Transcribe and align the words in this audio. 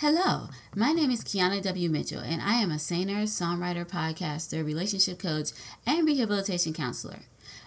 Hello, 0.00 0.48
my 0.74 0.92
name 0.92 1.10
is 1.10 1.22
Keana 1.22 1.60
W. 1.60 1.90
Mitchell, 1.90 2.22
and 2.22 2.40
I 2.40 2.54
am 2.54 2.70
a 2.70 2.78
singer, 2.78 3.24
songwriter, 3.24 3.86
podcaster, 3.86 4.64
relationship 4.64 5.18
coach, 5.18 5.50
and 5.86 6.06
rehabilitation 6.06 6.72
counselor. 6.72 7.18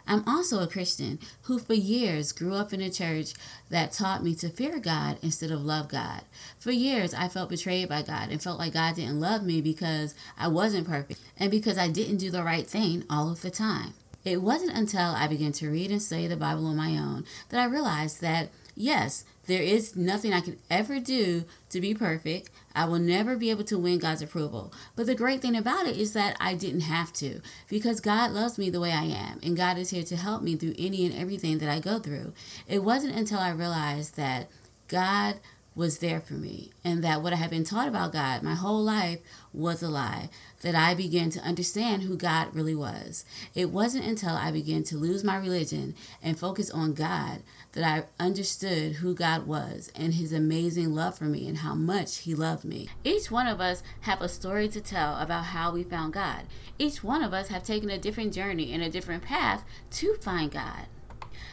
I'm 0.08 0.28
also 0.28 0.60
a 0.60 0.68
Christian 0.68 1.20
who, 1.44 1.60
for 1.60 1.76
years, 1.76 2.32
grew 2.32 2.56
up 2.56 2.74
in 2.74 2.82
a 2.82 2.90
church 2.90 3.34
that 3.70 3.92
taught 3.92 4.24
me 4.24 4.34
to 4.34 4.50
fear 4.50 4.80
God 4.80 5.20
instead 5.22 5.52
of 5.52 5.64
love 5.64 5.90
God. 5.90 6.24
For 6.58 6.72
years, 6.72 7.14
I 7.14 7.28
felt 7.28 7.52
betrayed 7.52 7.88
by 7.88 8.02
God 8.02 8.32
and 8.32 8.42
felt 8.42 8.58
like 8.58 8.74
God 8.74 8.96
didn't 8.96 9.20
love 9.20 9.44
me 9.44 9.62
because 9.62 10.16
I 10.36 10.48
wasn't 10.48 10.88
perfect 10.88 11.20
and 11.38 11.52
because 11.52 11.78
I 11.78 11.88
didn't 11.88 12.18
do 12.18 12.32
the 12.32 12.42
right 12.42 12.66
thing 12.66 13.04
all 13.12 13.30
of 13.30 13.44
the 13.44 13.52
time. 13.52 13.94
It 14.26 14.42
wasn't 14.42 14.76
until 14.76 15.12
I 15.12 15.28
began 15.28 15.52
to 15.52 15.70
read 15.70 15.92
and 15.92 16.02
study 16.02 16.26
the 16.26 16.36
Bible 16.36 16.66
on 16.66 16.78
my 16.78 16.98
own 16.98 17.26
that 17.50 17.60
I 17.60 17.66
realized 17.66 18.22
that, 18.22 18.50
yes, 18.76 19.24
there 19.46 19.62
is 19.62 19.96
nothing 19.96 20.34
I 20.34 20.42
can 20.42 20.58
ever 20.70 21.00
do 21.00 21.46
to 21.70 21.82
be 21.82 21.94
perfect. 21.94 22.50
I 22.74 22.86
will 22.86 23.00
never 23.00 23.36
be 23.36 23.50
able 23.50 23.66
to 23.66 23.78
win 23.78 24.00
God's 24.00 24.22
approval. 24.22 24.74
But 24.96 25.06
the 25.06 25.16
great 25.16 25.42
thing 25.42 25.56
about 25.56 25.86
it 25.86 25.98
is 25.98 26.14
that 26.14 26.38
I 26.40 26.54
didn't 26.56 26.82
have 26.82 27.12
to 27.14 27.42
because 27.68 28.00
God 28.00 28.32
loves 28.32 28.58
me 28.58 28.70
the 28.70 28.80
way 28.80 28.92
I 28.92 29.04
am 29.04 29.40
and 29.44 29.58
God 29.58 29.78
is 29.78 29.90
here 29.90 30.04
to 30.04 30.16
help 30.16 30.42
me 30.42 30.56
through 30.56 30.76
any 30.78 31.06
and 31.06 31.16
everything 31.16 31.58
that 31.60 31.70
I 31.70 31.80
go 31.80 32.00
through. 32.00 32.34
It 32.68 32.84
wasn't 32.84 33.16
until 33.16 33.40
I 33.40 33.50
realized 33.50 34.16
that 34.16 34.50
God 34.88 35.40
was 35.76 36.00
there 36.00 36.22
for 36.22 36.34
me 36.34 36.72
and 36.84 37.04
that 37.04 37.22
what 37.22 37.34
I 37.34 37.38
had 37.38 37.50
been 37.50 37.64
taught 37.64 37.88
about 37.88 38.14
God 38.14 38.44
my 38.44 38.54
whole 38.54 38.84
life 38.84 39.20
was 39.52 39.82
a 39.82 39.90
lie, 39.90 40.30
that 40.62 40.76
I 40.76 40.94
began 40.94 41.30
to 41.32 41.40
understand 41.42 42.04
who 42.04 42.16
God 42.16 42.56
really 42.56 42.76
was. 42.76 43.26
It 43.54 43.70
wasn't 43.70 44.06
until 44.06 44.32
I 44.32 44.52
began 44.52 44.84
to 44.86 44.98
lose 44.98 45.24
my 45.24 45.36
religion 45.38 45.96
and 46.22 46.40
focus 46.40 46.70
on 46.72 46.94
God 46.94 47.42
that 47.74 47.84
I 48.20 48.24
understood 48.24 48.94
who 48.94 49.14
God 49.14 49.46
was 49.46 49.92
and 49.96 50.14
his 50.14 50.32
amazing 50.32 50.94
love 50.94 51.18
for 51.18 51.26
me 51.26 51.48
and 51.48 51.58
how 51.58 51.74
much 51.74 52.20
he 52.20 52.34
loved 52.34 52.64
me. 52.64 52.90
Each 53.04 53.30
one 53.30 53.48
of 53.48 53.60
us 53.60 53.84
have 54.02 54.22
a 54.22 54.30
story 54.30 54.68
to 54.70 54.82
tell 54.82 55.18
about 55.18 55.46
how 55.46 55.72
we 55.72 55.84
found 55.84 56.14
God. 56.14 56.44
Each 56.80 57.04
one 57.04 57.24
of 57.24 57.34
us 57.34 57.50
have 57.50 57.64
taken 57.64 57.90
a 57.90 57.98
different 57.98 58.34
journey 58.34 58.72
and 58.72 58.82
a 58.82 58.90
different 58.90 59.24
path 59.24 59.66
to 59.92 60.16
find 60.16 60.52
God. 60.52 60.88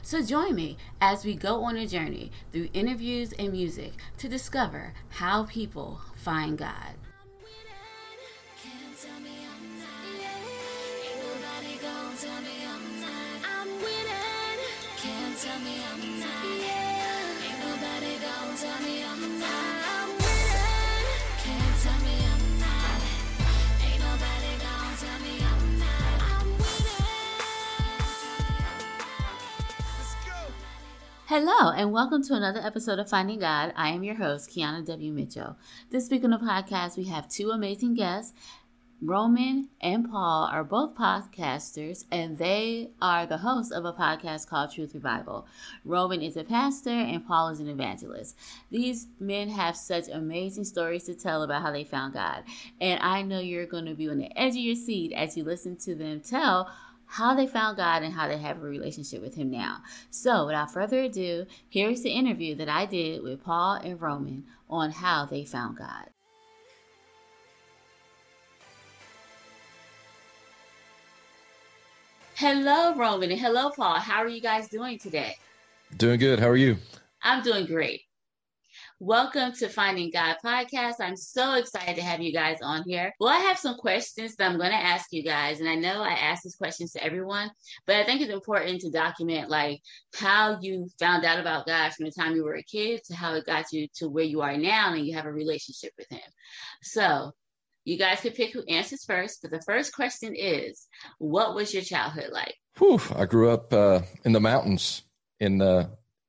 So 0.03 0.23
join 0.23 0.55
me 0.55 0.77
as 1.01 1.25
we 1.25 1.35
go 1.35 1.65
on 1.65 1.77
a 1.77 1.87
journey 1.87 2.31
through 2.53 2.69
interviews 2.73 3.33
and 3.39 3.53
music 3.53 3.93
to 4.19 4.29
discover 4.29 4.93
how 5.09 5.45
people 5.45 6.01
find 6.17 6.57
God. 6.57 6.95
Hello, 31.27 31.71
and 31.71 31.91
welcome 31.91 32.23
to 32.25 32.35
another 32.35 32.61
episode 32.61 32.99
of 32.99 33.09
Finding 33.09 33.39
God. 33.39 33.73
I 33.77 33.89
am 33.91 34.03
your 34.03 34.17
host, 34.17 34.51
Keana 34.51 34.85
W. 34.85 35.11
Mitchell. 35.11 35.57
This 35.89 36.11
week 36.11 36.25
on 36.25 36.31
the 36.31 36.37
podcast, 36.37 36.99
we 36.99 37.05
have 37.05 37.31
two 37.31 37.51
amazing 37.53 37.95
guests. 37.95 38.35
Roman 39.03 39.71
and 39.81 40.11
Paul 40.11 40.47
are 40.53 40.63
both 40.63 40.95
podcasters, 40.95 42.05
and 42.11 42.37
they 42.37 42.91
are 43.01 43.25
the 43.25 43.39
hosts 43.39 43.73
of 43.73 43.87
a 43.87 43.95
podcast 43.95 44.47
called 44.47 44.73
Truth 44.73 44.93
Revival. 44.93 45.47
Roman 45.87 46.21
is 46.21 46.37
a 46.37 46.45
pastor, 46.45 46.91
and 46.91 47.27
Paul 47.27 47.49
is 47.49 47.61
an 47.61 47.69
evangelist. 47.69 48.37
These 48.71 49.07
men 49.19 49.49
have 49.49 49.75
such 49.75 50.09
amazing 50.09 50.65
stories 50.65 51.05
to 51.05 51.15
tell 51.15 51.43
about 51.43 51.63
how 51.63 51.73
they 51.73 51.83
found 51.83 52.13
God, 52.13 52.45
and 52.79 53.01
I 53.03 53.23
know 53.23 53.41
you're 53.41 53.65
going 53.65 53.87
to 53.87 53.95
be 53.95 54.11
on 54.11 54.19
the 54.19 54.39
edge 54.39 54.53
of 54.53 54.57
your 54.57 54.77
seat 54.77 55.15
as 55.15 55.35
you 55.35 55.45
listen 55.45 55.77
to 55.79 55.95
them 55.95 56.21
tell 56.21 56.71
how 57.07 57.35
they 57.35 57.47
found 57.47 57.79
God 57.79 58.03
and 58.03 58.13
how 58.13 58.29
they 58.29 58.37
have 58.37 58.59
a 58.59 58.67
relationship 58.67 59.23
with 59.23 59.35
Him 59.35 59.51
now. 59.51 59.79
So, 60.11 60.45
without 60.45 60.75
further 60.75 61.01
ado, 61.05 61.47
here's 61.71 62.03
the 62.03 62.11
interview 62.11 62.55
that 62.57 62.69
I 62.69 62.85
did 62.85 63.23
with 63.23 63.43
Paul 63.43 63.77
and 63.77 63.99
Roman 63.99 64.45
on 64.69 64.91
how 64.91 65.25
they 65.25 65.47
found 65.47 65.79
God. 65.79 66.11
Hello, 72.41 72.95
Roman, 72.95 73.31
and 73.31 73.39
hello, 73.39 73.69
Paul. 73.69 73.97
How 73.99 74.23
are 74.23 74.29
you 74.29 74.41
guys 74.41 74.67
doing 74.71 74.99
today? 74.99 75.37
Doing 75.99 76.19
good. 76.19 76.41
How 76.41 76.49
are 76.49 76.57
you? 76.57 76.79
I'm 77.23 77.43
doing 77.43 77.67
great. 77.67 78.01
Welcome 78.99 79.53
to 79.59 79.69
Finding 79.69 80.11
God 80.11 80.37
podcast. 80.43 80.95
I'm 81.01 81.19
so 81.19 81.57
excited 81.57 81.97
to 81.97 82.03
have 82.03 82.23
you 82.23 82.33
guys 82.33 82.57
on 82.63 82.85
here. 82.87 83.13
Well, 83.21 83.29
I 83.29 83.37
have 83.41 83.59
some 83.59 83.75
questions 83.77 84.37
that 84.37 84.51
I'm 84.51 84.57
going 84.57 84.71
to 84.71 84.77
ask 84.77 85.13
you 85.13 85.23
guys, 85.23 85.61
and 85.61 85.69
I 85.69 85.75
know 85.75 86.03
I 86.03 86.13
ask 86.13 86.43
these 86.43 86.57
questions 86.57 86.93
to 86.93 87.05
everyone, 87.05 87.51
but 87.87 87.97
I 87.97 88.07
think 88.07 88.23
it's 88.23 88.33
important 88.33 88.81
to 88.81 88.91
document 88.91 89.51
like 89.51 89.83
how 90.17 90.57
you 90.63 90.89
found 90.99 91.27
out 91.27 91.41
about 91.41 91.67
God 91.67 91.93
from 91.93 92.07
the 92.07 92.13
time 92.13 92.35
you 92.35 92.45
were 92.45 92.57
a 92.57 92.63
kid 92.63 93.03
to 93.05 93.15
how 93.15 93.35
it 93.35 93.45
got 93.45 93.67
you 93.71 93.87
to 93.97 94.09
where 94.09 94.25
you 94.25 94.41
are 94.41 94.57
now 94.57 94.95
and 94.95 95.07
you 95.07 95.15
have 95.15 95.27
a 95.27 95.31
relationship 95.31 95.93
with 95.99 96.09
Him. 96.09 96.31
So, 96.83 97.33
you 97.85 97.99
guys 97.99 98.21
can 98.21 98.33
pick 98.33 98.53
who 98.53 98.63
answers 98.69 99.05
first, 99.05 99.41
but 99.43 99.51
the 99.51 99.63
first 99.63 99.95
question 99.95 100.35
is, 100.35 100.87
what 101.19 101.55
was 101.55 101.73
your 101.73 101.83
childhood 101.83 102.31
like? 102.33 102.55
Whew, 102.79 103.01
I 103.15 103.27
grew 103.27 103.51
up 103.51 103.73
uh, 103.73 104.01
in 104.25 104.33
the 104.33 104.41
mountains 104.41 105.03
in 105.39 105.61
uh, 105.61 105.89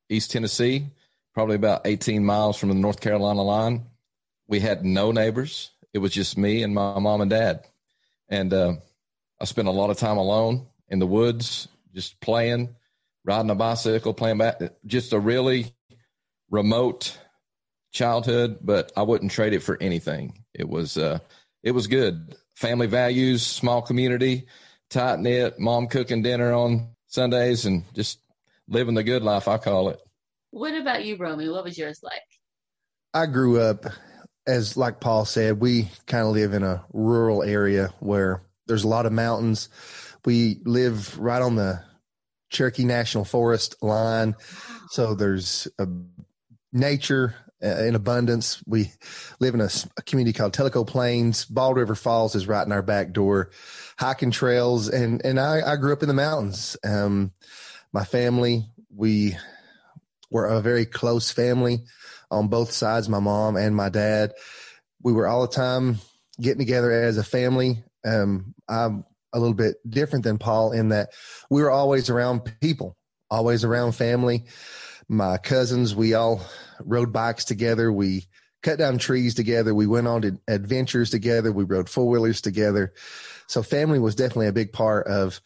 East 0.10 0.32
Tennessee 0.32 0.86
probably 1.34 1.56
about 1.56 1.82
18 1.86 2.26
miles 2.26 2.58
from 2.58 2.70
the 2.70 2.76
North 2.76 3.00
Carolina 3.00 3.42
line. 3.42 3.86
We 4.48 4.60
had 4.60 4.84
no 4.84 5.12
neighbors. 5.12 5.72
It 5.94 6.00
was 6.00 6.12
just 6.12 6.38
me 6.38 6.64
and 6.64 6.74
my 6.74 7.00
mom 7.00 7.22
and 7.22 7.30
dad. 7.30 7.66
And 8.30 8.54
uh, 8.54 8.74
I 9.40 9.46
spent 9.46 9.68
a 9.68 9.72
lot 9.72 9.90
of 9.90 9.98
time 9.98 10.18
alone 10.18 10.68
in 10.90 11.00
the 11.00 11.08
woods, 11.08 11.68
just 11.94 12.20
playing, 12.20 12.76
riding 13.24 13.50
a 13.50 13.56
bicycle, 13.56 14.14
playing 14.14 14.40
back. 14.40 14.62
Just 14.86 15.14
a 15.14 15.20
really 15.20 15.74
remote 16.50 17.18
childhood, 17.92 18.60
but 18.62 18.92
I 18.96 19.04
wouldn't 19.04 19.32
trade 19.32 19.54
it 19.54 19.64
for 19.64 19.78
anything. 19.82 20.44
It 20.54 20.68
was 20.68 20.98
uh, 20.98 21.20
it 21.64 21.72
was 21.72 21.88
good. 21.88 22.36
Family 22.56 22.88
values, 22.88 23.46
small 23.46 23.82
community, 23.82 24.48
tight 24.90 25.20
knit, 25.20 25.60
mom 25.60 25.88
cooking 25.88 26.22
dinner 26.22 26.54
on 26.54 26.90
Sundays, 27.08 27.66
and 27.66 27.84
just 27.94 28.20
living 28.68 28.96
the 28.96 29.04
good 29.04 29.24
life. 29.24 29.48
I 29.48 29.58
call 29.58 29.90
it. 29.90 30.00
What 30.52 30.74
about 30.76 31.06
you, 31.06 31.18
Romy? 31.18 31.50
What 31.50 31.64
was 31.64 31.78
yours 31.78 32.02
like? 32.04 32.22
I 33.14 33.26
grew 33.26 33.60
up, 33.60 33.86
as 34.48 34.78
like 34.78 35.00
Paul 35.00 35.26
said, 35.26 35.60
we 35.60 35.90
kind 36.08 36.26
of 36.26 36.34
live 36.34 36.54
in 36.54 36.64
a 36.64 36.84
rural 36.94 37.44
area 37.44 37.94
where 38.00 38.44
there's 38.68 38.84
a 38.84 38.90
lot 38.90 39.06
of 39.06 39.12
mountains. 39.12 39.70
We 40.26 40.62
live 40.66 41.18
right 41.18 41.42
on 41.42 41.56
the 41.56 41.84
Cherokee 42.50 42.86
National 42.86 43.26
Forest 43.26 43.76
line. 43.82 44.36
So 44.90 45.16
there's 45.16 45.68
a 45.80 45.88
nature 46.74 47.36
uh, 47.64 47.84
in 47.84 47.96
abundance. 47.96 48.64
We 48.66 48.92
live 49.40 49.54
in 49.54 49.62
a, 49.62 49.70
a, 49.98 50.02
community 50.04 50.38
called 50.38 50.54
Tellico 50.54 50.86
Plains. 50.86 51.46
Bald 51.46 51.78
River 51.78 51.96
Falls 51.96 52.36
is 52.36 52.48
right 52.48 52.66
in 52.66 52.72
our 52.72 52.82
back 52.82 53.12
door. 53.12 53.52
Hiking 53.98 54.32
trails, 54.32 54.90
and 54.90 55.24
and 55.24 55.40
I, 55.40 55.62
I 55.74 55.76
grew 55.76 55.94
up 55.94 56.02
in 56.02 56.08
the 56.08 56.14
mountains. 56.14 56.78
Um, 56.84 57.32
my 57.94 58.04
family, 58.04 58.66
we 58.96 59.38
we're 60.32 60.48
a 60.48 60.62
very 60.62 60.86
close 60.86 61.30
family 61.30 61.86
on 62.32 62.48
both 62.48 62.72
sides, 62.72 63.10
my 63.10 63.20
mom 63.20 63.58
and 63.58 63.76
my 63.76 63.90
dad. 63.90 64.34
We 65.04 65.14
were 65.14 65.28
all 65.28 65.42
the 65.42 65.54
time 65.54 66.00
getting 66.40 66.60
together 66.60 66.92
as 66.92 67.18
a 67.18 67.24
family. 67.24 67.84
Um, 68.06 68.56
I'm 68.68 69.06
a 69.34 69.40
little 69.40 69.54
bit 69.54 69.78
different 69.88 70.24
than 70.24 70.38
Paul 70.38 70.72
in 70.72 70.90
that 70.90 71.10
we 71.50 71.62
were 71.62 71.72
always 71.72 72.10
around 72.10 72.42
people, 72.62 72.98
always 73.30 73.64
around 73.64 73.94
family. 73.94 74.46
My 75.12 75.38
cousins, 75.38 75.94
we 75.94 76.14
all 76.14 76.40
rode 76.80 77.12
bikes 77.12 77.44
together. 77.44 77.92
We 77.92 78.28
cut 78.64 78.80
down 78.80 78.98
trees 78.98 79.36
together. 79.36 79.76
We 79.76 79.86
went 79.86 80.08
on 80.08 80.22
to 80.22 80.40
adventures 80.48 81.10
together. 81.10 81.52
We 81.52 81.66
rode 81.66 81.90
four 81.90 82.08
wheelers 82.08 82.40
together. 82.40 82.94
So 83.48 83.62
family 83.62 84.00
was 84.00 84.16
definitely 84.16 84.48
a 84.48 84.54
big 84.54 84.72
part 84.72 85.08
of 85.08 85.42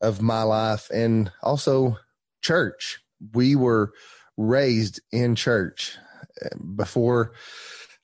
of 0.00 0.20
my 0.20 0.42
life 0.42 0.90
and 0.90 1.30
also 1.44 1.96
church 2.42 2.98
we 3.34 3.54
were 3.54 3.92
raised 4.36 5.00
in 5.12 5.36
church 5.36 5.96
before 6.74 7.34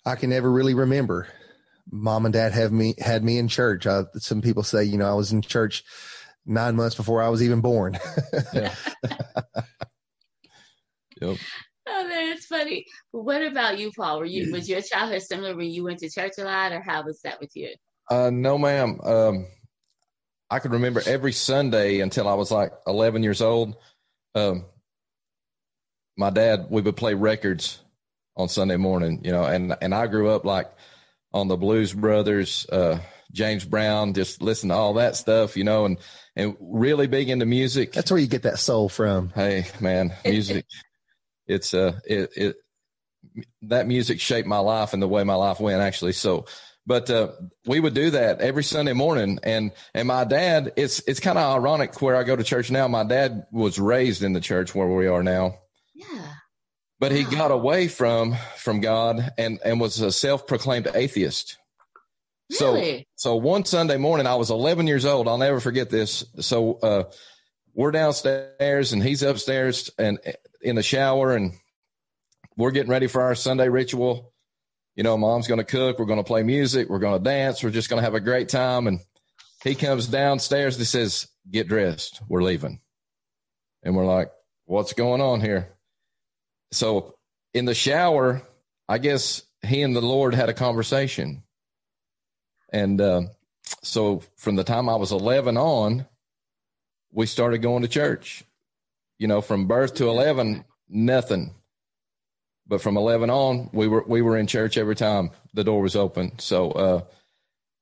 I 0.06 0.14
can 0.14 0.32
ever 0.32 0.50
really 0.50 0.74
remember. 0.74 1.26
Mom 1.90 2.24
and 2.24 2.32
dad 2.32 2.52
have 2.52 2.70
me 2.70 2.94
had 3.00 3.24
me 3.24 3.38
in 3.38 3.48
church. 3.48 3.84
Uh, 3.84 4.04
some 4.14 4.42
people 4.42 4.62
say, 4.62 4.84
you 4.84 4.96
know, 4.96 5.10
I 5.10 5.14
was 5.14 5.32
in 5.32 5.42
church 5.42 5.82
nine 6.46 6.76
months 6.76 6.94
before 6.94 7.20
I 7.20 7.30
was 7.30 7.42
even 7.42 7.62
born. 7.62 7.98
yeah. 8.52 8.72
yep. 11.30 11.38
Oh, 11.86 12.08
that's 12.08 12.46
funny. 12.46 12.86
What 13.10 13.42
about 13.42 13.78
you, 13.78 13.90
Paul? 13.94 14.20
Were 14.20 14.24
you 14.24 14.52
was 14.52 14.68
your 14.68 14.80
childhood 14.80 15.22
similar 15.22 15.54
when 15.54 15.70
you 15.70 15.84
went 15.84 15.98
to 15.98 16.10
church 16.10 16.32
a 16.38 16.44
lot, 16.44 16.72
or 16.72 16.80
how 16.80 17.02
was 17.04 17.20
that 17.22 17.40
with 17.40 17.54
you? 17.54 17.74
Uh, 18.10 18.30
no, 18.32 18.56
ma'am. 18.56 18.98
Um, 19.02 19.46
I 20.50 20.58
could 20.58 20.72
remember 20.72 21.02
every 21.06 21.32
Sunday 21.32 22.00
until 22.00 22.28
I 22.28 22.34
was 22.34 22.50
like 22.50 22.72
11 22.86 23.22
years 23.22 23.40
old. 23.40 23.76
Um, 24.34 24.66
my 26.16 26.30
dad, 26.30 26.66
we 26.70 26.82
would 26.82 26.96
play 26.96 27.14
records 27.14 27.80
on 28.36 28.48
Sunday 28.48 28.76
morning, 28.76 29.20
you 29.24 29.32
know, 29.32 29.44
and, 29.44 29.76
and 29.80 29.94
I 29.94 30.06
grew 30.06 30.30
up 30.30 30.44
like 30.44 30.70
on 31.32 31.48
the 31.48 31.56
Blues 31.56 31.92
Brothers, 31.92 32.66
uh, 32.70 32.98
James 33.32 33.64
Brown, 33.64 34.14
just 34.14 34.42
listen 34.42 34.68
to 34.68 34.74
all 34.74 34.94
that 34.94 35.16
stuff, 35.16 35.56
you 35.56 35.64
know, 35.64 35.86
and, 35.86 35.98
and 36.36 36.56
really 36.60 37.06
big 37.08 37.30
into 37.30 37.46
music. 37.46 37.92
That's 37.92 38.10
where 38.10 38.20
you 38.20 38.28
get 38.28 38.42
that 38.42 38.58
soul 38.58 38.88
from. 38.88 39.30
Hey, 39.30 39.66
man, 39.80 40.12
music. 40.24 40.66
It's, 41.46 41.74
uh, 41.74 41.98
it, 42.06 42.30
it, 42.36 42.56
that 43.62 43.86
music 43.86 44.20
shaped 44.20 44.46
my 44.46 44.58
life 44.58 44.92
and 44.92 45.02
the 45.02 45.08
way 45.08 45.24
my 45.24 45.34
life 45.34 45.60
went 45.60 45.80
actually. 45.80 46.12
So, 46.12 46.46
but, 46.86 47.08
uh, 47.08 47.28
we 47.66 47.80
would 47.80 47.94
do 47.94 48.10
that 48.10 48.40
every 48.40 48.62
Sunday 48.62 48.92
morning. 48.92 49.38
And, 49.42 49.72
and 49.94 50.06
my 50.06 50.24
dad, 50.24 50.72
it's, 50.76 51.00
it's 51.06 51.20
kind 51.20 51.38
of 51.38 51.56
ironic 51.56 52.00
where 52.02 52.16
I 52.16 52.24
go 52.24 52.36
to 52.36 52.44
church 52.44 52.70
now. 52.70 52.86
My 52.88 53.04
dad 53.04 53.46
was 53.50 53.78
raised 53.78 54.22
in 54.22 54.34
the 54.34 54.40
church 54.40 54.74
where 54.74 54.86
we 54.86 55.06
are 55.06 55.22
now. 55.22 55.54
Yeah. 55.94 56.26
But 57.00 57.12
he 57.12 57.24
got 57.24 57.50
away 57.50 57.88
from, 57.88 58.36
from 58.56 58.80
God 58.80 59.32
and, 59.38 59.58
and 59.64 59.80
was 59.80 60.00
a 60.00 60.12
self-proclaimed 60.12 60.88
atheist. 60.94 61.58
Really? 62.60 63.06
So, 63.16 63.30
so 63.32 63.36
one 63.36 63.64
Sunday 63.64 63.96
morning, 63.96 64.26
I 64.26 64.34
was 64.34 64.50
11 64.50 64.86
years 64.86 65.06
old. 65.06 65.26
I'll 65.26 65.38
never 65.38 65.60
forget 65.60 65.90
this. 65.90 66.24
So, 66.40 66.74
uh, 66.74 67.04
we're 67.74 67.90
downstairs 67.90 68.92
and 68.92 69.02
he's 69.02 69.22
upstairs 69.22 69.90
and 69.98 70.18
in 70.64 70.74
the 70.74 70.82
shower 70.82 71.34
and 71.34 71.52
we're 72.56 72.70
getting 72.70 72.90
ready 72.90 73.06
for 73.06 73.22
our 73.22 73.34
Sunday 73.34 73.68
ritual. 73.68 74.32
You 74.96 75.02
know, 75.02 75.16
mom's 75.18 75.46
going 75.46 75.58
to 75.58 75.64
cook. 75.64 75.98
We're 75.98 76.06
going 76.06 76.20
to 76.20 76.24
play 76.24 76.42
music. 76.42 76.88
We're 76.88 76.98
going 76.98 77.18
to 77.18 77.24
dance. 77.24 77.62
We're 77.62 77.70
just 77.70 77.90
going 77.90 77.98
to 77.98 78.04
have 78.04 78.14
a 78.14 78.20
great 78.20 78.48
time. 78.48 78.86
And 78.86 79.00
he 79.62 79.74
comes 79.74 80.06
downstairs 80.06 80.76
and 80.76 80.86
says, 80.86 81.28
get 81.50 81.68
dressed. 81.68 82.22
We're 82.28 82.42
leaving. 82.42 82.80
And 83.82 83.94
we're 83.94 84.06
like, 84.06 84.30
what's 84.64 84.92
going 84.94 85.20
on 85.20 85.40
here? 85.40 85.68
So 86.72 87.14
in 87.52 87.66
the 87.66 87.74
shower, 87.74 88.42
I 88.88 88.98
guess 88.98 89.42
he 89.62 89.82
and 89.82 89.94
the 89.94 90.00
Lord 90.00 90.34
had 90.34 90.48
a 90.48 90.54
conversation. 90.54 91.42
And 92.72 93.00
uh, 93.00 93.22
so 93.82 94.22
from 94.36 94.56
the 94.56 94.64
time 94.64 94.88
I 94.88 94.96
was 94.96 95.12
11 95.12 95.56
on, 95.56 96.06
we 97.12 97.26
started 97.26 97.58
going 97.58 97.82
to 97.82 97.88
church. 97.88 98.44
You 99.18 99.28
know, 99.28 99.40
from 99.40 99.66
birth 99.66 99.94
to 99.94 100.08
11, 100.08 100.64
nothing. 100.88 101.54
But 102.66 102.80
from 102.80 102.96
11 102.96 103.30
on, 103.30 103.70
we 103.72 103.88
were 103.88 104.04
we 104.06 104.22
were 104.22 104.38
in 104.38 104.46
church 104.46 104.78
every 104.78 104.96
time 104.96 105.30
the 105.52 105.64
door 105.64 105.82
was 105.82 105.96
open. 105.96 106.38
So 106.38 106.70
uh, 106.72 107.00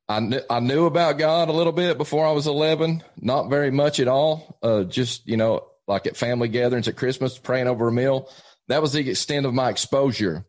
I 0.09 0.21
knew 0.21 0.41
I 0.51 0.61
knew 0.61 0.87
about 0.87 1.19
God 1.19 1.49
a 1.49 1.53
little 1.53 1.73
bit 1.73 1.99
before 1.99 2.27
I 2.27 2.33
was 2.33 2.47
11, 2.47 3.03
not 3.21 3.49
very 3.49 3.71
much 3.71 4.01
at 4.01 4.09
all. 4.09 4.59
Uh, 4.63 4.83
just 4.83 5.27
you 5.27 5.37
know, 5.37 5.67
like 5.87 6.07
at 6.07 6.17
family 6.17 6.49
gatherings 6.49 6.89
at 6.89 6.97
Christmas, 6.97 7.39
praying 7.39 7.69
over 7.69 7.89
a 7.89 7.93
meal. 7.93 8.29
That 8.69 8.83
was 8.83 8.93
the 8.93 9.09
extent 9.09 9.47
of 9.47 9.55
my 9.55 9.71
exposure, 9.71 10.45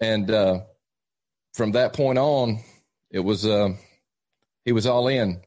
and 0.00 0.30
uh, 0.30 0.60
from 1.54 1.72
that 1.72 1.92
point 1.92 2.18
on, 2.18 2.58
it 3.10 3.20
was 3.20 3.46
uh, 3.46 3.70
he 4.64 4.72
was 4.72 4.86
all 4.86 5.08
in. 5.08 5.40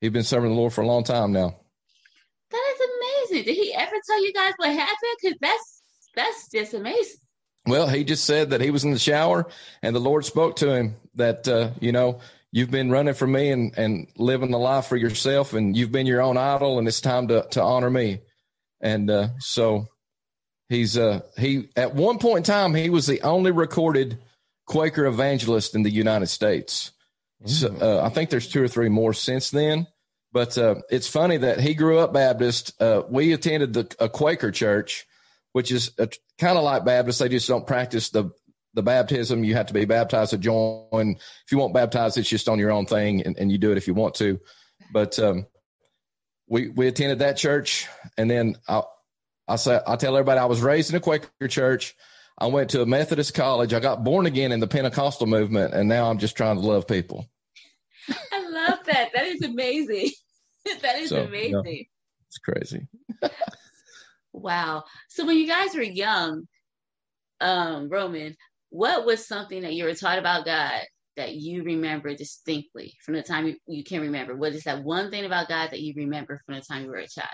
He'd 0.00 0.12
been 0.12 0.22
serving 0.22 0.50
the 0.50 0.56
Lord 0.56 0.72
for 0.72 0.82
a 0.82 0.86
long 0.86 1.04
time 1.04 1.32
now. 1.32 1.56
That 2.50 2.74
is 2.74 2.88
amazing. 3.30 3.44
Did 3.46 3.56
he 3.56 3.72
ever 3.74 3.93
tell 4.06 4.24
you 4.24 4.32
guys 4.32 4.54
what 4.56 4.70
happened? 4.70 5.16
Because 5.20 5.38
that's 5.40 5.82
that's 6.14 6.50
just 6.50 6.74
amazing. 6.74 7.20
Well, 7.66 7.88
he 7.88 8.04
just 8.04 8.24
said 8.24 8.50
that 8.50 8.60
he 8.60 8.70
was 8.70 8.84
in 8.84 8.92
the 8.92 8.98
shower 8.98 9.46
and 9.82 9.96
the 9.96 10.00
Lord 10.00 10.24
spoke 10.24 10.56
to 10.56 10.74
him 10.74 10.96
that 11.14 11.48
uh, 11.48 11.70
you 11.80 11.92
know 11.92 12.20
you've 12.52 12.70
been 12.70 12.90
running 12.90 13.14
from 13.14 13.32
me 13.32 13.50
and 13.50 13.76
and 13.76 14.08
living 14.16 14.50
the 14.50 14.58
life 14.58 14.86
for 14.86 14.96
yourself 14.96 15.54
and 15.54 15.76
you've 15.76 15.92
been 15.92 16.06
your 16.06 16.22
own 16.22 16.36
idol 16.36 16.78
and 16.78 16.86
it's 16.86 17.00
time 17.00 17.28
to 17.28 17.46
to 17.50 17.62
honor 17.62 17.90
me. 17.90 18.20
And 18.80 19.10
uh, 19.10 19.28
so 19.38 19.86
he's 20.68 20.98
uh 20.98 21.20
he 21.38 21.68
at 21.76 21.94
one 21.94 22.18
point 22.18 22.48
in 22.48 22.54
time 22.54 22.74
he 22.74 22.90
was 22.90 23.06
the 23.06 23.22
only 23.22 23.50
recorded 23.50 24.18
Quaker 24.66 25.06
evangelist 25.06 25.74
in 25.74 25.82
the 25.82 25.90
United 25.90 26.26
States. 26.26 26.92
So, 27.46 27.74
uh, 27.76 28.02
I 28.02 28.08
think 28.08 28.30
there's 28.30 28.48
two 28.48 28.62
or 28.62 28.68
three 28.68 28.88
more 28.88 29.12
since 29.12 29.50
then. 29.50 29.86
But 30.34 30.58
uh, 30.58 30.74
it's 30.90 31.06
funny 31.06 31.36
that 31.36 31.60
he 31.60 31.74
grew 31.74 32.00
up 32.00 32.12
Baptist. 32.12 32.82
Uh, 32.82 33.04
we 33.08 33.32
attended 33.32 33.72
the, 33.72 33.96
a 34.00 34.08
Quaker 34.08 34.50
church, 34.50 35.06
which 35.52 35.70
is 35.70 35.92
kind 36.38 36.58
of 36.58 36.64
like 36.64 36.84
Baptist. 36.84 37.20
They 37.20 37.28
just 37.28 37.46
don't 37.46 37.66
practice 37.66 38.10
the 38.10 38.32
the 38.74 38.82
baptism. 38.82 39.44
You 39.44 39.54
have 39.54 39.66
to 39.66 39.72
be 39.72 39.84
baptized 39.84 40.30
to 40.32 40.38
join. 40.38 41.12
If 41.12 41.52
you 41.52 41.58
want 41.58 41.72
baptized, 41.72 42.18
it's 42.18 42.28
just 42.28 42.48
on 42.48 42.58
your 42.58 42.72
own 42.72 42.84
thing, 42.84 43.22
and, 43.22 43.38
and 43.38 43.52
you 43.52 43.58
do 43.58 43.70
it 43.70 43.78
if 43.78 43.86
you 43.86 43.94
want 43.94 44.16
to. 44.16 44.40
But 44.92 45.16
um, 45.20 45.46
we 46.48 46.68
we 46.68 46.88
attended 46.88 47.20
that 47.20 47.36
church, 47.36 47.86
and 48.18 48.28
then 48.28 48.56
I 48.66 48.82
I 49.46 49.54
say 49.54 49.80
I 49.86 49.94
tell 49.94 50.16
everybody 50.16 50.40
I 50.40 50.46
was 50.46 50.60
raised 50.60 50.90
in 50.90 50.96
a 50.96 51.00
Quaker 51.00 51.46
church. 51.46 51.94
I 52.36 52.48
went 52.48 52.70
to 52.70 52.82
a 52.82 52.86
Methodist 52.86 53.34
college. 53.34 53.72
I 53.72 53.78
got 53.78 54.02
born 54.02 54.26
again 54.26 54.50
in 54.50 54.58
the 54.58 54.66
Pentecostal 54.66 55.28
movement, 55.28 55.74
and 55.74 55.88
now 55.88 56.10
I'm 56.10 56.18
just 56.18 56.36
trying 56.36 56.56
to 56.56 56.66
love 56.66 56.88
people. 56.88 57.30
I 58.32 58.48
love 58.48 58.80
that. 58.86 59.10
That 59.14 59.26
is 59.26 59.42
amazing. 59.42 60.10
that 60.82 60.98
is 60.98 61.10
so, 61.10 61.24
amazing. 61.24 61.62
Yeah, 61.64 61.82
it's 62.28 62.38
crazy. 62.38 62.86
wow. 64.32 64.84
So 65.08 65.26
when 65.26 65.36
you 65.36 65.46
guys 65.46 65.74
were 65.74 65.82
young, 65.82 66.46
um, 67.40 67.88
Roman, 67.88 68.36
what 68.70 69.04
was 69.06 69.26
something 69.26 69.62
that 69.62 69.74
you 69.74 69.84
were 69.84 69.94
taught 69.94 70.18
about 70.18 70.44
God 70.44 70.82
that 71.16 71.34
you 71.34 71.62
remember 71.62 72.14
distinctly 72.14 72.94
from 73.04 73.14
the 73.14 73.22
time 73.22 73.46
you, 73.46 73.56
you 73.66 73.84
can 73.84 74.00
remember? 74.00 74.36
What 74.36 74.52
is 74.52 74.64
that 74.64 74.82
one 74.82 75.10
thing 75.10 75.24
about 75.24 75.48
God 75.48 75.70
that 75.70 75.80
you 75.80 75.94
remember 75.96 76.40
from 76.44 76.56
the 76.56 76.60
time 76.60 76.84
you 76.84 76.90
were 76.90 76.96
a 76.96 77.06
child? 77.06 77.28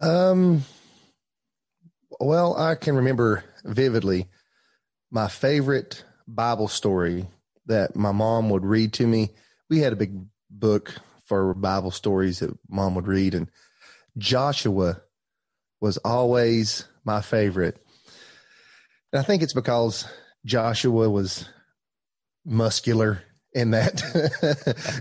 Um, 0.00 0.64
well, 2.20 2.56
I 2.56 2.74
can 2.74 2.96
remember 2.96 3.44
vividly 3.64 4.28
my 5.10 5.28
favorite 5.28 6.04
Bible 6.26 6.68
story 6.68 7.26
that 7.66 7.96
my 7.96 8.12
mom 8.12 8.50
would 8.50 8.64
read 8.64 8.92
to 8.94 9.06
me. 9.06 9.30
We 9.70 9.78
had 9.78 9.92
a 9.92 9.96
big 9.96 10.18
book 10.50 10.94
for 11.32 11.54
Bible 11.54 11.90
stories 11.90 12.40
that 12.40 12.54
mom 12.68 12.94
would 12.94 13.06
read, 13.06 13.32
and 13.32 13.50
Joshua 14.18 15.00
was 15.80 15.96
always 15.96 16.84
my 17.06 17.22
favorite. 17.22 17.82
And 19.10 19.20
I 19.20 19.22
think 19.22 19.42
it's 19.42 19.54
because 19.54 20.06
Joshua 20.44 21.08
was 21.08 21.48
muscular 22.44 23.22
in 23.54 23.70
that 23.70 24.02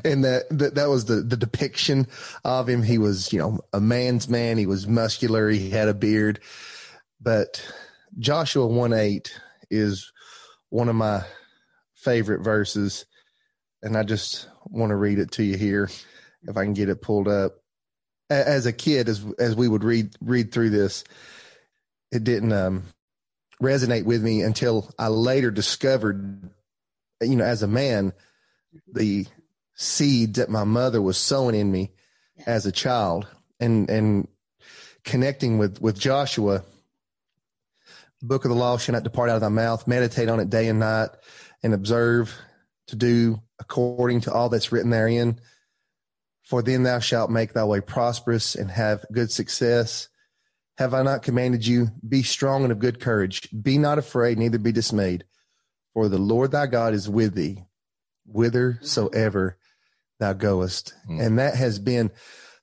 in 0.06 0.22
that, 0.22 0.44
that 0.52 0.76
that 0.76 0.88
was 0.88 1.04
the 1.04 1.16
the 1.16 1.36
depiction 1.36 2.08
of 2.46 2.70
him. 2.70 2.82
He 2.82 2.98
was 2.98 3.34
you 3.34 3.40
know 3.40 3.60
a 3.74 3.82
man's 3.82 4.30
man. 4.30 4.58
He 4.58 4.68
was 4.68 4.88
muscular. 4.88 5.50
He 5.50 5.70
had 5.70 5.90
a 5.90 5.94
beard. 5.94 6.40
But 7.20 7.62
joshua 8.18 8.68
1 8.68 8.94
8 8.94 9.38
is 9.70 10.14
one 10.70 10.88
of 10.88 10.96
my 10.96 11.26
favorite 11.94 12.42
verses. 12.42 13.06
And 13.84 13.98
i 13.98 14.04
just 14.04 14.48
want 14.66 14.92
to 14.92 14.96
read 14.96 15.20
it 15.20 15.32
to 15.32 15.44
you 15.44 15.58
here 15.58 15.90
if 16.48 16.58
I 16.58 16.64
can 16.64 16.74
get 16.74 16.90
it 16.90 17.02
pulled 17.02 17.28
up. 17.28 17.58
As 18.30 18.66
a 18.66 18.72
kid, 18.72 19.10
as 19.10 19.26
as 19.38 19.56
we 19.56 19.68
would 19.68 19.84
read 19.84 20.16
read 20.22 20.54
through 20.54 20.70
this, 20.70 21.04
it 22.12 22.24
didn't 22.24 22.54
um, 22.54 22.84
resonate 23.62 24.06
with 24.06 24.24
me 24.24 24.42
until 24.42 24.90
I 24.98 25.10
later 25.10 25.52
discovered, 25.52 26.50
you 27.22 27.36
know, 27.36 27.44
as 27.44 27.62
a 27.62 27.68
man, 27.68 28.14
the 28.92 29.26
seeds 29.76 30.38
that 30.40 30.50
my 30.50 30.64
mother 30.64 31.02
was 31.02 31.18
sowing 31.18 31.56
in 31.56 31.70
me 31.72 31.92
as 32.46 32.66
a 32.66 32.72
child, 32.72 33.28
and 33.60 33.90
and 33.90 34.30
connecting 35.04 35.58
with 35.58 35.82
with 35.82 36.00
Joshua. 36.00 36.64
Book 38.24 38.46
of 38.46 38.50
the 38.50 38.56
law 38.56 38.78
shall 38.78 38.94
not 38.94 39.04
depart 39.04 39.30
out 39.30 39.36
of 39.36 39.42
thy 39.42 39.50
mouth. 39.50 39.88
Meditate 39.88 40.30
on 40.30 40.40
it 40.40 40.50
day 40.50 40.70
and 40.70 40.80
night, 40.80 41.10
and 41.64 41.74
observe 41.74 42.34
to 42.88 42.96
do 42.96 43.42
according 43.60 44.22
to 44.22 44.34
all 44.34 44.48
that's 44.48 44.72
written 44.72 44.90
therein 44.90 45.40
for 46.52 46.62
then 46.62 46.84
thou 46.84 47.00
shalt 47.00 47.32
make 47.32 47.54
thy 47.54 47.64
way 47.64 47.80
prosperous 47.80 48.56
and 48.56 48.70
have 48.70 49.06
good 49.10 49.32
success. 49.32 50.10
Have 50.78 50.94
I 50.94 51.02
not 51.02 51.24
commanded 51.24 51.66
you? 51.66 51.88
Be 52.06 52.24
strong 52.24 52.64
and 52.64 52.74
of 52.74 52.80
good 52.80 53.00
courage. 53.00 53.48
Be 53.64 53.78
not 53.78 53.98
afraid, 53.98 54.38
neither 54.38 54.60
be 54.60 54.74
dismayed. 54.74 55.24
For 55.94 56.10
the 56.10 56.18
Lord 56.18 56.52
thy 56.52 56.66
God 56.66 56.94
is 56.94 57.08
with 57.08 57.36
thee, 57.36 57.64
whithersoever 58.26 59.58
thou 60.20 60.34
goest. 60.34 60.94
Mm. 61.10 61.26
And 61.26 61.40
that 61.40 61.56
has 61.56 61.80
been 61.80 62.12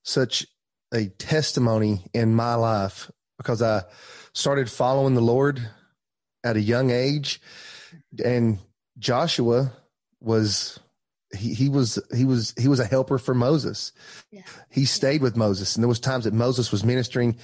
such 0.02 0.46
a 0.92 1.06
testimony 1.06 2.04
in 2.12 2.34
my 2.34 2.56
life 2.56 3.10
because 3.38 3.62
I 3.62 3.84
started 4.34 4.70
following 4.70 5.14
the 5.14 5.22
Lord 5.22 5.66
at 6.44 6.56
a 6.56 6.60
young 6.60 6.90
age. 6.90 7.40
And 8.22 8.58
Joshua 8.98 9.72
was 10.20 10.78
he, 11.36 11.54
he 11.54 11.68
was 11.68 11.98
he 12.14 12.24
was 12.24 12.54
he 12.58 12.68
was 12.68 12.80
a 12.80 12.84
helper 12.84 13.18
for 13.18 13.34
Moses. 13.34 13.92
Yeah. 14.30 14.42
He 14.70 14.84
stayed 14.84 15.22
with 15.22 15.36
Moses, 15.36 15.76
and 15.76 15.82
there 15.82 15.88
was 15.88 16.00
times 16.00 16.24
that 16.24 16.34
Moses 16.34 16.72
was 16.72 16.84
ministering 16.84 17.36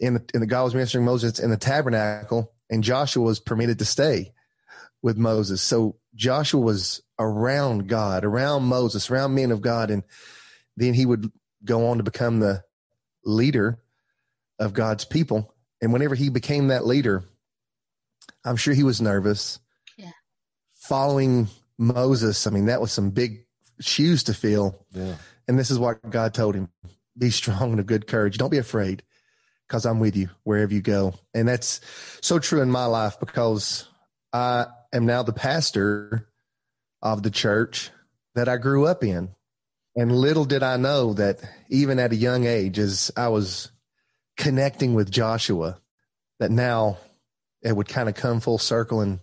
in 0.00 0.14
the 0.14 0.24
in 0.34 0.40
the 0.40 0.46
God 0.46 0.64
was 0.64 0.74
ministering 0.74 1.04
Moses 1.04 1.38
in 1.38 1.50
the 1.50 1.56
tabernacle, 1.56 2.52
and 2.70 2.82
Joshua 2.82 3.22
was 3.22 3.40
permitted 3.40 3.78
to 3.80 3.84
stay 3.84 4.32
with 5.02 5.16
Moses. 5.16 5.60
So 5.60 5.96
Joshua 6.14 6.60
was 6.60 7.02
around 7.18 7.88
God, 7.88 8.24
around 8.24 8.64
Moses, 8.64 9.10
around 9.10 9.34
men 9.34 9.50
of 9.50 9.60
God, 9.60 9.90
and 9.90 10.02
then 10.76 10.94
he 10.94 11.06
would 11.06 11.30
go 11.64 11.88
on 11.88 11.98
to 11.98 12.02
become 12.02 12.40
the 12.40 12.62
leader 13.24 13.78
of 14.58 14.72
God's 14.72 15.04
people. 15.04 15.54
And 15.82 15.92
whenever 15.92 16.14
he 16.14 16.30
became 16.30 16.68
that 16.68 16.86
leader, 16.86 17.24
I'm 18.44 18.56
sure 18.56 18.72
he 18.72 18.82
was 18.82 19.00
nervous. 19.00 19.58
following 20.86 21.48
Moses, 21.78 22.46
I 22.46 22.50
mean, 22.50 22.66
that 22.66 22.80
was 22.80 22.92
some 22.92 23.10
big 23.10 23.44
shoes 23.80 24.24
to 24.24 24.34
fill. 24.34 24.84
Yeah. 24.92 25.16
And 25.48 25.58
this 25.58 25.70
is 25.70 25.78
what 25.78 26.08
God 26.08 26.34
told 26.34 26.54
him 26.54 26.68
be 27.18 27.30
strong 27.30 27.70
and 27.70 27.80
of 27.80 27.86
good 27.86 28.06
courage. 28.06 28.38
Don't 28.38 28.50
be 28.50 28.58
afraid 28.58 29.02
because 29.66 29.86
I'm 29.86 30.00
with 30.00 30.16
you 30.16 30.30
wherever 30.44 30.72
you 30.72 30.82
go. 30.82 31.14
And 31.34 31.48
that's 31.48 31.80
so 32.20 32.38
true 32.38 32.60
in 32.60 32.70
my 32.70 32.86
life 32.86 33.18
because 33.18 33.88
I 34.32 34.66
am 34.92 35.06
now 35.06 35.22
the 35.22 35.32
pastor 35.32 36.28
of 37.02 37.22
the 37.22 37.30
church 37.30 37.90
that 38.34 38.48
I 38.48 38.56
grew 38.56 38.86
up 38.86 39.02
in. 39.02 39.30
And 39.96 40.12
little 40.12 40.44
did 40.44 40.62
I 40.62 40.76
know 40.76 41.14
that 41.14 41.40
even 41.70 41.98
at 41.98 42.12
a 42.12 42.16
young 42.16 42.44
age, 42.44 42.78
as 42.78 43.10
I 43.16 43.28
was 43.28 43.70
connecting 44.36 44.92
with 44.92 45.10
Joshua, 45.10 45.78
that 46.38 46.50
now 46.50 46.98
it 47.62 47.74
would 47.74 47.88
kind 47.88 48.08
of 48.08 48.14
come 48.14 48.40
full 48.40 48.58
circle. 48.58 49.00
And 49.00 49.20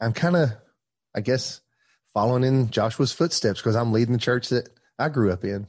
I'm 0.00 0.12
kind 0.12 0.36
of, 0.36 0.50
I 1.14 1.20
guess, 1.20 1.60
following 2.12 2.44
in 2.44 2.70
Joshua's 2.70 3.12
footsteps 3.12 3.60
because 3.60 3.76
I'm 3.76 3.92
leading 3.92 4.12
the 4.12 4.18
church 4.18 4.48
that 4.48 4.68
I 4.98 5.08
grew 5.08 5.32
up 5.32 5.44
in. 5.44 5.66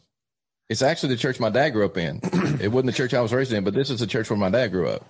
It's 0.70 0.82
actually 0.82 1.10
the 1.10 1.20
church 1.20 1.40
my 1.40 1.50
dad 1.50 1.72
grew 1.72 1.86
up 1.86 1.98
in. 1.98 2.20
it 2.62 2.72
wasn't 2.72 2.88
the 2.88 2.98
church 2.98 3.14
I 3.14 3.22
was 3.22 3.34
raised 3.34 3.54
in, 3.54 3.64
but 3.64 3.74
this 3.74 3.90
is 3.90 4.00
the 4.00 4.08
church 4.08 4.30
where 4.30 4.40
my 4.40 4.50
dad 4.50 4.70
grew 4.70 4.88
up, 4.88 5.06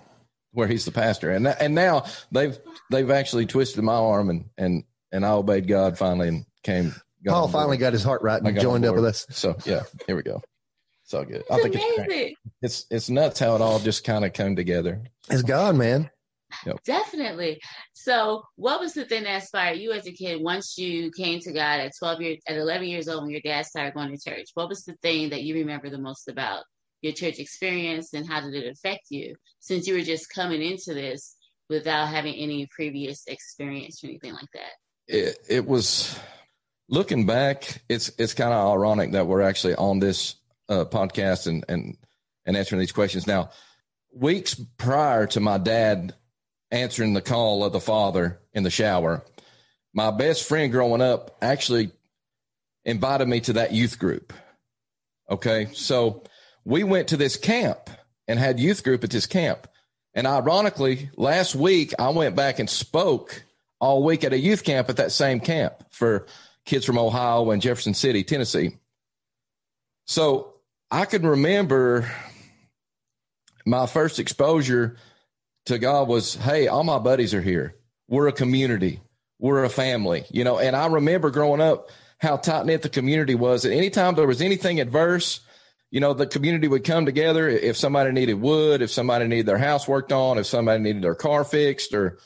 where 0.51 0.67
he's 0.67 0.85
the 0.85 0.91
pastor. 0.91 1.31
And 1.31 1.47
and 1.47 1.73
now 1.73 2.05
they've 2.31 2.57
they've 2.91 3.09
actually 3.09 3.45
twisted 3.45 3.83
my 3.83 3.93
arm 3.93 4.29
and 4.29 4.45
and 4.57 4.83
and 5.11 5.25
I 5.25 5.31
obeyed 5.31 5.67
God 5.67 5.97
finally 5.97 6.27
and 6.27 6.45
came. 6.63 6.93
Paul 7.25 7.47
finally 7.47 7.77
got 7.77 7.93
his 7.93 8.03
heart 8.03 8.21
right 8.21 8.41
and 8.41 8.59
joined 8.59 8.85
up 8.85 8.95
with 8.95 9.05
us. 9.05 9.25
So 9.29 9.55
yeah, 9.65 9.83
here 10.05 10.15
we 10.15 10.23
go. 10.23 10.41
It's 11.03 11.13
all 11.13 11.23
good. 11.23 11.43
It's 11.49 11.51
I 11.51 11.61
think 11.61 11.75
amazing. 11.75 12.35
it's 12.61 12.81
it's 12.81 12.85
it's 12.89 13.09
nuts 13.09 13.39
how 13.39 13.55
it 13.55 13.61
all 13.61 13.79
just 13.79 14.03
kind 14.03 14.25
of 14.25 14.33
came 14.33 14.55
together. 14.55 15.03
It's 15.29 15.43
God, 15.43 15.75
man. 15.75 16.09
Yep. 16.65 16.83
Definitely. 16.85 17.61
So, 17.93 18.43
what 18.55 18.79
was 18.79 18.93
the 18.93 19.05
thing 19.05 19.23
that 19.23 19.35
inspired 19.35 19.79
you 19.79 19.91
as 19.91 20.07
a 20.07 20.11
kid 20.11 20.41
once 20.41 20.77
you 20.77 21.11
came 21.11 21.39
to 21.41 21.53
God 21.53 21.79
at 21.79 21.93
12 21.97 22.21
years, 22.21 22.37
at 22.47 22.57
11 22.57 22.87
years 22.87 23.07
old 23.07 23.23
when 23.23 23.31
your 23.31 23.41
dad 23.41 23.65
started 23.65 23.93
going 23.93 24.15
to 24.15 24.29
church? 24.29 24.47
What 24.53 24.69
was 24.69 24.83
the 24.83 24.95
thing 25.01 25.29
that 25.29 25.43
you 25.43 25.55
remember 25.55 25.89
the 25.89 25.97
most 25.97 26.27
about 26.27 26.63
your 27.01 27.13
church 27.13 27.39
experience 27.39 28.13
and 28.13 28.27
how 28.27 28.41
did 28.41 28.55
it 28.55 28.67
affect 28.67 29.05
you 29.09 29.35
since 29.59 29.87
you 29.87 29.93
were 29.93 30.01
just 30.01 30.29
coming 30.29 30.61
into 30.61 30.93
this 30.93 31.35
without 31.69 32.07
having 32.07 32.35
any 32.35 32.67
previous 32.75 33.23
experience 33.27 34.03
or 34.03 34.07
anything 34.07 34.33
like 34.33 34.49
that? 34.53 34.71
It, 35.07 35.37
it 35.47 35.67
was 35.67 36.17
looking 36.89 37.25
back, 37.25 37.81
it's, 37.89 38.11
it's 38.17 38.33
kind 38.33 38.53
of 38.53 38.73
ironic 38.73 39.11
that 39.11 39.27
we're 39.27 39.41
actually 39.41 39.75
on 39.75 39.99
this 39.99 40.35
uh, 40.67 40.85
podcast 40.85 41.47
and, 41.47 41.63
and, 41.69 41.97
and 42.45 42.57
answering 42.57 42.79
these 42.79 42.91
questions 42.91 43.27
now. 43.27 43.51
Weeks 44.13 44.55
prior 44.77 45.27
to 45.27 45.39
my 45.39 45.57
dad 45.57 46.15
answering 46.75 47.13
the 47.13 47.21
call 47.21 47.63
of 47.63 47.71
the 47.71 47.79
father 47.79 48.39
in 48.53 48.63
the 48.63 48.69
shower. 48.69 49.23
My 49.93 50.11
best 50.11 50.47
friend 50.47 50.71
growing 50.71 51.01
up 51.01 51.37
actually 51.41 51.91
invited 52.83 53.27
me 53.27 53.39
to 53.41 53.53
that 53.53 53.71
youth 53.71 53.97
group. 53.97 54.33
Okay. 55.29 55.69
So 55.73 56.23
we 56.65 56.83
went 56.83 57.07
to 57.07 57.17
this 57.17 57.37
camp 57.37 57.89
and 58.27 58.37
had 58.37 58.59
youth 58.59 58.83
group 58.83 59.03
at 59.03 59.09
this 59.09 59.25
camp. 59.25 59.67
And 60.13 60.27
ironically, 60.27 61.09
last 61.15 61.55
week 61.55 61.93
I 61.97 62.09
went 62.09 62.35
back 62.35 62.59
and 62.59 62.69
spoke 62.69 63.43
all 63.79 64.03
week 64.03 64.23
at 64.23 64.33
a 64.33 64.37
youth 64.37 64.63
camp 64.63 64.89
at 64.89 64.97
that 64.97 65.11
same 65.11 65.39
camp 65.39 65.75
for 65.91 66.25
kids 66.65 66.85
from 66.85 66.97
Ohio 66.97 67.51
and 67.51 67.61
Jefferson 67.61 67.93
City, 67.93 68.23
Tennessee. 68.23 68.77
So 70.05 70.55
I 70.91 71.05
can 71.05 71.25
remember 71.25 72.11
my 73.65 73.85
first 73.85 74.19
exposure 74.19 74.97
to 75.65 75.79
God 75.79 76.07
was, 76.07 76.35
hey, 76.35 76.67
all 76.67 76.83
my 76.83 76.99
buddies 76.99 77.33
are 77.33 77.41
here. 77.41 77.75
We're 78.07 78.27
a 78.27 78.33
community. 78.33 79.01
We're 79.39 79.63
a 79.63 79.69
family, 79.69 80.25
you 80.29 80.43
know. 80.43 80.59
And 80.59 80.75
I 80.75 80.87
remember 80.87 81.31
growing 81.31 81.61
up 81.61 81.89
how 82.19 82.37
tight 82.37 82.65
knit 82.65 82.81
the 82.81 82.89
community 82.89 83.35
was. 83.35 83.65
And 83.65 83.73
anytime 83.73 84.15
there 84.15 84.27
was 84.27 84.41
anything 84.41 84.79
adverse, 84.79 85.41
you 85.91 85.99
know, 85.99 86.13
the 86.13 86.27
community 86.27 86.67
would 86.67 86.83
come 86.83 87.05
together. 87.05 87.49
If 87.49 87.77
somebody 87.77 88.11
needed 88.11 88.35
wood, 88.35 88.81
if 88.81 88.91
somebody 88.91 89.27
needed 89.27 89.45
their 89.45 89.57
house 89.57 89.87
worked 89.87 90.11
on, 90.11 90.37
if 90.37 90.45
somebody 90.45 90.81
needed 90.81 91.01
their 91.01 91.15
car 91.15 91.43
fixed, 91.43 91.93
or 91.93 92.19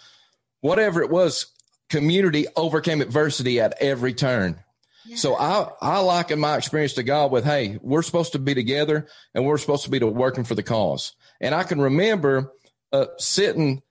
whatever 0.62 1.02
it 1.02 1.10
was, 1.10 1.48
community 1.90 2.46
overcame 2.56 3.02
adversity 3.02 3.60
at 3.60 3.76
every 3.82 4.14
turn. 4.14 4.60
Yeah. 5.06 5.16
So 5.16 5.36
I, 5.36 5.70
I 5.82 6.00
liken 6.00 6.40
my 6.40 6.58
experience 6.58 6.94
to 6.94 7.04
God 7.04 7.32
with, 7.32 7.46
hey, 7.46 7.80
we're 7.82 8.04
supposed 8.04 8.34
to 8.34 8.40
be 8.40 8.54
together 8.54 9.08
and 9.34 9.46
we're 9.46 9.58
supposed 9.58 9.86
to 9.86 9.90
be 9.90 10.00
to 10.00 10.08
working 10.08 10.44
for 10.44 10.56
the 10.56 10.64
cause. 10.64 11.14
And 11.42 11.56
I 11.56 11.64
can 11.64 11.82
remember 11.82 12.52
uh, 12.92 13.08
sitting, 13.18 13.82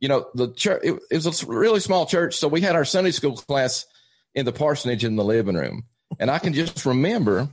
you 0.00 0.08
know, 0.08 0.28
the 0.34 0.52
church, 0.52 0.80
it, 0.84 0.98
it, 1.10 1.24
was 1.24 1.42
a 1.42 1.46
really 1.46 1.80
small 1.80 2.06
church. 2.06 2.36
So 2.36 2.48
we 2.48 2.60
had 2.60 2.76
our 2.76 2.84
Sunday 2.84 3.10
school 3.10 3.36
class 3.36 3.86
in 4.34 4.44
the 4.44 4.52
parsonage 4.52 5.04
in 5.04 5.16
the 5.16 5.24
living 5.24 5.56
room. 5.56 5.84
And 6.18 6.30
I 6.30 6.38
can 6.38 6.52
just 6.52 6.86
remember, 6.86 7.48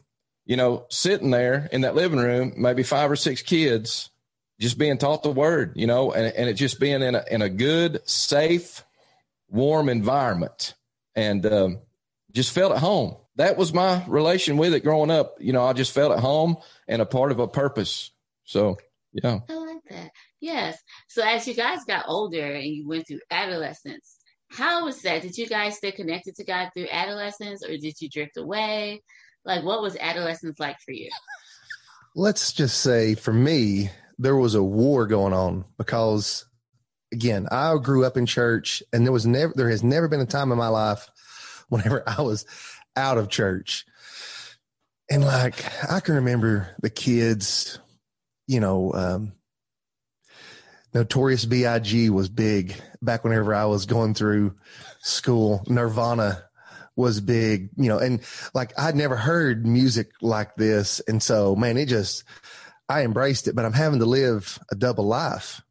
you 0.45 0.55
know, 0.55 0.85
sitting 0.89 1.31
there 1.31 1.69
in 1.71 1.81
that 1.81 1.95
living 1.95 2.19
room, 2.19 2.53
maybe 2.57 2.83
five 2.83 3.11
or 3.11 3.15
six 3.15 3.41
kids 3.41 4.09
just 4.59 4.77
being 4.77 4.97
taught 4.97 5.23
the 5.23 5.31
word, 5.31 5.73
you 5.75 5.87
know, 5.87 6.13
and, 6.13 6.33
and 6.33 6.49
it 6.49 6.53
just 6.53 6.79
being 6.79 7.01
in 7.01 7.15
a, 7.15 7.23
in 7.29 7.41
a 7.41 7.49
good, 7.49 8.07
safe, 8.07 8.83
warm 9.49 9.89
environment 9.89 10.75
and 11.15 11.45
um, 11.45 11.79
just 12.31 12.51
felt 12.51 12.71
at 12.71 12.79
home. 12.79 13.17
That 13.35 13.57
was 13.57 13.73
my 13.73 14.03
relation 14.07 14.57
with 14.57 14.73
it 14.73 14.83
growing 14.83 15.11
up. 15.11 15.35
You 15.39 15.53
know, 15.53 15.65
I 15.65 15.73
just 15.73 15.91
felt 15.91 16.13
at 16.13 16.19
home 16.19 16.57
and 16.87 17.01
a 17.01 17.05
part 17.05 17.31
of 17.31 17.39
a 17.39 17.47
purpose. 17.47 18.11
So, 18.45 18.77
yeah. 19.11 19.39
I 19.49 19.53
like 19.53 19.83
that. 19.89 20.11
Yes. 20.39 20.77
So 21.15 21.23
as 21.23 21.47
you 21.47 21.53
guys 21.53 21.85
got 21.85 22.03
older 22.09 22.55
and 22.55 22.65
you 22.65 22.85
went 22.85 23.07
through 23.07 23.21
adolescence, 23.31 24.17
how 24.51 24.83
was 24.83 25.01
that? 25.03 25.21
Did 25.21 25.37
you 25.37 25.47
guys 25.47 25.77
stay 25.77 25.93
connected 25.93 26.35
to 26.35 26.43
God 26.43 26.71
through 26.73 26.89
adolescence 26.91 27.63
or 27.63 27.69
did 27.77 28.01
you 28.01 28.09
drift 28.09 28.35
away? 28.35 29.01
Like 29.45 29.63
what 29.63 29.81
was 29.81 29.95
adolescence 29.95 30.59
like 30.59 30.75
for 30.81 30.91
you? 30.91 31.09
Let's 32.17 32.51
just 32.51 32.81
say 32.81 33.15
for 33.15 33.31
me, 33.31 33.91
there 34.19 34.35
was 34.35 34.55
a 34.55 34.63
war 34.63 35.07
going 35.07 35.31
on 35.31 35.63
because 35.77 36.45
again, 37.13 37.47
I 37.49 37.77
grew 37.77 38.03
up 38.03 38.17
in 38.17 38.25
church 38.25 38.83
and 38.91 39.05
there 39.05 39.13
was 39.13 39.25
never 39.25 39.53
there 39.55 39.69
has 39.69 39.85
never 39.85 40.09
been 40.09 40.19
a 40.19 40.25
time 40.25 40.51
in 40.51 40.57
my 40.57 40.67
life 40.67 41.09
whenever 41.69 42.03
I 42.05 42.23
was 42.23 42.45
out 42.97 43.17
of 43.17 43.29
church. 43.29 43.85
And 45.09 45.23
like 45.23 45.63
I 45.89 46.01
can 46.01 46.15
remember 46.15 46.75
the 46.81 46.89
kids, 46.89 47.79
you 48.47 48.59
know, 48.59 48.91
um, 48.93 49.31
Notorious 50.95 51.43
B.I.G. 51.43 52.09
was 52.09 52.29
big 52.29 52.73
back 53.01 53.25
whenever 53.25 53.53
I 53.53 53.65
was 53.65 53.85
going 53.85 54.13
through 54.13 54.55
school. 55.01 55.61
Nirvana 55.67 56.41
was 56.95 57.19
big, 57.19 57.69
you 57.75 57.89
know, 57.89 57.99
and 57.99 58.21
like 58.53 58.71
I'd 58.79 58.95
never 58.95 59.17
heard 59.17 59.67
music 59.67 60.11
like 60.21 60.55
this. 60.55 61.01
And 61.01 61.21
so, 61.21 61.53
man, 61.53 61.75
it 61.75 61.87
just, 61.87 62.23
I 62.87 63.03
embraced 63.03 63.49
it, 63.49 63.55
but 63.57 63.65
I'm 63.65 63.73
having 63.73 63.99
to 63.99 64.05
live 64.05 64.57
a 64.71 64.75
double 64.75 65.03
life 65.03 65.61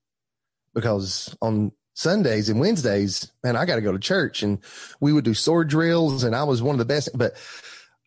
because 0.74 1.34
on 1.40 1.72
Sundays 1.94 2.50
and 2.50 2.60
Wednesdays, 2.60 3.32
man, 3.42 3.56
I 3.56 3.64
got 3.64 3.76
to 3.76 3.80
go 3.80 3.92
to 3.92 3.98
church 3.98 4.42
and 4.42 4.58
we 5.00 5.14
would 5.14 5.24
do 5.24 5.32
sword 5.32 5.68
drills 5.68 6.22
and 6.22 6.36
I 6.36 6.44
was 6.44 6.60
one 6.60 6.74
of 6.74 6.80
the 6.80 6.84
best. 6.84 7.16
But 7.16 7.32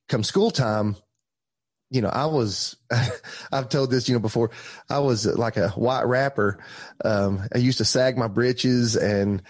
come 0.07 0.24
school 0.24 0.51
time, 0.51 0.97
you 1.89 2.01
know, 2.01 2.10
I 2.10 2.25
was, 2.25 2.75
I've 3.51 3.70
told 3.70 3.91
this, 3.91 4.08
you 4.08 4.15
know, 4.15 4.20
before 4.20 4.51
I 4.89 5.00
was 5.00 5.25
like 5.25 5.58
a 5.58 5.70
white 5.70 6.06
rapper. 6.06 6.63
Um, 7.03 7.48
I 7.53 7.60
used 7.60 7.77
to 7.77 7.86
sag 7.86 8.17
my 8.17 8.27
britches 8.27 8.96
and, 8.96 9.41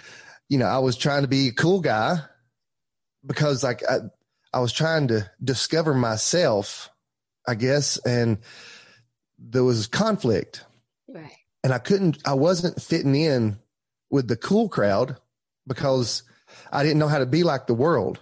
you 0.50 0.58
know, 0.58 0.68
I 0.68 0.80
was 0.80 0.98
trying 0.98 1.24
to 1.24 1.28
be 1.28 1.48
a 1.48 1.54
cool 1.54 1.82
guy 1.82 2.18
because 3.26 3.64
like 3.64 3.82
I, 3.90 4.00
I 4.54 4.60
was 4.60 4.72
trying 4.72 5.08
to 5.10 5.30
discover 5.44 5.94
myself, 5.94 6.90
I 7.48 7.56
guess. 7.56 7.98
And 8.06 8.40
there 9.40 9.64
was 9.64 9.88
conflict. 9.88 10.64
Right. 11.08 11.32
And 11.64 11.74
I 11.74 11.80
couldn't, 11.80 12.20
I 12.26 12.36
wasn't 12.36 12.82
fitting 12.82 13.16
in 13.16 13.58
with 14.10 14.28
the 14.28 14.38
cool 14.38 14.70
crowd 14.70 15.18
because 15.66 16.24
I 16.72 16.84
didn't 16.84 17.00
know 17.00 17.08
how 17.08 17.20
to 17.20 17.26
be 17.26 17.44
like 17.44 17.68
the 17.68 17.74
world, 17.74 18.20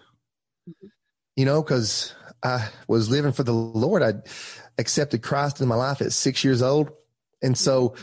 mm-hmm. 0.67 0.87
you 1.35 1.45
know, 1.45 1.61
cause 1.61 2.15
I 2.43 2.69
was 2.87 3.09
living 3.09 3.31
for 3.31 3.43
the 3.43 3.53
Lord. 3.53 4.03
I 4.03 4.13
accepted 4.77 5.23
Christ 5.23 5.61
in 5.61 5.67
my 5.67 5.75
life 5.75 6.01
at 6.01 6.13
six 6.13 6.43
years 6.43 6.61
old. 6.61 6.91
And 7.41 7.57
so 7.57 7.95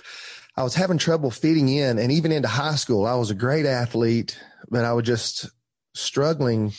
I 0.57 0.63
was 0.63 0.75
having 0.75 0.99
trouble 0.99 1.31
fitting 1.31 1.69
in. 1.69 1.99
And 1.99 2.13
even 2.13 2.33
into 2.33 2.49
high 2.49 2.75
school, 2.75 3.07
I 3.07 3.15
was 3.15 3.31
a 3.31 3.35
great 3.35 3.67
athlete, 3.67 4.39
but 4.69 4.85
I 4.85 4.93
was 4.93 5.05
just 5.05 5.51
struggling 5.95 6.73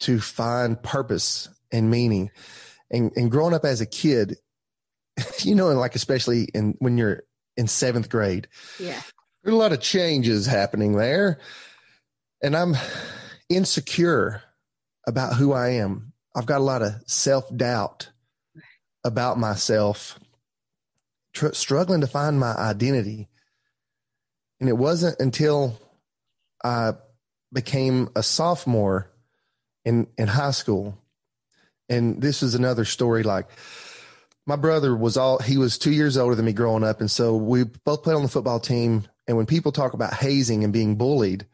to 0.00 0.20
find 0.20 0.82
purpose 0.82 1.48
and 1.70 1.90
meaning. 1.90 2.30
And, 2.90 3.10
and 3.16 3.30
growing 3.30 3.54
up 3.54 3.64
as 3.64 3.80
a 3.80 3.86
kid, 3.86 4.36
you 5.40 5.54
know, 5.54 5.70
and 5.70 5.78
like 5.78 5.94
especially 5.94 6.44
in 6.54 6.74
when 6.78 6.98
you're 6.98 7.22
in 7.56 7.66
seventh 7.66 8.08
grade, 8.08 8.48
yeah, 8.78 9.00
there's 9.42 9.54
a 9.54 9.58
lot 9.58 9.72
of 9.72 9.80
changes 9.80 10.46
happening 10.46 10.92
there, 10.92 11.40
and 12.42 12.56
I'm 12.56 12.74
insecure 13.48 14.42
about 15.06 15.34
who 15.34 15.52
I 15.52 15.70
am. 15.70 16.11
I've 16.34 16.46
got 16.46 16.60
a 16.60 16.64
lot 16.64 16.82
of 16.82 16.94
self 17.06 17.54
doubt 17.54 18.08
about 19.04 19.38
myself, 19.38 20.18
tr- 21.34 21.52
struggling 21.52 22.00
to 22.00 22.06
find 22.06 22.38
my 22.38 22.54
identity. 22.54 23.28
And 24.60 24.68
it 24.68 24.76
wasn't 24.76 25.18
until 25.20 25.78
I 26.64 26.92
became 27.52 28.08
a 28.14 28.22
sophomore 28.22 29.10
in 29.84 30.06
in 30.16 30.28
high 30.28 30.52
school, 30.52 30.96
and 31.88 32.22
this 32.22 32.42
is 32.42 32.54
another 32.54 32.84
story. 32.84 33.24
Like 33.24 33.48
my 34.46 34.56
brother 34.56 34.94
was 34.96 35.16
all 35.16 35.38
he 35.38 35.58
was 35.58 35.78
two 35.78 35.92
years 35.92 36.16
older 36.16 36.34
than 36.34 36.44
me 36.44 36.52
growing 36.52 36.84
up, 36.84 37.00
and 37.00 37.10
so 37.10 37.36
we 37.36 37.64
both 37.84 38.04
played 38.04 38.14
on 38.14 38.22
the 38.22 38.28
football 38.28 38.60
team. 38.60 39.04
And 39.28 39.36
when 39.36 39.46
people 39.46 39.70
talk 39.70 39.94
about 39.94 40.14
hazing 40.14 40.64
and 40.64 40.72
being 40.72 40.96
bullied, 40.96 41.46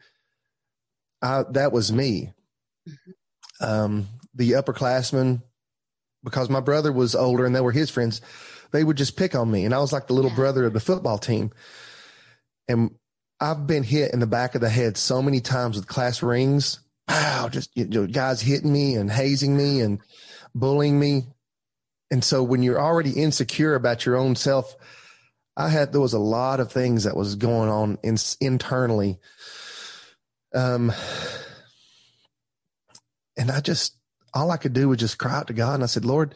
I, 1.21 1.43
that 1.51 1.71
was 1.71 1.91
me. 1.91 2.33
Mm-hmm. 2.87 3.11
Um, 3.63 4.07
the 4.33 4.51
upperclassmen, 4.51 5.41
because 6.23 6.49
my 6.49 6.59
brother 6.59 6.91
was 6.91 7.15
older 7.15 7.45
and 7.45 7.55
they 7.55 7.61
were 7.61 7.71
his 7.71 7.89
friends, 7.89 8.21
they 8.71 8.83
would 8.83 8.97
just 8.97 9.17
pick 9.17 9.35
on 9.35 9.49
me, 9.49 9.65
and 9.65 9.73
I 9.73 9.79
was 9.79 9.91
like 9.91 10.07
the 10.07 10.13
little 10.13 10.31
yeah. 10.31 10.37
brother 10.37 10.65
of 10.65 10.73
the 10.73 10.79
football 10.79 11.17
team. 11.17 11.51
And 12.67 12.95
I've 13.39 13.65
been 13.65 13.83
hit 13.83 14.13
in 14.13 14.19
the 14.19 14.27
back 14.27 14.53
of 14.53 14.61
the 14.61 14.69
head 14.69 14.97
so 14.97 15.21
many 15.21 15.39
times 15.39 15.75
with 15.75 15.87
class 15.87 16.21
rings. 16.21 16.79
Wow, 17.07 17.49
just 17.49 17.71
you 17.75 17.85
know, 17.85 18.05
guys 18.05 18.41
hitting 18.41 18.71
me 18.71 18.95
and 18.95 19.09
hazing 19.09 19.57
me 19.57 19.81
and 19.81 19.99
bullying 20.53 20.99
me. 20.99 21.23
And 22.11 22.23
so 22.23 22.43
when 22.43 22.61
you're 22.61 22.81
already 22.81 23.11
insecure 23.11 23.75
about 23.75 24.05
your 24.05 24.15
own 24.15 24.35
self, 24.35 24.75
I 25.57 25.69
had 25.69 25.91
there 25.91 26.01
was 26.01 26.13
a 26.13 26.19
lot 26.19 26.59
of 26.59 26.71
things 26.71 27.03
that 27.03 27.15
was 27.15 27.35
going 27.35 27.69
on 27.69 27.97
in, 28.03 28.17
internally. 28.39 29.19
Um, 30.53 30.91
and 33.37 33.51
I 33.51 33.59
just 33.59 33.95
all 34.33 34.51
I 34.51 34.57
could 34.57 34.73
do 34.73 34.89
was 34.89 34.99
just 34.99 35.17
cry 35.17 35.35
out 35.35 35.47
to 35.47 35.53
God, 35.53 35.75
and 35.75 35.83
I 35.83 35.87
said, 35.87 36.05
"Lord, 36.05 36.35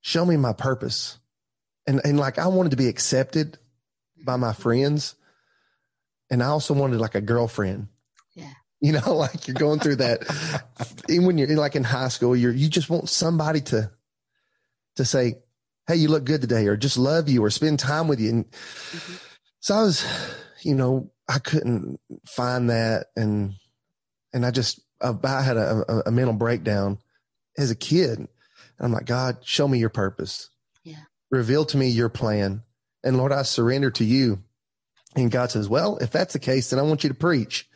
show 0.00 0.24
me 0.24 0.36
my 0.36 0.52
purpose." 0.52 1.18
And 1.86 2.00
and 2.04 2.18
like 2.18 2.38
I 2.38 2.48
wanted 2.48 2.70
to 2.70 2.76
be 2.76 2.88
accepted 2.88 3.58
by 4.24 4.36
my 4.36 4.52
friends, 4.52 5.14
and 6.30 6.42
I 6.42 6.46
also 6.46 6.74
wanted 6.74 7.00
like 7.00 7.14
a 7.14 7.20
girlfriend. 7.20 7.88
Yeah. 8.34 8.52
You 8.80 8.92
know, 8.92 9.14
like 9.14 9.46
you're 9.46 9.54
going 9.54 9.80
through 9.80 9.96
that. 9.96 10.22
even 11.08 11.26
when 11.26 11.38
you're 11.38 11.48
like 11.56 11.76
in 11.76 11.84
high 11.84 12.08
school, 12.08 12.36
you're 12.36 12.52
you 12.52 12.68
just 12.68 12.90
want 12.90 13.08
somebody 13.08 13.60
to 13.62 13.90
to 14.96 15.04
say, 15.04 15.36
Hey, 15.86 15.96
you 15.96 16.08
look 16.08 16.24
good 16.24 16.40
today, 16.40 16.66
or 16.66 16.76
just 16.76 16.98
love 16.98 17.28
you 17.28 17.44
or 17.44 17.50
spend 17.50 17.78
time 17.78 18.08
with 18.08 18.20
you. 18.20 18.30
And 18.30 18.50
mm-hmm. 18.50 19.14
so 19.60 19.76
I 19.76 19.82
was, 19.82 20.04
you 20.62 20.74
know, 20.74 21.12
I 21.28 21.38
couldn't 21.38 22.00
find 22.26 22.70
that. 22.70 23.06
And, 23.14 23.54
and 24.32 24.44
I 24.44 24.50
just, 24.50 24.80
I 25.00 25.42
had 25.42 25.56
a, 25.56 26.02
a, 26.06 26.10
mental 26.10 26.34
breakdown 26.34 26.98
as 27.58 27.70
a 27.70 27.74
kid. 27.74 28.18
And 28.18 28.28
I'm 28.80 28.92
like, 28.92 29.06
God, 29.06 29.38
show 29.42 29.68
me 29.68 29.78
your 29.78 29.90
purpose. 29.90 30.50
Yeah. 30.84 31.04
Reveal 31.30 31.64
to 31.66 31.76
me 31.76 31.88
your 31.88 32.08
plan. 32.08 32.62
And 33.04 33.16
Lord, 33.16 33.32
I 33.32 33.42
surrender 33.42 33.90
to 33.92 34.04
you. 34.04 34.42
And 35.14 35.30
God 35.30 35.50
says, 35.50 35.68
well, 35.68 35.96
if 35.98 36.10
that's 36.10 36.32
the 36.32 36.38
case, 36.38 36.70
then 36.70 36.78
I 36.78 36.82
want 36.82 37.04
you 37.04 37.08
to 37.08 37.14
preach. 37.14 37.68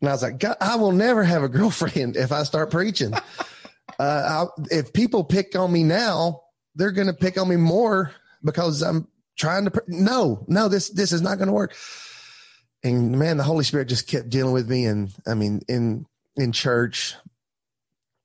And 0.00 0.08
I 0.08 0.12
was 0.12 0.22
like, 0.22 0.38
God, 0.38 0.56
I 0.60 0.76
will 0.76 0.92
never 0.92 1.24
have 1.24 1.42
a 1.42 1.48
girlfriend 1.50 2.16
if 2.16 2.32
I 2.32 2.42
start 2.42 2.70
preaching. 2.70 3.12
uh, 3.98 4.46
if 4.70 4.92
people 4.92 5.24
pick 5.24 5.56
on 5.56 5.72
me 5.72 5.82
now, 5.82 6.42
they're 6.74 6.92
going 6.92 7.06
to 7.06 7.14
pick 7.14 7.38
on 7.38 7.48
me 7.48 7.56
more 7.56 8.12
because 8.44 8.82
I'm 8.82 9.08
trying 9.36 9.64
to. 9.64 9.70
Pre- 9.70 9.82
no, 9.88 10.44
no, 10.46 10.68
this 10.68 10.90
this 10.90 11.12
is 11.12 11.22
not 11.22 11.38
going 11.38 11.48
to 11.48 11.54
work. 11.54 11.74
And 12.82 13.18
man, 13.18 13.36
the 13.36 13.42
Holy 13.42 13.64
Spirit 13.64 13.88
just 13.88 14.06
kept 14.06 14.28
dealing 14.28 14.52
with 14.52 14.68
me, 14.68 14.86
and 14.86 15.12
I 15.26 15.34
mean, 15.34 15.62
in 15.68 16.06
in 16.36 16.52
church, 16.52 17.14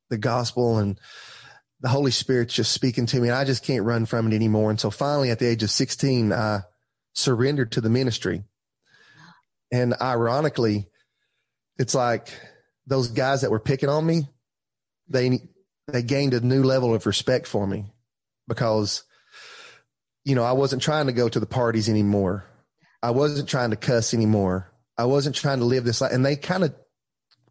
the 0.09 0.17
gospel 0.17 0.77
and 0.77 0.99
the 1.79 1.89
Holy 1.89 2.11
Spirit's 2.11 2.53
just 2.53 2.71
speaking 2.71 3.05
to 3.07 3.19
me, 3.19 3.29
and 3.29 3.37
I 3.37 3.43
just 3.43 3.63
can't 3.63 3.85
run 3.85 4.05
from 4.05 4.27
it 4.27 4.35
anymore. 4.35 4.69
And 4.69 4.79
so 4.79 4.91
finally, 4.91 5.31
at 5.31 5.39
the 5.39 5.47
age 5.47 5.63
of 5.63 5.71
16, 5.71 6.31
I 6.31 6.61
surrendered 7.13 7.71
to 7.71 7.81
the 7.81 7.89
ministry. 7.89 8.43
And 9.71 9.95
ironically, 9.99 10.89
it's 11.79 11.95
like 11.95 12.29
those 12.85 13.07
guys 13.07 13.41
that 13.41 13.51
were 13.51 13.59
picking 13.59 13.89
on 13.89 14.05
me, 14.05 14.27
they 15.07 15.39
they 15.87 16.03
gained 16.03 16.33
a 16.33 16.41
new 16.41 16.63
level 16.63 16.93
of 16.93 17.05
respect 17.05 17.47
for 17.47 17.65
me 17.65 17.85
because 18.47 19.03
you 20.23 20.35
know, 20.35 20.43
I 20.43 20.51
wasn't 20.51 20.81
trying 20.81 21.07
to 21.07 21.13
go 21.13 21.27
to 21.27 21.39
the 21.39 21.45
parties 21.45 21.89
anymore. 21.89 22.45
I 23.03 23.11
wasn't 23.11 23.49
trying 23.49 23.71
to 23.71 23.75
cuss 23.75 24.13
anymore. 24.13 24.71
I 24.97 25.05
wasn't 25.05 25.35
trying 25.35 25.59
to 25.59 25.65
live 25.65 25.83
this 25.83 26.01
life. 26.01 26.11
And 26.11 26.25
they 26.25 26.35
kind 26.35 26.63
of 26.63 26.75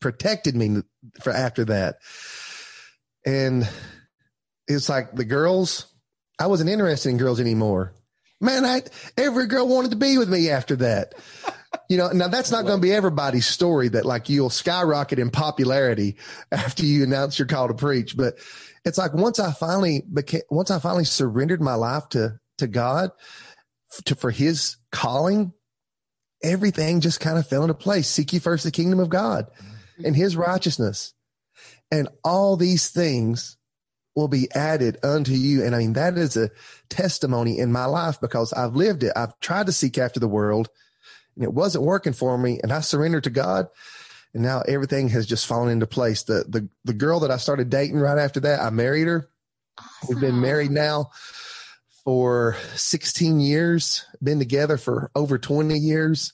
protected 0.01 0.55
me 0.55 0.83
for 1.21 1.31
after 1.31 1.65
that. 1.67 1.99
And 3.27 3.69
it's 4.69 4.89
like 4.89 5.15
the 5.15 5.25
girls, 5.25 5.87
I 6.39 6.47
wasn't 6.47 6.71
interested 6.71 7.11
in 7.11 7.19
girls 7.19 7.41
anymore. 7.41 7.95
Man, 8.41 8.65
I 8.65 8.83
every 9.19 9.47
girl 9.47 9.69
wanted 9.69 9.91
to 9.91 9.99
be 9.99 10.17
with 10.17 10.31
me 10.31 10.49
after 10.49 10.77
that. 10.77 11.15
You 11.91 11.99
know, 11.99 12.09
now 12.09 12.29
that's 12.29 12.51
not 12.51 12.65
going 12.65 12.81
to 12.81 12.83
be 12.83 12.93
everybody's 12.93 13.47
story 13.47 13.89
that 13.89 14.07
like 14.07 14.29
you'll 14.29 14.49
skyrocket 14.49 15.19
in 15.19 15.31
popularity 15.31 16.17
after 16.53 16.87
you 16.87 17.03
announce 17.03 17.39
your 17.39 17.47
call 17.47 17.69
to 17.69 17.75
preach. 17.75 18.17
But 18.17 18.39
it's 18.85 18.97
like 18.97 19.13
once 19.13 19.39
I 19.39 19.53
finally 19.53 20.03
became, 20.13 20.43
once 20.51 20.71
I 20.71 20.79
finally 20.79 21.05
surrendered 21.05 21.61
my 21.61 21.75
life 21.75 22.09
to, 22.11 22.41
to 22.59 22.67
God 22.67 23.11
to, 24.05 24.15
for 24.15 24.31
his 24.31 24.77
calling, 24.93 25.53
everything 26.43 27.01
just 27.01 27.21
kind 27.21 27.39
of 27.39 27.47
fell 27.47 27.63
into 27.63 27.75
place. 27.75 28.09
Seek 28.09 28.33
ye 28.33 28.39
first 28.39 28.65
the 28.65 28.71
kingdom 28.71 29.01
of 29.01 29.09
God 29.09 29.47
and 30.05 30.17
his 30.17 30.37
righteousness 30.37 31.15
and 31.91 32.09
all 32.25 32.57
these 32.57 32.91
things 32.91 33.57
will 34.15 34.29
be 34.29 34.49
added 34.55 34.99
unto 35.03 35.33
you. 35.33 35.65
And 35.65 35.75
I 35.75 35.79
mean, 35.79 35.93
that 35.95 36.17
is 36.17 36.37
a 36.37 36.51
testimony 36.89 37.59
in 37.59 37.73
my 37.73 37.85
life 37.85 38.21
because 38.21 38.53
I've 38.53 38.75
lived 38.75 39.03
it. 39.03 39.13
I've 39.17 39.39
tried 39.41 39.67
to 39.67 39.73
seek 39.73 39.99
after 39.99 40.21
the 40.21 40.29
world 40.29 40.69
and 41.37 41.45
it 41.45 41.53
wasn't 41.53 41.85
working 41.85 42.13
for 42.13 42.37
me. 42.37 42.61
And 42.63 42.73
I 42.73 42.81
surrendered 42.81 43.25
to 43.25 43.31
God. 43.31 43.69
And 44.35 44.43
now 44.43 44.63
everything 44.63 45.09
has 45.09 45.27
just 45.27 45.47
fallen 45.47 45.71
into 45.71 45.87
place. 45.87 46.23
The, 46.23 46.45
the, 46.49 46.69
the 46.85 46.93
girl 46.93 47.21
that 47.21 47.31
I 47.31 47.37
started 47.37 47.71
dating 47.71 47.99
right 47.99 48.19
after 48.19 48.41
that, 48.41 48.61
I 48.61 48.71
married 48.71 49.09
her. 49.09 49.29
Awesome. 49.79 50.09
We've 50.09 50.21
been 50.21 50.41
married 50.41 50.71
now 50.71 51.11
for 52.05 52.57
16 52.75 53.41
years, 53.41 54.05
been 54.23 54.39
together 54.39 54.77
for 54.77 55.11
over 55.15 55.39
20 55.39 55.77
years. 55.77 56.33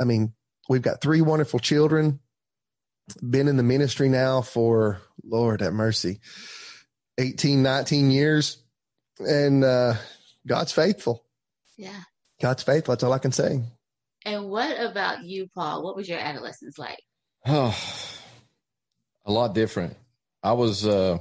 I 0.00 0.04
mean, 0.04 0.32
we've 0.68 0.82
got 0.82 1.00
three 1.00 1.20
wonderful 1.20 1.58
children, 1.58 2.20
been 3.28 3.48
in 3.48 3.56
the 3.56 3.62
ministry 3.62 4.08
now 4.08 4.42
for 4.42 5.00
Lord 5.24 5.60
have 5.60 5.72
mercy, 5.72 6.20
18, 7.18 7.62
19 7.62 8.10
years. 8.10 8.58
And 9.18 9.64
uh, 9.64 9.94
God's 10.46 10.72
faithful. 10.72 11.24
Yeah. 11.76 12.00
God's 12.40 12.62
faithful. 12.62 12.92
That's 12.92 13.04
all 13.04 13.12
I 13.12 13.18
can 13.18 13.32
say. 13.32 13.62
And 14.24 14.48
what 14.48 14.78
about 14.80 15.24
you, 15.24 15.48
Paul? 15.54 15.82
What 15.84 15.96
was 15.96 16.08
your 16.08 16.18
adolescence 16.18 16.78
like? 16.78 17.00
Oh, 17.46 17.78
a 19.24 19.32
lot 19.32 19.54
different. 19.54 19.96
I 20.42 20.52
was 20.52 20.86
uh 20.86 21.18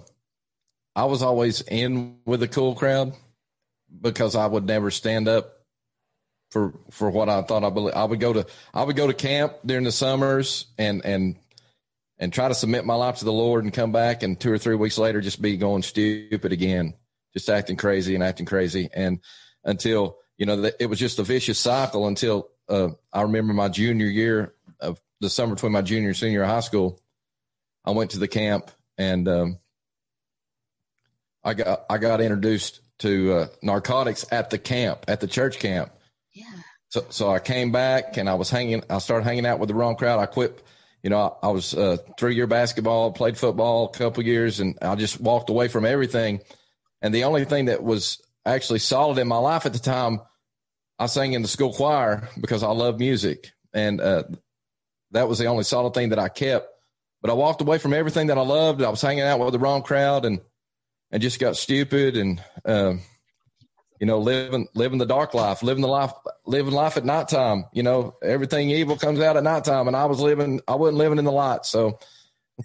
I 0.96 1.06
was 1.06 1.22
always 1.22 1.62
in 1.62 2.18
with 2.26 2.40
the 2.40 2.48
cool 2.48 2.74
crowd 2.74 3.14
because 4.02 4.36
I 4.36 4.46
would 4.46 4.66
never 4.66 4.92
stand 4.92 5.28
up 5.28 5.56
for 6.52 6.74
for 6.92 7.10
what 7.10 7.30
I 7.30 7.42
thought 7.42 7.64
I 7.64 7.70
believe. 7.70 7.96
I 7.96 8.04
would 8.04 8.20
go 8.20 8.34
to 8.34 8.46
I 8.74 8.84
would 8.84 8.96
go 8.96 9.08
to 9.08 9.14
camp 9.14 9.54
during 9.66 9.84
the 9.84 9.92
summers 9.92 10.68
and 10.78 11.04
and 11.06 11.36
and 12.18 12.32
try 12.32 12.48
to 12.48 12.56
submit 12.56 12.86
my 12.86 12.96
life 12.96 13.18
to 13.18 13.26
the 13.26 13.34
Lord 13.34 13.64
and 13.64 13.74
come 13.74 13.92
back 13.92 14.24
and 14.24 14.40
two 14.40 14.52
or 14.52 14.58
three 14.58 14.76
weeks 14.76 14.98
later 14.98 15.20
just 15.22 15.42
be 15.42 15.58
going 15.58 15.82
stupid 15.82 16.54
again, 16.54 16.94
just 17.34 17.50
acting 17.50 17.78
crazy 17.78 18.16
and 18.16 18.24
acting 18.24 18.46
crazy 18.46 18.90
and 18.94 19.20
until 19.64 20.18
you 20.38 20.46
know 20.46 20.70
it 20.80 20.86
was 20.86 21.00
just 21.00 21.20
a 21.20 21.24
vicious 21.24 21.60
cycle 21.60 22.08
until 22.08 22.50
uh, 22.70 22.90
I 23.12 23.24
remember 23.24 23.54
my 23.54 23.70
junior 23.70 24.08
year 24.08 24.54
of 24.80 25.02
the 25.20 25.30
summer 25.30 25.56
between 25.56 25.72
my 25.72 25.82
junior 25.82 26.10
and 26.10 26.18
senior 26.18 26.44
high 26.46 26.60
school. 26.62 27.02
I 27.84 27.92
went 27.92 28.12
to 28.12 28.20
the 28.20 28.28
camp 28.28 28.72
and 28.98 29.28
um, 29.28 29.60
I 31.44 31.54
got 31.54 31.86
I 31.90 31.98
got 31.98 32.22
introduced 32.22 32.80
to 33.00 33.34
uh, 33.34 33.48
narcotics 33.62 34.26
at 34.32 34.50
the 34.50 34.58
camp 34.58 35.06
at 35.08 35.20
the 35.20 35.28
church 35.28 35.60
camp. 35.60 35.92
Yeah. 36.34 36.46
So 36.90 37.06
so 37.10 37.30
I 37.30 37.40
came 37.40 37.72
back 37.72 38.18
and 38.18 38.30
I 38.30 38.36
was 38.36 38.50
hanging. 38.50 38.84
I 38.90 39.00
started 39.00 39.26
hanging 39.26 39.46
out 39.46 39.60
with 39.60 39.70
the 39.70 39.76
wrong 39.76 39.96
crowd. 39.96 40.20
I 40.20 40.26
quit. 40.26 40.62
You 41.04 41.12
know, 41.12 41.38
I, 41.44 41.48
I 41.48 41.52
was 41.52 41.74
uh, 41.74 41.98
three 42.18 42.36
year 42.36 42.48
basketball, 42.48 43.12
played 43.12 43.38
football 43.38 43.86
a 43.86 43.98
couple 43.98 44.24
years, 44.24 44.60
and 44.60 44.78
I 44.82 44.96
just 44.96 45.22
walked 45.22 45.50
away 45.50 45.68
from 45.68 45.86
everything. 45.86 46.42
And 47.02 47.14
the 47.14 47.26
only 47.26 47.46
thing 47.46 47.66
that 47.66 47.84
was 47.84 48.20
actually 48.46 48.80
solid 48.80 49.18
in 49.20 49.28
my 49.28 49.38
life 49.38 49.66
at 49.66 49.74
the 49.74 49.80
time 49.80 50.22
I 50.98 51.08
sang 51.08 51.34
in 51.34 51.42
the 51.42 51.48
school 51.48 51.74
choir 51.74 52.30
because 52.40 52.64
I 52.64 52.70
love 52.70 53.00
music, 53.00 53.52
and 53.74 54.00
uh, 54.00 54.24
that 55.12 55.28
was 55.28 55.40
the 55.40 55.46
only 55.46 55.64
solid 55.64 55.94
thing 55.94 56.10
that 56.10 56.20
I 56.20 56.30
kept. 56.30 56.68
But 57.22 57.32
I 57.32 57.34
walked 57.34 57.62
away 57.62 57.78
from 57.80 57.94
everything 57.94 58.28
that 58.28 58.38
I 58.38 58.42
loved. 58.42 58.82
I 58.82 58.90
was 58.90 59.02
hanging 59.02 59.24
out 59.24 59.40
with 59.40 59.52
the 59.52 59.60
wrong 59.60 59.82
crowd, 59.82 60.26
and 60.26 60.40
and 61.12 61.22
just 61.22 61.40
got 61.40 61.56
stupid, 61.56 62.18
and 62.18 62.44
uh, 62.66 62.96
you 64.00 64.08
know, 64.08 64.20
living 64.20 64.68
living 64.76 64.98
the 64.98 65.06
dark 65.06 65.34
life, 65.34 65.64
living 65.64 65.82
the 65.82 65.88
life, 65.88 66.12
living 66.46 66.74
life 66.74 66.98
at 66.98 67.06
nighttime. 67.06 67.66
You 67.74 67.84
know, 67.84 68.16
everything 68.24 68.70
evil 68.70 68.98
comes 68.98 69.20
out 69.20 69.38
at 69.38 69.44
nighttime, 69.44 69.88
and 69.88 69.96
I 69.96 70.06
was 70.06 70.20
living, 70.20 70.62
I 70.68 70.76
wasn't 70.76 70.98
living 70.98 71.20
in 71.20 71.26
the 71.26 71.32
light, 71.32 71.66
so 71.66 72.00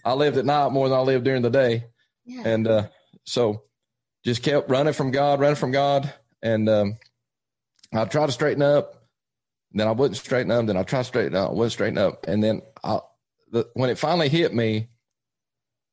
I 0.04 0.14
lived 0.14 0.36
at 0.36 0.44
night 0.44 0.72
more 0.72 0.88
than 0.88 0.98
I 0.98 1.02
lived 1.02 1.24
during 1.24 1.42
the 1.42 1.50
day, 1.50 1.84
yeah. 2.24 2.42
and 2.44 2.66
uh, 2.66 2.88
so 3.24 3.64
just 4.24 4.42
kept 4.42 4.70
running 4.70 4.92
from 4.92 5.10
God, 5.10 5.40
running 5.40 5.56
from 5.56 5.72
God, 5.72 6.12
and 6.42 6.68
um, 6.68 6.96
I 7.92 8.04
tried 8.04 8.26
to 8.26 8.32
straighten 8.32 8.62
up. 8.62 8.96
Then 9.72 9.86
I 9.86 9.92
wouldn't 9.92 10.16
straighten 10.16 10.50
up. 10.50 10.66
Then 10.66 10.76
I 10.76 10.82
tried 10.82 11.02
to 11.02 11.04
straighten 11.04 11.36
up. 11.36 11.50
I 11.50 11.52
wouldn't 11.52 11.72
straighten 11.72 11.98
up. 11.98 12.26
And 12.26 12.42
then 12.42 12.62
I, 12.82 12.98
the, 13.50 13.68
when 13.74 13.90
it 13.90 13.98
finally 13.98 14.28
hit 14.28 14.52
me, 14.52 14.88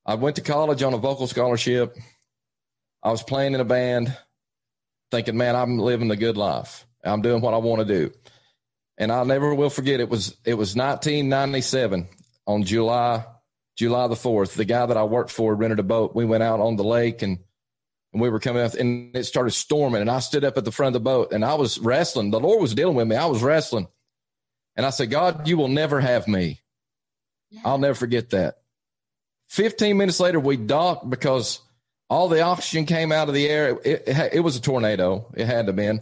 I 0.05 0.15
went 0.15 0.37
to 0.37 0.41
college 0.41 0.81
on 0.83 0.93
a 0.93 0.97
vocal 0.97 1.27
scholarship. 1.27 1.95
I 3.07 3.09
was 3.09 3.23
playing 3.23 3.53
in 3.53 3.61
a 3.61 3.65
band, 3.65 4.13
thinking, 5.11 5.37
man, 5.37 5.55
I'm 5.55 5.79
living 5.79 6.09
the 6.09 6.17
good 6.17 6.35
life. 6.35 6.85
I'm 7.05 7.21
doing 7.21 7.41
what 7.41 7.53
I 7.53 7.57
want 7.57 7.79
to 7.79 7.85
do. 7.85 8.11
And 8.97 9.13
I 9.13 9.23
never 9.23 9.55
will 9.55 9.69
forget 9.69 10.01
it 10.01 10.09
was 10.09 10.35
it 10.43 10.55
was 10.55 10.75
1997 10.75 12.09
on 12.47 12.63
July 12.63 13.25
July 13.77 14.07
the 14.07 14.15
4th. 14.15 14.55
The 14.55 14.65
guy 14.65 14.85
that 14.85 14.97
I 14.97 15.05
worked 15.05 15.31
for 15.31 15.55
rented 15.55 15.79
a 15.79 15.83
boat. 15.83 16.17
We 16.17 16.25
went 16.25 16.43
out 16.43 16.59
on 16.59 16.75
the 16.75 16.83
lake 16.83 17.21
and 17.21 17.39
and 18.11 18.21
we 18.21 18.29
were 18.29 18.41
coming 18.41 18.61
up 18.61 18.73
and 18.73 19.15
it 19.15 19.23
started 19.23 19.51
storming 19.51 20.01
and 20.01 20.11
I 20.11 20.19
stood 20.19 20.43
up 20.43 20.57
at 20.57 20.65
the 20.65 20.73
front 20.73 20.93
of 20.93 21.01
the 21.01 21.09
boat 21.09 21.31
and 21.31 21.45
I 21.45 21.53
was 21.53 21.79
wrestling. 21.79 22.31
The 22.31 22.41
Lord 22.41 22.61
was 22.61 22.75
dealing 22.75 22.95
with 22.95 23.07
me. 23.07 23.15
I 23.15 23.27
was 23.27 23.41
wrestling. 23.41 23.87
And 24.75 24.85
I 24.85 24.89
said, 24.89 25.11
God, 25.11 25.47
you 25.47 25.55
will 25.55 25.69
never 25.69 26.01
have 26.01 26.27
me. 26.27 26.59
I'll 27.63 27.77
never 27.77 27.95
forget 27.95 28.31
that. 28.31 28.55
15 29.47 29.95
minutes 29.95 30.19
later, 30.19 30.41
we 30.41 30.57
docked 30.57 31.09
because 31.09 31.61
all 32.09 32.29
the 32.29 32.41
oxygen 32.41 32.85
came 32.85 33.11
out 33.11 33.27
of 33.27 33.33
the 33.33 33.49
air. 33.49 33.79
It, 33.83 34.03
it, 34.07 34.33
it 34.33 34.39
was 34.39 34.55
a 34.55 34.61
tornado. 34.61 35.31
It 35.35 35.45
had 35.45 35.65
to 35.65 35.69
have 35.71 35.75
been. 35.75 36.01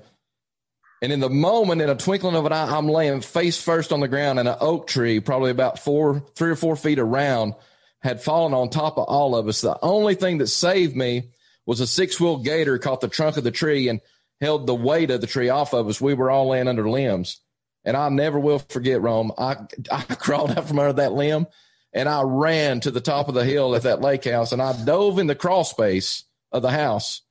And 1.02 1.12
in 1.12 1.20
the 1.20 1.30
moment, 1.30 1.82
in 1.82 1.90
a 1.90 1.96
twinkling 1.96 2.36
of 2.36 2.46
an 2.46 2.54
eye, 2.54 2.76
I'm 2.76 2.88
laying 2.88 3.22
face 3.22 3.62
first 3.62 3.92
on 3.92 4.00
the 4.00 4.08
ground 4.08 4.40
and 4.40 4.48
an 4.48 4.58
oak 4.60 4.88
tree, 4.88 5.20
probably 5.20 5.52
about 5.52 5.80
four, 5.80 6.24
three 6.36 6.52
or 6.52 6.56
four 6.56 6.76
feet 6.76 7.00
around, 7.00 7.54
had 8.02 8.22
fallen 8.22 8.54
on 8.54 8.70
top 8.70 8.98
of 8.98 9.06
all 9.06 9.36
of 9.36 9.48
us. 9.48 9.62
The 9.62 9.78
only 9.82 10.16
thing 10.16 10.38
that 10.38 10.48
saved 10.48 10.96
me 10.96 11.32
was 11.66 11.80
a 11.80 11.88
six 11.88 12.20
wheel 12.20 12.38
gator 12.38 12.78
caught 12.78 13.02
the 13.02 13.08
trunk 13.08 13.38
of 13.38 13.44
the 13.44 13.52
tree 13.52 13.90
and 13.90 14.00
held 14.40 14.68
the 14.68 14.76
weight 14.76 15.12
of 15.12 15.22
the 15.22 15.28
tree 15.28 15.50
off 15.50 15.74
of 15.74 15.88
us. 15.88 16.00
We 16.00 16.14
were 16.14 16.30
all 16.30 16.50
laying 16.50 16.68
under 16.68 16.90
limbs. 16.90 17.40
And 17.84 17.96
I 17.96 18.10
never 18.10 18.40
will 18.40 18.60
forget, 18.60 19.02
Rome. 19.02 19.32
I, 19.38 19.58
I 19.92 20.02
crawled 20.16 20.52
out 20.52 20.68
from 20.68 20.80
under 20.80 20.94
that 20.94 21.14
limb 21.14 21.48
and 21.96 22.10
I 22.10 22.22
ran 22.24 22.82
to 22.82 22.92
the 22.92 23.02
top 23.02 23.30
of 23.30 23.34
the 23.34 23.46
hill 23.46 23.74
at 23.74 23.84
that 23.84 24.02
lake 24.02 24.26
house 24.26 24.52
and 24.52 24.62
I 24.62 24.74
dove 24.84 25.18
in 25.18 25.28
the 25.28 25.34
crawl 25.34 25.64
space 25.64 26.26
of 26.52 26.62
the 26.62 26.70
house. 26.70 27.22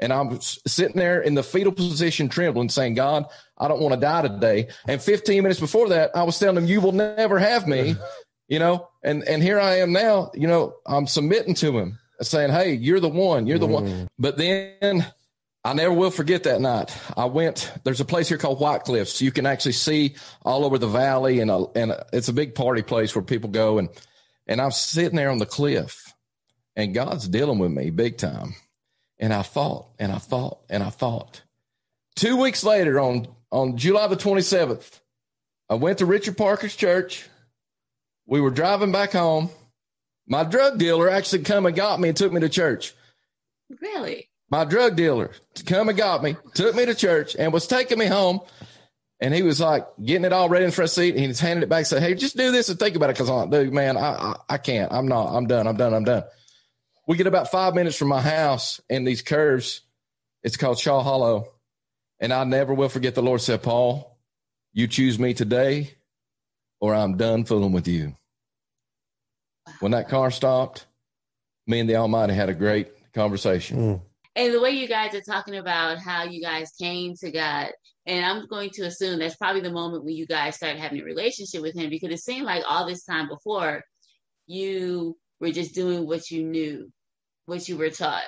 And 0.00 0.12
I'm 0.12 0.40
sitting 0.40 0.96
there 0.96 1.22
in 1.22 1.34
the 1.34 1.44
fetal 1.44 1.70
position, 1.70 2.28
trembling, 2.28 2.68
saying, 2.68 2.94
God, 2.94 3.26
I 3.56 3.68
don't 3.68 3.80
want 3.80 3.94
to 3.94 4.00
die 4.00 4.22
today. 4.22 4.68
And 4.88 5.00
15 5.00 5.44
minutes 5.44 5.60
before 5.60 5.90
that, 5.90 6.10
I 6.16 6.24
was 6.24 6.36
telling 6.40 6.56
him, 6.56 6.66
You 6.66 6.80
will 6.80 6.90
never 6.90 7.38
have 7.38 7.68
me, 7.68 7.94
you 8.48 8.58
know, 8.58 8.88
and, 9.04 9.22
and 9.28 9.40
here 9.40 9.60
I 9.60 9.76
am 9.76 9.92
now, 9.92 10.32
you 10.34 10.48
know, 10.48 10.74
I'm 10.84 11.06
submitting 11.06 11.54
to 11.54 11.78
him 11.78 12.00
saying, 12.20 12.50
Hey, 12.50 12.72
you're 12.72 12.98
the 12.98 13.08
one, 13.08 13.46
you're 13.46 13.60
the 13.60 13.68
mm. 13.68 13.82
one. 13.82 14.08
But 14.18 14.36
then 14.36 15.06
I 15.64 15.74
never 15.74 15.94
will 15.94 16.10
forget 16.10 16.42
that 16.44 16.60
night. 16.60 16.96
I 17.16 17.26
went, 17.26 17.72
there's 17.84 18.00
a 18.00 18.04
place 18.04 18.28
here 18.28 18.38
called 18.38 18.60
White 18.60 18.82
Cliffs. 18.82 19.20
You 19.20 19.30
can 19.30 19.46
actually 19.46 19.72
see 19.72 20.16
all 20.42 20.64
over 20.64 20.76
the 20.76 20.88
valley 20.88 21.38
and, 21.40 21.50
a, 21.50 21.64
and 21.76 21.92
a, 21.92 22.04
it's 22.12 22.28
a 22.28 22.32
big 22.32 22.54
party 22.54 22.82
place 22.82 23.14
where 23.14 23.22
people 23.22 23.50
go. 23.50 23.78
And, 23.78 23.88
and 24.46 24.60
I'm 24.60 24.72
sitting 24.72 25.16
there 25.16 25.30
on 25.30 25.38
the 25.38 25.46
cliff 25.46 26.12
and 26.74 26.94
God's 26.94 27.28
dealing 27.28 27.58
with 27.58 27.70
me 27.70 27.90
big 27.90 28.18
time. 28.18 28.54
And 29.20 29.32
I 29.32 29.42
fought 29.42 29.86
and 30.00 30.10
I 30.10 30.18
fought 30.18 30.58
and 30.68 30.82
I 30.82 30.90
fought. 30.90 31.42
Two 32.16 32.36
weeks 32.36 32.64
later 32.64 32.98
on, 32.98 33.28
on 33.52 33.76
July 33.76 34.08
the 34.08 34.16
27th, 34.16 35.00
I 35.70 35.74
went 35.74 35.98
to 35.98 36.06
Richard 36.06 36.36
Parker's 36.36 36.74
church. 36.74 37.28
We 38.26 38.40
were 38.40 38.50
driving 38.50 38.90
back 38.90 39.12
home 39.12 39.50
my 40.26 40.44
drug 40.44 40.78
dealer 40.78 41.10
actually 41.10 41.42
come 41.42 41.66
and 41.66 41.76
got 41.76 42.00
me 42.00 42.08
and 42.08 42.16
took 42.16 42.32
me 42.32 42.40
to 42.40 42.48
church. 42.48 42.94
Really? 43.80 44.28
My 44.52 44.66
drug 44.66 44.96
dealer 44.96 45.30
come 45.64 45.88
and 45.88 45.96
got 45.96 46.22
me, 46.22 46.36
took 46.52 46.76
me 46.76 46.84
to 46.84 46.94
church, 46.94 47.34
and 47.38 47.54
was 47.54 47.66
taking 47.66 47.98
me 47.98 48.04
home. 48.04 48.40
And 49.18 49.32
he 49.32 49.40
was 49.40 49.60
like 49.60 49.86
getting 50.04 50.26
it 50.26 50.32
all 50.34 50.50
ready 50.50 50.66
in 50.66 50.70
the 50.70 50.76
front 50.76 50.90
seat. 50.90 51.14
And 51.14 51.24
he's 51.24 51.40
handing 51.40 51.62
it 51.62 51.70
back, 51.70 51.86
said, 51.86 52.02
Hey, 52.02 52.14
just 52.14 52.36
do 52.36 52.52
this 52.52 52.68
and 52.68 52.78
think 52.78 52.94
about 52.94 53.08
it. 53.08 53.16
Cause 53.16 53.30
I'm 53.30 53.48
dude, 53.48 53.72
man, 53.72 53.96
I, 53.96 54.10
I, 54.10 54.36
I 54.50 54.58
can't. 54.58 54.92
I'm 54.92 55.08
not. 55.08 55.34
I'm 55.34 55.46
done. 55.46 55.66
I'm 55.66 55.78
done. 55.78 55.94
I'm 55.94 56.04
done. 56.04 56.24
We 57.08 57.16
get 57.16 57.26
about 57.26 57.50
five 57.50 57.74
minutes 57.74 57.96
from 57.96 58.08
my 58.08 58.20
house 58.20 58.78
in 58.90 59.04
these 59.04 59.22
curves. 59.22 59.80
It's 60.42 60.58
called 60.58 60.78
Shaw 60.78 61.02
Hollow. 61.02 61.46
And 62.20 62.30
I 62.30 62.44
never 62.44 62.74
will 62.74 62.90
forget 62.90 63.14
the 63.14 63.22
Lord 63.22 63.40
said, 63.40 63.62
Paul, 63.62 64.18
you 64.74 64.86
choose 64.86 65.18
me 65.18 65.32
today 65.32 65.94
or 66.78 66.94
I'm 66.94 67.16
done 67.16 67.44
fooling 67.44 67.72
with 67.72 67.88
you. 67.88 68.16
When 69.80 69.92
that 69.92 70.10
car 70.10 70.30
stopped, 70.30 70.84
me 71.66 71.80
and 71.80 71.88
the 71.88 71.96
Almighty 71.96 72.34
had 72.34 72.50
a 72.50 72.54
great 72.54 73.14
conversation. 73.14 73.78
Mm. 73.78 74.00
And 74.34 74.54
the 74.54 74.60
way 74.60 74.70
you 74.70 74.88
guys 74.88 75.14
are 75.14 75.20
talking 75.20 75.56
about 75.56 75.98
how 75.98 76.24
you 76.24 76.40
guys 76.40 76.72
came 76.80 77.14
to 77.16 77.30
God, 77.30 77.68
and 78.06 78.24
I'm 78.24 78.46
going 78.46 78.70
to 78.74 78.86
assume 78.86 79.18
that's 79.18 79.36
probably 79.36 79.60
the 79.60 79.70
moment 79.70 80.04
when 80.04 80.16
you 80.16 80.26
guys 80.26 80.56
started 80.56 80.80
having 80.80 81.00
a 81.00 81.04
relationship 81.04 81.60
with 81.60 81.76
Him 81.76 81.90
because 81.90 82.10
it 82.10 82.20
seemed 82.20 82.46
like 82.46 82.64
all 82.66 82.86
this 82.86 83.04
time 83.04 83.28
before 83.28 83.82
you 84.46 85.16
were 85.40 85.52
just 85.52 85.74
doing 85.74 86.06
what 86.06 86.30
you 86.30 86.44
knew, 86.44 86.90
what 87.46 87.68
you 87.68 87.76
were 87.76 87.90
taught. 87.90 88.24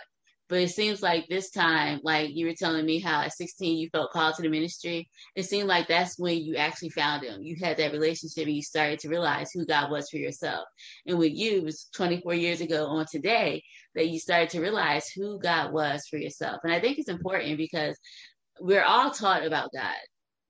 But 0.48 0.61
it 0.61 0.70
seems 0.70 1.02
like 1.02 1.26
this 1.26 1.50
time, 1.50 2.00
like 2.02 2.30
you 2.35 2.46
were 2.46 2.54
telling 2.54 2.85
me 2.85 2.98
how 2.98 3.22
at 3.22 3.33
16 3.33 3.78
you 3.78 3.88
felt 3.88 4.12
called 4.12 4.35
to 4.35 4.42
the 4.42 4.48
ministry. 4.50 5.09
It 5.35 5.44
seemed 5.44 5.68
like 5.68 5.88
that's 5.88 6.18
when 6.18 6.38
you 6.38 6.57
actually 6.57 6.90
found 6.90 7.24
him. 7.24 7.42
You 7.42 7.57
had 7.62 7.78
that 7.78 7.92
relationship 7.92 8.46
and 8.46 8.54
you 8.54 8.62
started 8.62 8.98
to 9.00 9.09
realize 9.09 9.50
who 9.52 9.64
God 9.64 9.90
was 9.90 10.11
for 10.11 10.18
yourself. 10.18 10.66
And 11.07 11.18
with 11.18 11.33
you, 11.33 11.59
it 11.59 11.64
was 11.64 11.88
24 11.94 12.35
years 12.35 12.61
ago 12.61 12.87
on 12.87 13.07
today 13.11 13.62
that 13.94 14.09
you 14.09 14.18
started 14.18 14.50
to 14.50 14.61
realize 14.61 15.09
who 15.09 15.38
God 15.38 15.72
was 15.72 16.07
for 16.09 16.18
yourself. 16.18 16.61
And 16.62 16.72
I 16.72 16.80
think 16.80 16.98
it's 16.98 17.09
important 17.09 17.57
because 17.57 17.96
we're 18.61 18.85
all 18.85 19.11
taught 19.11 19.46
about 19.46 19.70
God. 19.72 19.94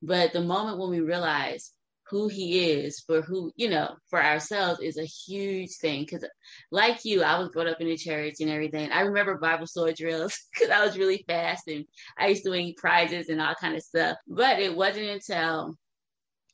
But 0.01 0.33
the 0.33 0.41
moment 0.41 0.77
when 0.77 0.89
we 0.89 0.99
realize 0.99 1.71
who 2.09 2.27
he 2.27 2.71
is 2.71 3.03
for 3.05 3.21
who 3.21 3.51
you 3.55 3.69
know 3.69 3.95
for 4.09 4.23
ourselves 4.23 4.79
is 4.79 4.97
a 4.97 5.05
huge 5.05 5.71
thing. 5.81 6.01
Because 6.01 6.25
like 6.71 7.03
you 7.05 7.23
i 7.23 7.39
was 7.39 7.49
brought 7.49 7.67
up 7.67 7.81
in 7.81 7.87
the 7.87 7.97
church 7.97 8.35
and 8.39 8.49
everything. 8.49 8.91
I 8.91 9.01
remember 9.01 9.37
bible 9.37 9.67
sword 9.67 9.95
drills 9.95 10.37
because 10.53 10.69
i 10.69 10.85
was 10.85 10.97
really 10.97 11.23
fast 11.27 11.67
and 11.67 11.85
i 12.17 12.27
used 12.27 12.43
to 12.43 12.51
win 12.51 12.73
prizes 12.77 13.29
and 13.29 13.41
all 13.41 13.55
kind 13.55 13.75
of 13.75 13.81
stuff. 13.81 14.17
But 14.27 14.59
it 14.59 14.75
wasn't 14.75 15.09
until 15.09 15.75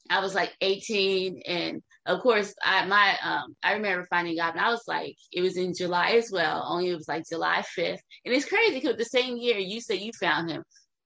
i 0.09 0.19
was 0.19 0.35
like 0.35 0.55
18 0.61 1.41
and 1.45 1.81
of 2.05 2.21
course 2.21 2.53
i 2.63 2.85
my 2.85 3.15
um 3.23 3.55
i 3.63 3.73
remember 3.73 4.05
finding 4.09 4.35
god 4.35 4.55
and 4.55 4.59
i 4.59 4.69
was 4.69 4.83
like 4.87 5.15
it 5.31 5.41
was 5.41 5.57
in 5.57 5.73
july 5.75 6.11
as 6.11 6.31
well 6.31 6.65
only 6.67 6.89
it 6.89 6.95
was 6.95 7.07
like 7.07 7.23
july 7.29 7.63
5th 7.77 7.99
and 8.25 8.33
it's 8.33 8.49
crazy 8.49 8.79
because 8.79 8.97
the 8.97 9.05
same 9.05 9.37
year 9.37 9.57
you 9.57 9.79
said 9.79 9.99
you 9.99 10.11
found 10.19 10.49
him 10.49 10.63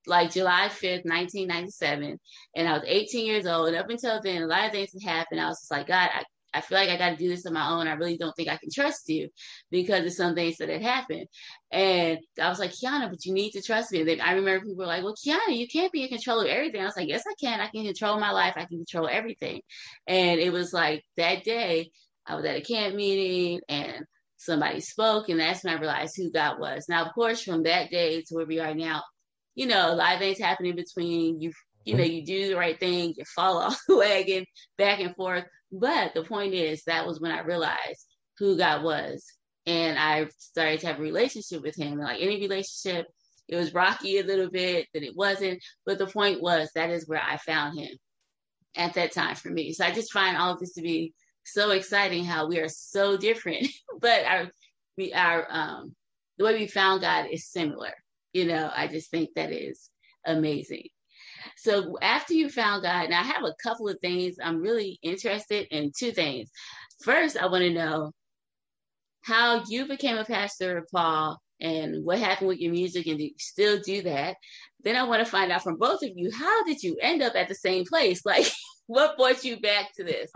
like 0.07 0.31
July 0.31 0.69
5th, 0.69 1.05
1997. 1.05 2.19
And 2.55 2.67
I 2.67 2.73
was 2.73 2.83
18 2.85 3.25
years 3.25 3.47
old. 3.47 3.67
And 3.67 3.77
up 3.77 3.89
until 3.89 4.21
then, 4.21 4.43
a 4.43 4.47
lot 4.47 4.65
of 4.65 4.71
things 4.71 4.91
had 4.93 5.09
happened. 5.09 5.41
I 5.41 5.47
was 5.47 5.59
just 5.59 5.71
like, 5.71 5.87
God, 5.87 6.09
I, 6.13 6.23
I 6.55 6.61
feel 6.61 6.77
like 6.77 6.89
I 6.89 6.97
got 6.97 7.09
to 7.09 7.15
do 7.17 7.27
this 7.27 7.45
on 7.45 7.53
my 7.53 7.69
own. 7.69 7.87
I 7.87 7.93
really 7.93 8.17
don't 8.17 8.33
think 8.35 8.47
I 8.47 8.55
can 8.55 8.69
trust 8.73 9.09
you 9.09 9.27
because 9.71 10.05
of 10.05 10.13
some 10.13 10.35
things 10.35 10.57
that 10.57 10.69
had 10.69 10.81
happened. 10.81 11.27
And 11.69 12.19
I 12.41 12.47
was 12.47 12.59
like, 12.59 12.71
Keana, 12.71 13.09
but 13.09 13.25
you 13.25 13.33
need 13.33 13.51
to 13.51 13.61
trust 13.61 13.91
me. 13.91 13.99
And 13.99 14.07
then 14.07 14.21
I 14.21 14.33
remember 14.33 14.65
people 14.65 14.77
were 14.77 14.85
like, 14.85 15.03
well, 15.03 15.15
Keana, 15.15 15.49
you 15.49 15.67
can't 15.67 15.91
be 15.91 16.03
in 16.03 16.09
control 16.09 16.39
of 16.39 16.47
everything. 16.47 16.81
I 16.81 16.85
was 16.85 16.95
like, 16.95 17.09
yes, 17.09 17.23
I 17.29 17.33
can. 17.43 17.59
I 17.59 17.67
can 17.67 17.83
control 17.83 18.19
my 18.19 18.31
life. 18.31 18.53
I 18.55 18.65
can 18.65 18.77
control 18.77 19.09
everything. 19.11 19.61
And 20.07 20.39
it 20.39 20.53
was 20.53 20.71
like 20.71 21.03
that 21.17 21.43
day 21.43 21.91
I 22.25 22.35
was 22.35 22.45
at 22.45 22.55
a 22.55 22.61
camp 22.61 22.95
meeting 22.95 23.59
and 23.67 24.05
somebody 24.37 24.79
spoke 24.79 25.29
and 25.29 25.39
that's 25.39 25.63
when 25.63 25.75
I 25.75 25.79
realized 25.79 26.15
who 26.15 26.31
God 26.31 26.59
was. 26.59 26.85
Now, 26.87 27.05
of 27.05 27.13
course, 27.13 27.43
from 27.43 27.63
that 27.63 27.89
day 27.89 28.21
to 28.21 28.35
where 28.35 28.45
we 28.45 28.59
are 28.59 28.73
now, 28.73 29.03
you 29.55 29.67
know, 29.67 29.91
a 29.91 29.95
lot 29.95 30.13
of 30.13 30.19
things 30.19 30.39
happening 30.39 30.75
between 30.75 31.41
you, 31.41 31.51
you 31.85 31.95
know, 31.95 32.03
you 32.03 32.25
do 32.25 32.49
the 32.49 32.55
right 32.55 32.79
thing, 32.79 33.13
you 33.17 33.23
fall 33.25 33.57
off 33.61 33.79
the 33.87 33.97
wagon, 33.97 34.45
back 34.77 34.99
and 34.99 35.15
forth. 35.15 35.45
But 35.71 36.13
the 36.13 36.23
point 36.23 36.53
is, 36.53 36.83
that 36.83 37.07
was 37.07 37.19
when 37.19 37.31
I 37.31 37.41
realized 37.41 38.05
who 38.37 38.57
God 38.57 38.83
was. 38.83 39.25
And 39.65 39.97
I 39.97 40.27
started 40.37 40.81
to 40.81 40.87
have 40.87 40.99
a 40.99 41.01
relationship 41.01 41.63
with 41.63 41.75
him. 41.75 41.93
And 41.93 42.01
like 42.01 42.21
any 42.21 42.39
relationship, 42.39 43.07
it 43.47 43.55
was 43.55 43.73
rocky 43.73 44.19
a 44.19 44.23
little 44.23 44.49
bit, 44.49 44.87
then 44.93 45.03
it 45.03 45.15
wasn't. 45.15 45.63
But 45.85 45.97
the 45.97 46.05
point 46.05 46.41
was, 46.41 46.69
that 46.75 46.91
is 46.91 47.07
where 47.07 47.21
I 47.21 47.37
found 47.37 47.79
him 47.79 47.89
at 48.75 48.93
that 48.93 49.13
time 49.13 49.35
for 49.35 49.49
me. 49.49 49.73
So 49.73 49.85
I 49.85 49.91
just 49.91 50.11
find 50.11 50.37
all 50.37 50.53
of 50.53 50.59
this 50.59 50.73
to 50.73 50.81
be 50.81 51.13
so 51.45 51.71
exciting 51.71 52.25
how 52.25 52.47
we 52.47 52.59
are 52.59 52.69
so 52.69 53.17
different, 53.17 53.67
but 53.99 54.25
our, 54.25 54.49
we, 54.97 55.13
our, 55.13 55.47
um, 55.49 55.95
the 56.37 56.45
way 56.45 56.55
we 56.55 56.67
found 56.67 57.01
God 57.01 57.27
is 57.31 57.47
similar 57.47 57.93
you 58.35 58.43
know, 58.43 58.69
I 58.75 58.87
just 58.87 59.09
think 59.09 59.29
that 59.35 59.53
is 59.53 59.89
amazing. 60.25 60.89
So 61.57 61.97
after 62.01 62.33
you 62.33 62.49
found 62.49 62.83
God, 62.83 63.09
now 63.09 63.21
I 63.21 63.23
have 63.23 63.43
a 63.45 63.55
couple 63.63 63.87
of 63.87 63.97
things 64.01 64.35
I'm 64.43 64.59
really 64.59 64.99
interested 65.01 65.67
in 65.71 65.93
two 65.97 66.11
things. 66.11 66.51
First, 67.01 67.37
I 67.37 67.45
want 67.45 67.63
to 67.63 67.73
know 67.73 68.11
how 69.21 69.63
you 69.69 69.87
became 69.87 70.17
a 70.17 70.25
pastor, 70.25 70.79
of 70.79 70.87
Paul, 70.93 71.39
and 71.61 72.03
what 72.03 72.19
happened 72.19 72.49
with 72.49 72.59
your 72.59 72.73
music, 72.73 73.07
and 73.07 73.17
do 73.17 73.23
you 73.23 73.31
still 73.37 73.79
do 73.79 74.01
that? 74.01 74.35
Then 74.83 74.97
I 74.97 75.03
want 75.03 75.23
to 75.23 75.31
find 75.31 75.49
out 75.49 75.63
from 75.63 75.77
both 75.77 76.03
of 76.03 76.09
you 76.13 76.29
how 76.29 76.65
did 76.65 76.83
you 76.83 76.97
end 77.01 77.21
up 77.23 77.35
at 77.35 77.47
the 77.47 77.55
same 77.55 77.85
place? 77.85 78.21
Like, 78.25 78.51
what 78.87 79.17
brought 79.17 79.45
you 79.45 79.61
back 79.61 79.93
to 79.95 80.03
this? 80.03 80.29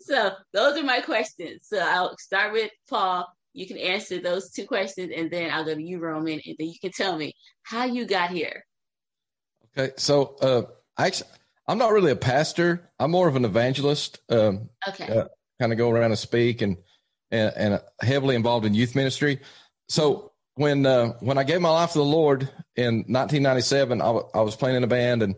so 0.00 0.32
those 0.52 0.76
are 0.76 0.84
my 0.84 1.00
questions. 1.00 1.60
So 1.62 1.78
I'll 1.78 2.16
start 2.18 2.52
with 2.52 2.72
Paul 2.90 3.26
you 3.56 3.66
can 3.66 3.78
answer 3.78 4.20
those 4.20 4.50
two 4.50 4.66
questions 4.66 5.10
and 5.16 5.30
then 5.30 5.50
I'll 5.50 5.64
go 5.64 5.74
to 5.74 5.82
you, 5.82 5.98
Roman, 5.98 6.40
and 6.44 6.56
then 6.58 6.68
you 6.68 6.78
can 6.80 6.92
tell 6.92 7.16
me 7.16 7.32
how 7.62 7.84
you 7.86 8.04
got 8.06 8.30
here. 8.30 8.64
Okay. 9.76 9.92
So 9.96 10.36
uh, 10.42 10.62
I 10.96 11.06
actually, 11.06 11.30
I'm 11.66 11.78
not 11.78 11.92
really 11.92 12.12
a 12.12 12.16
pastor. 12.16 12.90
I'm 12.98 13.10
more 13.10 13.28
of 13.28 13.34
an 13.36 13.44
evangelist. 13.46 14.20
Um, 14.28 14.68
Okay. 14.88 15.06
Yeah. 15.08 15.24
kind 15.58 15.72
of 15.72 15.78
go 15.78 15.90
around 15.90 16.10
and 16.12 16.18
speak 16.18 16.60
and 16.62 16.76
and, 17.30 17.52
and 17.56 17.80
heavily 18.00 18.36
involved 18.36 18.66
in 18.66 18.74
youth 18.74 18.94
ministry. 18.94 19.40
So 19.88 20.32
when 20.54 20.84
uh, 20.86 21.14
when 21.20 21.38
I 21.38 21.44
gave 21.44 21.60
my 21.62 21.70
life 21.70 21.92
to 21.92 21.98
the 21.98 22.04
Lord 22.04 22.42
in 22.76 22.98
1997, 23.08 24.00
I, 24.00 24.04
w- 24.04 24.28
I 24.34 24.42
was 24.42 24.54
playing 24.54 24.76
in 24.76 24.84
a 24.84 24.86
band 24.86 25.22
and 25.22 25.34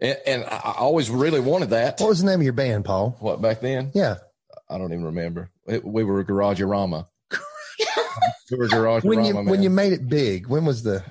and, 0.00 0.18
and 0.26 0.44
I 0.44 0.60
I 0.64 0.72
always 0.78 1.10
really 1.10 1.40
wanted 1.40 1.70
that. 1.70 1.98
What 2.00 2.08
was 2.08 2.20
the 2.20 2.26
name 2.26 2.38
of 2.40 2.44
your 2.44 2.52
band, 2.54 2.84
Paul? 2.84 3.16
What 3.20 3.42
back 3.42 3.60
then? 3.60 3.90
Yeah. 3.94 4.16
I 4.70 4.78
don't 4.78 4.92
even 4.92 5.04
remember. 5.04 5.50
It, 5.66 5.84
we 5.84 6.04
were 6.04 6.24
Garageorama. 6.24 7.06
we 8.50 8.56
were 8.58 8.68
Garageorama. 8.68 9.04
When 9.04 9.24
you 9.24 9.34
man. 9.34 9.44
when 9.46 9.62
you 9.62 9.70
made 9.70 9.92
it 9.92 10.08
big, 10.08 10.46
when 10.48 10.64
was 10.64 10.82
the 10.82 11.02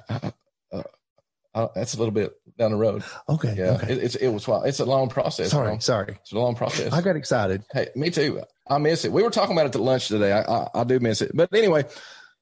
Uh, 1.55 1.67
that's 1.75 1.93
a 1.93 1.97
little 1.99 2.11
bit 2.11 2.33
down 2.57 2.71
the 2.71 2.77
road. 2.77 3.03
okay? 3.29 3.53
Yeah, 3.55 3.73
Okay. 3.73 3.93
it, 3.93 4.03
it's 4.03 4.15
it 4.15 4.29
was 4.29 4.47
it's 4.65 4.79
a 4.79 4.85
long 4.85 5.07
process. 5.07 5.51
sorry, 5.51 5.67
bro. 5.69 5.79
sorry. 5.79 6.17
it's 6.19 6.31
a 6.31 6.39
long 6.39 6.55
process. 6.55 6.91
I 6.91 7.01
got 7.01 7.15
excited. 7.15 7.63
Hey, 7.71 7.89
me 7.95 8.09
too. 8.09 8.41
I 8.67 8.79
miss 8.79 9.05
it. 9.05 9.11
We 9.11 9.21
were 9.21 9.29
talking 9.29 9.55
about 9.55 9.67
it 9.67 9.75
at 9.75 9.81
lunch 9.81 10.07
today. 10.07 10.31
I, 10.31 10.41
I, 10.41 10.67
I 10.73 10.83
do 10.83 10.99
miss 10.99 11.21
it. 11.21 11.29
But 11.35 11.53
anyway, 11.53 11.83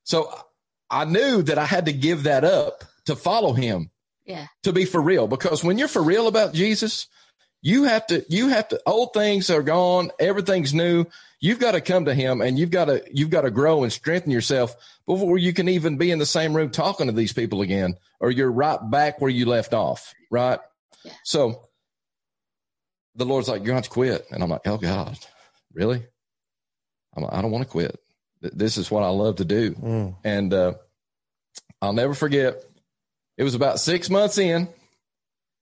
so 0.04 0.34
I 0.90 1.04
knew 1.04 1.42
that 1.44 1.58
I 1.58 1.66
had 1.66 1.88
to 1.88 1.94
give 1.94 2.24
that 2.24 2.46
up 2.46 2.86
to 3.08 3.18
follow 3.18 3.52
him, 3.52 3.90
Yeah. 4.26 4.46
to 4.64 4.72
be 4.72 4.86
for 4.86 5.02
real. 5.02 5.28
Because 5.28 5.62
when 5.62 5.78
you're 5.78 5.88
for 5.90 6.02
real 6.04 6.28
about 6.28 6.54
Jesus, 6.54 7.08
you 7.62 7.84
have 7.84 8.08
to, 8.08 8.26
you 8.28 8.50
have 8.50 8.68
to, 8.70 8.82
old 8.86 9.14
things 9.14 9.50
are 9.50 9.62
gone. 9.62 10.12
Everything's 10.20 10.74
new. 10.74 11.06
You've 11.40 11.60
got 11.60 11.72
to 11.72 11.82
come 11.82 12.06
to 12.06 12.14
him 12.14 12.42
and 12.42 12.58
you've 12.58 12.72
got 12.72 12.86
to, 12.86 13.04
you've 13.12 13.30
got 13.30 13.42
to 13.42 13.52
grow 13.52 13.84
and 13.84 13.92
strengthen 13.92 14.32
yourself 14.32 14.76
before 15.06 15.38
you 15.38 15.54
can 15.54 15.70
even 15.70 15.98
be 15.98 16.12
in 16.12 16.20
the 16.20 16.26
same 16.26 16.56
room 16.56 16.70
talking 16.70 17.08
to 17.08 17.14
these 17.14 17.34
people 17.34 17.62
again, 17.62 17.96
or 18.20 18.32
you're 18.32 18.52
right 18.52 18.80
back 18.90 19.22
where 19.22 19.30
you 19.30 19.46
left 19.46 19.74
off. 19.74 20.14
Right. 20.30 20.60
Yeah. 21.04 21.12
So 21.24 21.68
the 23.16 23.26
Lord's 23.26 23.48
like, 23.48 23.60
you're 23.60 23.68
going 23.68 23.82
to 23.82 23.84
have 23.84 23.84
to 23.86 23.90
quit. 23.90 24.26
And 24.32 24.44
I'm 24.44 24.50
like, 24.50 24.68
oh 24.68 24.78
God, 24.78 25.18
really? 25.74 26.04
I'm 27.16 27.24
like, 27.24 27.34
I 27.34 27.42
don't 27.42 27.52
want 27.52 27.64
to 27.64 27.72
quit. 27.72 28.00
This 28.42 28.78
is 28.78 28.90
what 28.90 29.04
I 29.04 29.10
love 29.10 29.36
to 29.36 29.46
do. 29.46 29.72
Mm. 29.74 30.16
And 30.24 30.54
uh, 30.54 30.74
I'll 31.82 31.94
never 31.94 32.14
forget, 32.14 32.64
it 33.38 33.44
was 33.44 33.56
about 33.56 33.80
six 33.80 34.10
months 34.10 34.38
in. 34.38 34.68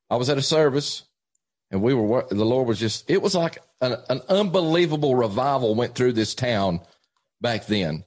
I 0.10 0.16
was 0.18 0.30
at 0.30 0.38
a 0.38 0.42
service 0.42 1.04
and 1.72 1.82
we 1.82 1.94
were, 1.94 2.26
the 2.30 2.46
Lord 2.46 2.68
was 2.68 2.80
just, 2.80 3.10
it 3.10 3.22
was 3.22 3.36
like 3.36 3.60
an, 3.82 3.96
an 4.10 4.22
unbelievable 4.28 5.16
revival 5.16 5.76
went 5.76 5.96
through 5.96 6.14
this 6.14 6.34
town 6.34 6.82
back 7.42 7.68
then. 7.68 8.04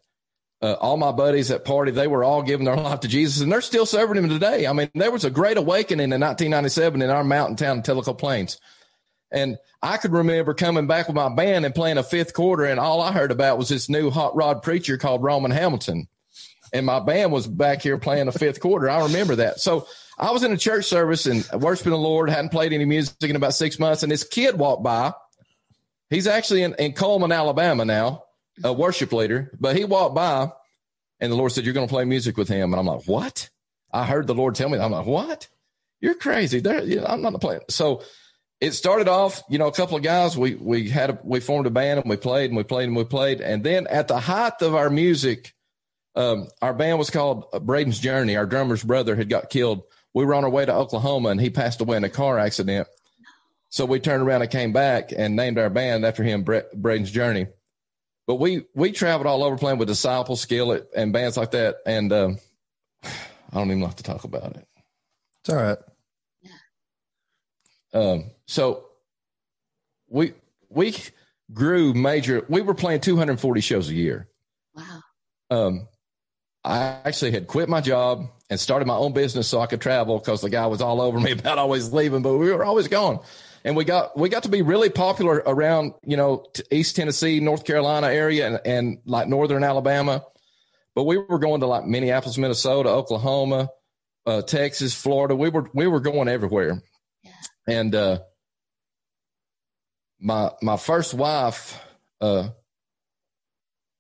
Uh, 0.61 0.75
all 0.75 0.97
my 0.97 1.11
buddies 1.11 1.51
at 1.51 1.65
party, 1.65 1.91
they 1.91 2.07
were 2.07 2.25
all 2.25 2.43
giving 2.43 2.67
their 2.67 2.77
life 2.89 3.01
to 3.01 3.09
Jesus 3.09 3.41
and 3.41 3.51
they're 3.51 3.61
still 3.61 3.87
serving 3.87 4.17
him 4.17 4.29
today. 4.29 4.67
I 4.67 4.73
mean, 4.73 4.91
there 4.95 5.11
was 5.11 5.25
a 5.25 5.31
great 5.31 5.57
awakening 5.57 6.13
in 6.13 6.21
1997 6.21 7.03
in 7.03 7.11
our 7.11 7.25
mountain 7.25 7.57
town, 7.57 7.79
in 7.79 7.83
Tellico 7.83 8.17
Plains. 8.17 8.59
And 9.33 9.59
I 9.81 9.97
could 9.97 10.13
remember 10.13 10.55
coming 10.55 10.87
back 10.87 11.09
with 11.09 11.17
my 11.17 11.35
band 11.35 11.65
and 11.65 11.75
playing 11.75 11.99
a 11.99 12.03
fifth 12.03 12.35
quarter, 12.35 12.65
and 12.65 12.79
all 12.79 13.01
I 13.01 13.13
heard 13.13 13.33
about 13.33 13.59
was 13.59 13.71
this 13.71 13.89
new 13.89 14.11
hot 14.11 14.37
rod 14.37 14.63
preacher 14.63 14.99
called 14.99 15.23
Roman 15.23 15.51
Hamilton. 15.51 16.07
And 16.73 16.87
my 16.87 17.01
band 17.01 17.33
was 17.33 17.47
back 17.47 17.83
here 17.83 17.99
playing 17.99 18.29
a 18.29 18.33
fifth 18.33 18.61
quarter. 18.61 18.89
I 18.89 19.05
remember 19.05 19.37
that. 19.37 19.59
So 19.61 19.87
I 20.23 20.31
was 20.31 20.43
in 20.43 20.53
a 20.53 20.57
church 20.57 20.87
service 20.87 21.27
and 21.27 21.47
worshiping 21.61 21.93
the 21.93 21.99
Lord, 21.99 22.31
hadn't 22.31 22.51
played 22.51 22.73
any 22.73 22.85
music 22.85 23.17
in 23.23 23.37
about 23.37 23.55
six 23.55 23.79
months, 23.79 24.03
and 24.03 24.13
this 24.13 24.25
kid 24.25 24.57
walked 24.57 24.83
by. 24.83 25.13
He's 26.11 26.27
actually 26.27 26.63
in, 26.63 26.75
in 26.79 26.93
Cullman, 26.93 27.33
Alabama 27.33 27.85
now, 27.85 28.25
a 28.63 28.73
worship 28.73 29.13
leader, 29.13 29.51
but 29.59 29.77
he 29.77 29.85
walked 29.85 30.15
by 30.15 30.53
and 31.23 31.31
the 31.31 31.37
Lord 31.37 31.53
said, 31.53 31.65
You're 31.65 31.73
going 31.73 31.87
to 31.87 31.93
play 31.93 32.05
music 32.05 32.37
with 32.37 32.49
him. 32.49 32.73
And 32.73 32.81
I'm 32.81 32.87
like, 32.87 33.07
What? 33.07 33.49
I 33.93 34.05
heard 34.05 34.27
the 34.27 34.35
Lord 34.35 34.57
tell 34.57 34.69
me. 34.69 34.79
I'm 34.79 34.91
like, 34.91 35.07
What? 35.07 35.49
You're 36.01 36.17
crazy. 36.17 36.59
There, 36.59 36.83
you 36.83 36.97
know, 36.97 37.07
I'm 37.07 37.23
not 37.23 37.41
playing. 37.41 37.63
So 37.71 38.03
it 38.61 38.73
started 38.73 39.07
off, 39.07 39.41
you 39.49 39.57
know, 39.57 39.69
a 39.69 39.73
couple 39.73 39.97
of 39.97 40.03
guys. 40.03 40.37
We 40.37 40.57
we 40.57 40.91
had 40.91 41.11
a, 41.11 41.19
we 41.23 41.39
formed 41.39 41.67
a 41.67 41.71
band 41.71 42.01
and 42.01 42.11
we 42.11 42.17
played 42.17 42.51
and 42.51 42.57
we 42.57 42.65
played 42.65 42.89
and 42.89 42.97
we 42.97 43.05
played. 43.05 43.41
And 43.41 43.63
then 43.63 43.87
at 43.87 44.09
the 44.09 44.19
height 44.19 44.61
of 44.63 44.75
our 44.75 44.91
music, 44.91 45.55
um, 46.17 46.49
our 46.61 46.75
band 46.75 46.99
was 46.99 47.09
called 47.09 47.51
Braden's 47.53 48.01
Journey. 48.01 48.37
Our 48.37 48.47
drummer's 48.47 48.83
brother 48.83 49.15
had 49.15 49.29
got 49.29 49.49
killed. 49.49 49.83
We 50.15 50.25
were 50.25 50.35
on 50.35 50.45
our 50.45 50.51
way 50.51 50.65
to 50.65 50.75
Oklahoma 50.75 51.31
and 51.31 51.41
he 51.41 51.51
passed 51.51 51.81
away 51.81 51.97
in 51.97 52.05
a 52.05 52.11
car 52.11 52.39
accident. 52.39 52.89
So 53.71 53.87
we 53.87 54.01
turned 54.01 54.23
around 54.23 54.43
and 54.43 54.51
came 54.51 54.73
back 54.73 55.13
and 55.17 55.35
named 55.35 55.59
our 55.59 55.71
band 55.71 56.05
after 56.05 56.23
him, 56.23 56.43
Bra- 56.43 56.61
Braden's 56.75 57.11
Journey. 57.11 57.47
But 58.27 58.37
we 58.37 58.67
we 58.75 58.93
traveled 58.93 59.27
all 59.27 59.43
over 59.43 59.57
playing 59.57 59.79
with 59.79 59.89
Disciple, 59.89 60.37
Skillet, 60.37 60.89
and 60.95 61.13
bands 61.13 61.37
like 61.37 61.53
that. 61.53 61.77
And 61.87 62.13
um, 62.13 62.39
I 63.03 63.11
don't 63.55 63.69
even 63.69 63.81
like 63.81 63.97
to 63.97 64.03
talk 64.03 64.25
about 64.25 64.57
it. 64.57 64.69
It's 65.41 65.51
all 65.51 65.57
right. 65.57 65.79
Um, 67.95 68.31
so 68.47 68.87
we 70.09 70.35
we 70.69 70.97
grew 71.53 71.95
major. 71.95 72.45
We 72.49 72.61
were 72.61 72.75
playing 72.75 73.01
240 73.01 73.61
shows 73.61 73.89
a 73.89 73.95
year. 73.95 74.29
Wow. 74.75 75.01
Um, 75.51 75.89
I 76.65 76.79
actually 77.05 77.33
had 77.33 77.47
quit 77.47 77.69
my 77.69 77.81
job 77.81 78.29
and 78.53 78.61
started 78.61 78.85
my 78.85 78.95
own 78.95 79.15
business 79.15 79.49
so 79.49 79.61
I 79.61 79.67
could 79.67 79.81
travel 79.81 80.19
because 80.19 80.43
the 80.43 80.51
guy 80.51 80.67
was 80.67 80.83
all 80.83 81.01
over 81.01 81.19
me 81.19 81.31
about 81.39 81.57
always 81.57 81.91
leaving, 81.91 82.21
but 82.21 82.37
we 82.37 82.53
were 82.53 82.65
always 82.65 82.87
gone. 82.87 83.21
And 83.65 83.75
we 83.77 83.87
got 83.87 84.15
we 84.19 84.29
got 84.29 84.43
to 84.43 84.51
be 84.51 84.61
really 84.61 84.91
popular 84.91 85.43
around 85.47 85.95
you 86.05 86.19
know 86.19 86.45
t- 86.53 86.65
East 86.71 86.97
Tennessee, 86.97 87.41
North 87.41 87.65
Carolina 87.65 88.09
area, 88.09 88.47
and, 88.47 88.61
and 88.67 88.99
like 89.07 89.27
Northern 89.27 89.65
Alabama. 89.65 90.23
But 90.95 91.05
we 91.05 91.17
were 91.17 91.39
going 91.39 91.61
to 91.61 91.67
like 91.67 91.87
Minneapolis, 91.87 92.37
Minnesota, 92.37 92.91
Oklahoma, 92.91 93.71
uh, 94.27 94.43
Texas, 94.43 94.95
Florida. 94.95 95.35
We 95.35 95.49
were 95.49 95.71
we 95.73 95.87
were 95.87 96.01
going 96.01 96.29
everywhere. 96.29 96.83
Yeah. 97.23 97.33
And 97.69 97.95
uh, 97.95 98.19
my 100.21 100.51
my 100.61 100.77
first 100.77 101.15
wife 101.15 101.81
uh, 102.21 102.49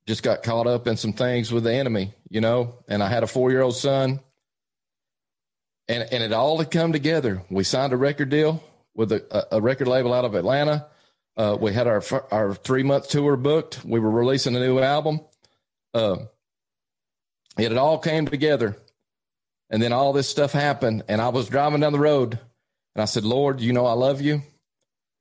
just 0.07 0.23
got 0.23 0.43
caught 0.43 0.67
up 0.67 0.87
in 0.87 0.97
some 0.97 1.13
things 1.13 1.53
with 1.53 1.65
the 1.65 1.73
enemy, 1.73 2.13
you 2.29 2.41
know. 2.41 2.75
And 2.89 3.03
I 3.03 3.09
had 3.09 3.23
a 3.23 3.27
four 3.29 3.51
year 3.51 3.63
old 3.63 3.77
son, 3.77 4.21
and 5.93 6.13
and 6.13 6.23
it 6.23 6.33
all 6.33 6.59
had 6.59 6.71
come 6.71 6.93
together. 6.93 7.43
We 7.51 7.65
signed 7.65 7.93
a 7.93 7.97
record 7.97 8.31
deal 8.31 8.63
with 8.95 9.13
a, 9.13 9.47
a 9.53 9.61
record 9.61 9.89
label 9.89 10.15
out 10.15 10.25
of 10.25 10.35
Atlanta. 10.35 10.87
Uh, 11.37 11.57
we 11.61 11.73
had 11.73 11.87
our 11.87 12.03
our 12.31 12.55
three 12.55 12.83
month 12.83 13.09
tour 13.09 13.37
booked. 13.37 13.85
We 13.85 14.01
were 14.01 14.11
releasing 14.11 14.57
a 14.57 14.61
new 14.61 14.79
album. 14.79 15.21
Uh, 15.93 16.17
it 17.59 17.65
had 17.69 17.77
all 17.77 17.99
came 17.99 18.27
together, 18.27 18.77
and 19.71 19.83
then 19.83 19.93
all 19.93 20.13
this 20.13 20.29
stuff 20.29 20.53
happened. 20.53 21.05
And 21.09 21.21
I 21.21 21.29
was 21.29 21.49
driving 21.49 21.81
down 21.81 21.93
the 21.93 21.99
road, 21.99 22.39
and 22.95 23.03
I 23.03 23.05
said, 23.05 23.25
"Lord, 23.25 23.61
you 23.61 23.73
know 23.75 23.85
I 23.85 23.93
love 23.93 24.23
you, 24.23 24.43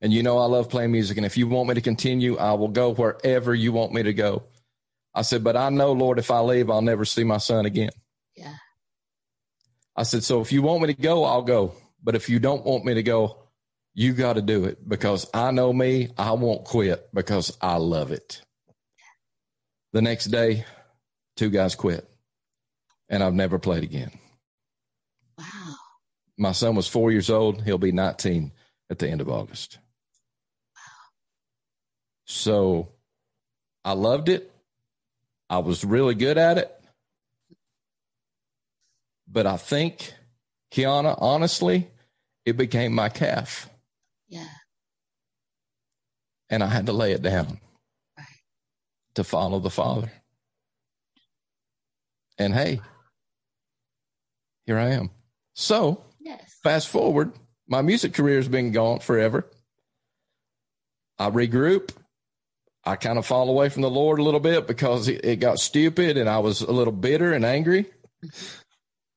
and 0.00 0.12
you 0.12 0.22
know 0.22 0.38
I 0.38 0.46
love 0.46 0.70
playing 0.70 0.92
music. 0.92 1.18
And 1.18 1.26
if 1.26 1.36
you 1.36 1.46
want 1.46 1.68
me 1.68 1.74
to 1.74 1.82
continue, 1.82 2.38
I 2.38 2.52
will 2.54 2.68
go 2.68 2.94
wherever 2.94 3.54
you 3.54 3.72
want 3.72 3.92
me 3.92 4.02
to 4.02 4.14
go." 4.14 4.44
I 5.14 5.20
said, 5.20 5.44
"But 5.44 5.56
I 5.56 5.68
know, 5.68 5.92
Lord, 5.92 6.18
if 6.18 6.30
I 6.30 6.40
leave, 6.40 6.70
I'll 6.70 6.80
never 6.80 7.04
see 7.04 7.24
my 7.24 7.38
son 7.38 7.66
again." 7.66 7.90
Yeah. 8.34 8.54
I 9.96 10.04
said, 10.04 10.24
"So 10.24 10.40
if 10.40 10.52
you 10.52 10.62
want 10.62 10.82
me 10.82 10.94
to 10.94 11.00
go, 11.00 11.24
I'll 11.24 11.42
go. 11.42 11.74
But 12.02 12.14
if 12.14 12.28
you 12.28 12.38
don't 12.38 12.64
want 12.64 12.84
me 12.84 12.94
to 12.94 13.02
go, 13.02 13.38
you 13.94 14.12
got 14.14 14.34
to 14.34 14.42
do 14.42 14.64
it 14.64 14.88
because 14.88 15.28
I 15.34 15.50
know 15.50 15.72
me. 15.72 16.08
I 16.16 16.32
won't 16.32 16.64
quit 16.64 17.08
because 17.12 17.56
I 17.60 17.76
love 17.76 18.10
it. 18.10 18.42
The 19.92 20.02
next 20.02 20.26
day, 20.26 20.64
two 21.36 21.50
guys 21.50 21.74
quit, 21.74 22.08
and 23.08 23.22
I've 23.22 23.34
never 23.34 23.58
played 23.58 23.84
again. 23.84 24.10
Wow. 25.38 25.74
My 26.38 26.52
son 26.52 26.74
was 26.74 26.88
four 26.88 27.12
years 27.12 27.28
old. 27.28 27.62
He'll 27.62 27.78
be 27.78 27.92
19 27.92 28.52
at 28.90 28.98
the 28.98 29.08
end 29.08 29.20
of 29.20 29.28
August. 29.28 29.78
Wow. 30.74 30.82
So 32.24 32.88
I 33.84 33.92
loved 33.92 34.28
it. 34.30 34.50
I 35.50 35.58
was 35.58 35.84
really 35.84 36.14
good 36.14 36.38
at 36.38 36.56
it. 36.56 36.81
But 39.32 39.46
I 39.46 39.56
think, 39.56 40.12
Keana, 40.72 41.16
honestly, 41.18 41.88
it 42.44 42.56
became 42.56 42.92
my 42.92 43.08
calf. 43.08 43.68
Yeah. 44.28 44.46
and 46.50 46.62
I 46.62 46.66
had 46.66 46.84
to 46.86 46.92
lay 46.92 47.12
it 47.12 47.22
down 47.22 47.60
Right. 48.18 48.26
to 49.14 49.24
follow 49.24 49.58
the 49.58 49.70
Father. 49.70 50.12
And 52.38 52.52
hey, 52.54 52.80
here 54.66 54.78
I 54.78 54.90
am. 54.90 55.10
So, 55.54 56.04
Yes. 56.20 56.58
fast 56.62 56.88
forward, 56.88 57.32
my 57.66 57.80
music 57.82 58.12
career 58.14 58.36
has 58.36 58.48
been 58.48 58.70
gone 58.72 58.98
forever. 59.00 59.50
I 61.18 61.30
regroup. 61.30 61.94
I 62.84 62.96
kind 62.96 63.18
of 63.18 63.24
fall 63.26 63.48
away 63.48 63.68
from 63.70 63.82
the 63.82 63.90
Lord 63.90 64.18
a 64.18 64.22
little 64.22 64.40
bit 64.40 64.66
because 64.66 65.08
it, 65.08 65.24
it 65.24 65.36
got 65.36 65.58
stupid 65.58 66.16
and 66.18 66.28
I 66.28 66.38
was 66.40 66.60
a 66.62 66.72
little 66.72 66.92
bitter 66.92 67.32
and 67.32 67.44
angry 67.46 67.84
mm-hmm. 67.84 68.28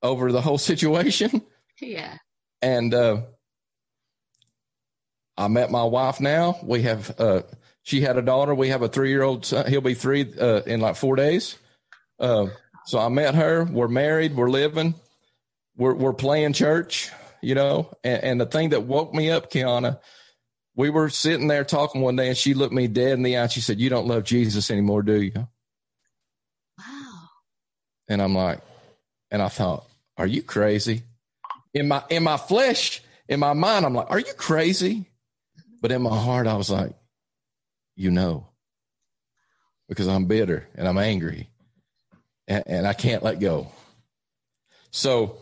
Over 0.06 0.32
the 0.32 0.42
whole 0.42 0.58
situation. 0.72 1.42
Yeah. 1.82 2.18
and 2.62 2.94
uh, 2.94 3.22
I 5.38 5.48
met 5.50 5.70
my 5.72 5.84
wife 5.84 6.22
now. 6.22 6.58
We 6.64 6.84
have 6.84 7.20
uh, 7.20 7.42
she 7.84 8.02
had 8.02 8.18
a 8.18 8.22
daughter. 8.22 8.56
We 8.56 8.70
have 8.70 8.82
a 8.82 8.88
three 8.88 9.10
year 9.10 9.24
old 9.24 9.46
son. 9.46 9.68
He'll 9.68 9.82
be 9.82 9.94
three 9.94 10.34
uh, 10.40 10.62
in 10.66 10.80
like 10.80 10.96
four 10.96 11.16
days. 11.16 11.58
Uh, 12.20 12.48
so 12.86 13.00
I 13.00 13.10
met 13.10 13.36
her. 13.36 13.66
We're 13.66 13.88
married. 13.90 14.36
We're 14.36 14.50
living. 14.50 14.96
We're 15.76 15.94
we're 15.96 16.14
playing 16.14 16.54
church. 16.54 17.12
you 17.42 17.54
know. 17.56 17.92
And, 18.04 18.24
and 18.24 18.42
the 18.42 18.46
thing 18.46 18.70
that 18.70 18.84
woke 18.84 19.14
me 19.14 19.30
up, 19.30 19.52
Keana, 19.52 20.00
we 20.76 20.90
were 20.90 21.10
sitting 21.10 21.48
there 21.50 21.66
talking 21.66 22.02
one 22.02 22.16
day, 22.16 22.30
and 22.30 22.38
she 22.38 22.54
looked 22.54 22.74
me 22.74 22.88
dead 22.88 23.14
in 23.14 23.24
the 23.24 23.36
eye. 23.38 23.44
And 23.44 23.52
she 23.52 23.60
said, 23.62 23.80
"You 23.80 23.90
don't 23.90 24.08
love 24.08 24.24
Jesus 24.24 24.72
anymore, 24.72 25.04
do 25.04 25.22
you?" 25.22 25.34
Wow. 26.80 27.20
And 28.08 28.22
I'm 28.22 28.34
like, 28.36 28.62
and 29.32 29.42
I 29.42 29.50
thought, 29.50 29.86
"Are 30.18 30.28
you 30.28 30.44
crazy?" 30.44 31.04
In 31.74 31.88
my 31.88 32.04
in 32.10 32.24
my 32.24 32.38
flesh, 32.38 33.02
in 33.28 33.40
my 33.40 33.54
mind, 33.54 33.86
I'm 33.86 33.94
like, 33.94 34.10
"Are 34.10 34.20
you 34.20 34.34
crazy?" 34.38 35.10
But 35.82 35.92
in 35.92 36.02
my 36.02 36.18
heart, 36.18 36.48
I 36.48 36.56
was 36.56 36.70
like, 36.70 36.94
"You 37.96 38.12
know." 38.12 38.48
because 39.88 40.08
I'm 40.08 40.26
bitter 40.26 40.68
and 40.76 40.88
I'm 40.88 40.98
angry 40.98 41.50
and, 42.48 42.64
and 42.68 42.88
I 42.88 42.94
can't 42.94 43.24
let 43.24 43.40
go. 43.40 43.72
So 44.92 45.38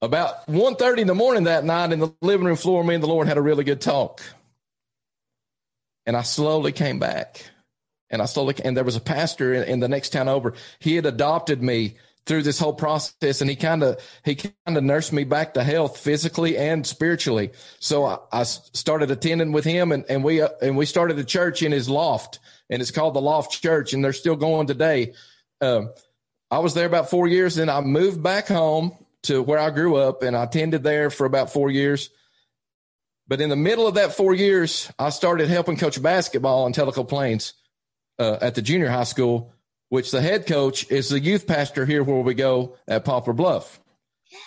about 0.00 0.46
1.30 0.46 0.98
in 0.98 1.06
the 1.06 1.14
morning 1.14 1.44
that 1.44 1.64
night 1.64 1.92
in 1.92 2.00
the 2.00 2.14
living 2.20 2.46
room 2.46 2.56
floor, 2.56 2.84
me 2.84 2.94
and 2.94 3.02
the 3.02 3.08
Lord 3.08 3.28
had 3.28 3.38
a 3.38 3.42
really 3.42 3.64
good 3.64 3.80
talk. 3.80 4.20
And 6.06 6.16
I 6.16 6.22
slowly 6.22 6.72
came 6.72 6.98
back. 6.98 7.44
And 8.10 8.20
I 8.20 8.26
slowly, 8.26 8.54
and 8.62 8.76
there 8.76 8.84
was 8.84 8.96
a 8.96 9.00
pastor 9.00 9.54
in, 9.54 9.62
in 9.64 9.80
the 9.80 9.88
next 9.88 10.10
town 10.10 10.28
over. 10.28 10.52
He 10.80 10.96
had 10.96 11.06
adopted 11.06 11.62
me 11.62 11.96
through 12.26 12.42
this 12.42 12.58
whole 12.58 12.72
process 12.72 13.40
and 13.40 13.50
he 13.50 13.56
kind 13.56 13.82
of 13.82 14.00
he 14.24 14.36
kind 14.36 14.76
of 14.76 14.84
nursed 14.84 15.12
me 15.12 15.24
back 15.24 15.54
to 15.54 15.64
health 15.64 15.98
physically 15.98 16.56
and 16.56 16.86
spiritually. 16.86 17.50
So 17.80 18.04
I, 18.04 18.18
I, 18.32 18.42
started 18.44 19.10
attending 19.10 19.52
with 19.52 19.64
him 19.64 19.90
and, 19.90 20.04
and 20.08 20.22
we 20.22 20.40
uh, 20.40 20.48
and 20.60 20.76
we 20.76 20.86
started 20.86 21.18
a 21.18 21.24
church 21.24 21.62
in 21.62 21.72
his 21.72 21.88
loft 21.88 22.38
and 22.70 22.80
it's 22.80 22.92
called 22.92 23.14
the 23.14 23.20
loft 23.20 23.60
church 23.60 23.92
and 23.92 24.04
they're 24.04 24.12
still 24.12 24.36
going 24.36 24.66
today. 24.66 25.14
Um, 25.60 25.90
i 26.50 26.58
was 26.58 26.74
there 26.74 26.86
about 26.86 27.08
four 27.08 27.28
years 27.28 27.56
and 27.56 27.70
i 27.70 27.80
moved 27.80 28.22
back 28.22 28.48
home 28.48 28.96
to 29.22 29.42
where 29.42 29.58
i 29.58 29.70
grew 29.70 29.96
up 29.96 30.22
and 30.22 30.36
i 30.36 30.44
attended 30.44 30.82
there 30.82 31.10
for 31.10 31.24
about 31.24 31.52
four 31.52 31.70
years. 31.70 32.10
But 33.28 33.40
in 33.40 33.48
the 33.48 33.56
middle 33.56 33.86
of 33.86 33.94
that 33.94 34.14
four 34.14 34.34
years 34.34 34.90
i 34.98 35.10
started 35.10 35.48
helping 35.48 35.76
coach 35.76 36.00
basketball 36.00 36.66
in 36.66 36.72
tellico 36.72 37.08
plains 37.08 37.54
uh, 38.20 38.38
at 38.40 38.54
the 38.54 38.62
junior 38.62 38.88
high 38.88 39.04
school 39.04 39.52
which 39.92 40.10
the 40.10 40.22
head 40.22 40.46
coach 40.46 40.90
is 40.90 41.10
the 41.10 41.20
youth 41.20 41.46
pastor 41.46 41.84
here 41.84 42.02
where 42.02 42.22
we 42.22 42.32
go 42.32 42.74
at 42.88 43.04
Poplar 43.04 43.34
Bluff. 43.34 43.78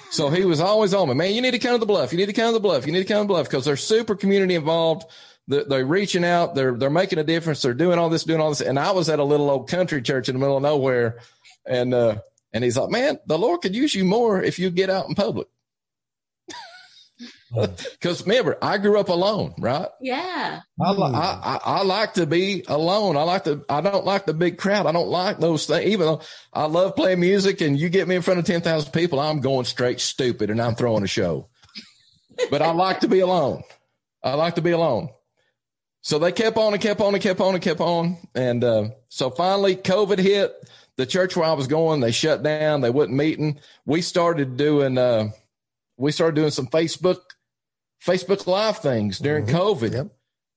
So 0.09 0.31
he 0.31 0.43
was 0.43 0.59
always 0.59 0.91
on 0.91 1.07
me, 1.07 1.13
man. 1.13 1.35
You 1.35 1.41
need 1.43 1.51
to 1.51 1.59
come 1.59 1.73
to 1.73 1.77
the 1.77 1.85
bluff. 1.85 2.11
You 2.11 2.17
need 2.17 2.25
to 2.25 2.33
come 2.33 2.49
to 2.49 2.53
the 2.53 2.59
bluff. 2.59 2.87
You 2.87 2.91
need 2.91 3.05
to 3.05 3.13
come 3.13 3.17
to 3.17 3.23
the 3.25 3.27
bluff 3.27 3.47
because 3.47 3.63
they're 3.63 3.77
super 3.77 4.15
community 4.15 4.55
involved. 4.55 5.05
They're, 5.47 5.63
they're, 5.63 5.85
reaching 5.85 6.25
out. 6.25 6.55
They're 6.55 6.75
they're 6.75 6.89
making 6.89 7.19
a 7.19 7.23
difference. 7.23 7.61
They're 7.61 7.75
doing 7.75 7.99
all 7.99 8.09
this, 8.09 8.23
doing 8.23 8.41
all 8.41 8.49
this. 8.49 8.61
And 8.61 8.79
I 8.79 8.89
was 8.89 9.07
at 9.07 9.19
a 9.19 9.23
little 9.23 9.51
old 9.51 9.69
country 9.69 10.01
church 10.01 10.29
in 10.29 10.33
the 10.33 10.39
middle 10.39 10.57
of 10.57 10.63
nowhere, 10.63 11.19
and 11.63 11.93
uh, 11.93 12.21
and 12.51 12.63
he's 12.63 12.75
like, 12.75 12.89
man, 12.89 13.19
the 13.27 13.37
Lord 13.37 13.61
could 13.61 13.75
use 13.75 13.93
you 13.93 14.03
more 14.03 14.41
if 14.41 14.57
you 14.57 14.71
get 14.71 14.89
out 14.89 15.07
in 15.07 15.13
public. 15.13 15.47
Because 17.91 18.21
remember, 18.25 18.57
I 18.61 18.77
grew 18.77 18.99
up 18.99 19.09
alone, 19.09 19.53
right? 19.57 19.87
Yeah. 20.01 20.61
I, 20.79 20.91
I, 20.91 21.59
I, 21.63 21.83
like 21.83 22.13
to 22.15 22.27
be 22.27 22.63
alone. 22.67 23.17
I 23.17 23.23
like 23.23 23.45
to. 23.45 23.65
I 23.69 23.81
don't 23.81 24.05
like 24.05 24.25
the 24.25 24.33
big 24.33 24.57
crowd. 24.57 24.85
I 24.85 24.91
don't 24.91 25.07
like 25.07 25.39
those 25.39 25.65
things. 25.65 25.85
Even 25.85 26.05
though 26.05 26.21
I 26.53 26.65
love 26.65 26.95
playing 26.95 27.19
music, 27.19 27.61
and 27.61 27.79
you 27.79 27.89
get 27.89 28.07
me 28.07 28.15
in 28.15 28.21
front 28.21 28.39
of 28.39 28.45
ten 28.45 28.61
thousand 28.61 28.91
people, 28.91 29.19
I'm 29.19 29.39
going 29.39 29.65
straight 29.65 29.99
stupid, 29.99 30.49
and 30.49 30.61
I'm 30.61 30.75
throwing 30.75 31.03
a 31.03 31.07
show. 31.07 31.49
but 32.51 32.61
I 32.61 32.71
like 32.71 32.99
to 32.99 33.07
be 33.07 33.21
alone. 33.21 33.63
I 34.23 34.33
like 34.35 34.55
to 34.55 34.61
be 34.61 34.71
alone. 34.71 35.09
So 36.01 36.19
they 36.19 36.31
kept 36.31 36.57
on 36.57 36.73
and 36.73 36.81
kept 36.81 37.01
on 37.01 37.15
and 37.15 37.23
kept 37.23 37.39
on 37.39 37.55
and 37.55 37.63
kept 37.63 37.81
on, 37.81 38.17
and 38.35 38.63
uh, 38.63 38.89
so 39.09 39.31
finally, 39.31 39.75
COVID 39.75 40.19
hit. 40.19 40.53
The 40.97 41.05
church 41.05 41.35
where 41.35 41.49
I 41.49 41.51
was 41.51 41.67
going, 41.67 41.99
they 41.99 42.13
shut 42.13 42.41
down. 42.41 42.79
They 42.79 42.89
wasn't 42.89 43.17
meeting. 43.17 43.59
We 43.85 44.01
started 44.01 44.55
doing. 44.55 44.97
Uh, 44.97 45.31
we 45.97 46.11
started 46.11 46.35
doing 46.35 46.51
some 46.51 46.67
Facebook 46.67 47.19
Facebook 48.05 48.47
Live 48.47 48.77
things 48.77 49.19
during 49.19 49.45
mm-hmm. 49.45 49.55
COVID. 49.55 49.93
Yep. 49.93 50.07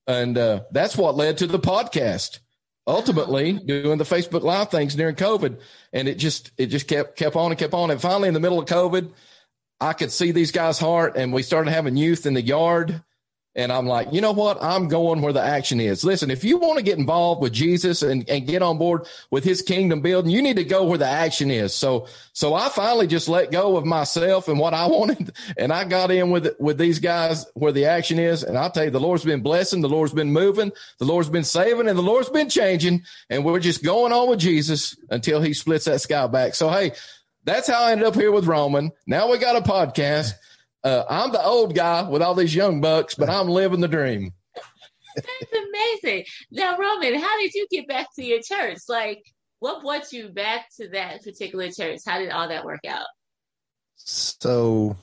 And 0.06 0.38
uh, 0.38 0.60
that's 0.70 0.96
what 0.96 1.16
led 1.16 1.38
to 1.38 1.46
the 1.46 1.58
podcast. 1.58 2.40
Ultimately, 2.86 3.52
doing 3.52 3.98
the 3.98 4.04
Facebook 4.04 4.42
Live 4.42 4.70
things 4.70 4.94
during 4.94 5.14
COVID, 5.14 5.60
and 5.92 6.08
it 6.08 6.14
just 6.14 6.52
it 6.56 6.66
just 6.66 6.88
kept 6.88 7.16
kept 7.16 7.36
on 7.36 7.50
and 7.50 7.58
kept 7.58 7.74
on. 7.74 7.90
And 7.90 8.00
finally, 8.00 8.28
in 8.28 8.34
the 8.34 8.40
middle 8.40 8.58
of 8.58 8.64
COVID, 8.64 9.12
I 9.78 9.92
could 9.92 10.10
see 10.10 10.32
these 10.32 10.52
guys' 10.52 10.78
heart, 10.78 11.14
and 11.14 11.30
we 11.30 11.42
started 11.42 11.70
having 11.70 11.98
youth 11.98 12.24
in 12.24 12.32
the 12.32 12.40
yard 12.40 13.02
and 13.58 13.72
I'm 13.72 13.86
like, 13.86 14.12
you 14.12 14.20
know 14.20 14.30
what? 14.30 14.62
I'm 14.62 14.86
going 14.86 15.20
where 15.20 15.32
the 15.32 15.42
action 15.42 15.80
is. 15.80 16.04
Listen, 16.04 16.30
if 16.30 16.44
you 16.44 16.58
want 16.58 16.78
to 16.78 16.84
get 16.84 16.96
involved 16.96 17.42
with 17.42 17.52
Jesus 17.52 18.02
and, 18.02 18.26
and 18.30 18.46
get 18.46 18.62
on 18.62 18.78
board 18.78 19.08
with 19.32 19.42
his 19.42 19.62
kingdom 19.62 20.00
building, 20.00 20.30
you 20.30 20.40
need 20.40 20.58
to 20.58 20.64
go 20.64 20.84
where 20.84 20.96
the 20.96 21.08
action 21.08 21.50
is. 21.50 21.74
So, 21.74 22.06
so 22.32 22.54
I 22.54 22.68
finally 22.68 23.08
just 23.08 23.28
let 23.28 23.50
go 23.50 23.76
of 23.76 23.84
myself 23.84 24.46
and 24.46 24.60
what 24.60 24.74
I 24.74 24.86
wanted. 24.86 25.34
And 25.56 25.72
I 25.72 25.82
got 25.82 26.12
in 26.12 26.30
with, 26.30 26.54
with 26.60 26.78
these 26.78 27.00
guys 27.00 27.46
where 27.54 27.72
the 27.72 27.86
action 27.86 28.20
is. 28.20 28.44
And 28.44 28.56
I'll 28.56 28.70
tell 28.70 28.84
you, 28.84 28.90
the 28.90 29.00
Lord's 29.00 29.24
been 29.24 29.42
blessing. 29.42 29.80
The 29.80 29.88
Lord's 29.88 30.12
been 30.12 30.32
moving. 30.32 30.70
The 31.00 31.06
Lord's 31.06 31.28
been 31.28 31.42
saving 31.42 31.88
and 31.88 31.98
the 31.98 32.02
Lord's 32.02 32.30
been 32.30 32.48
changing. 32.48 33.02
And 33.28 33.44
we're 33.44 33.58
just 33.58 33.82
going 33.82 34.12
on 34.12 34.30
with 34.30 34.38
Jesus 34.38 34.96
until 35.10 35.42
he 35.42 35.52
splits 35.52 35.86
that 35.86 36.00
sky 36.00 36.28
back. 36.28 36.54
So, 36.54 36.70
hey, 36.70 36.92
that's 37.42 37.66
how 37.66 37.82
I 37.82 37.90
ended 37.90 38.06
up 38.06 38.14
here 38.14 38.30
with 38.30 38.46
Roman. 38.46 38.92
Now 39.04 39.28
we 39.28 39.38
got 39.38 39.56
a 39.56 39.68
podcast. 39.68 40.34
Uh, 40.88 41.04
I'm 41.10 41.32
the 41.32 41.44
old 41.44 41.74
guy 41.74 42.08
with 42.08 42.22
all 42.22 42.34
these 42.34 42.54
young 42.54 42.80
bucks, 42.80 43.14
but 43.14 43.28
I'm 43.28 43.46
living 43.48 43.80
the 43.80 43.88
dream. 43.88 44.32
That's 45.14 45.52
amazing. 45.52 46.24
Now, 46.50 46.78
Roman, 46.78 47.20
how 47.20 47.38
did 47.38 47.52
you 47.52 47.66
get 47.70 47.86
back 47.86 48.06
to 48.16 48.24
your 48.24 48.40
church? 48.40 48.78
Like, 48.88 49.22
what 49.58 49.82
brought 49.82 50.10
you 50.12 50.30
back 50.30 50.68
to 50.78 50.88
that 50.90 51.22
particular 51.22 51.70
church? 51.70 51.98
How 52.06 52.18
did 52.18 52.30
all 52.30 52.48
that 52.48 52.64
work 52.64 52.86
out? 52.88 53.04
So, 53.96 54.96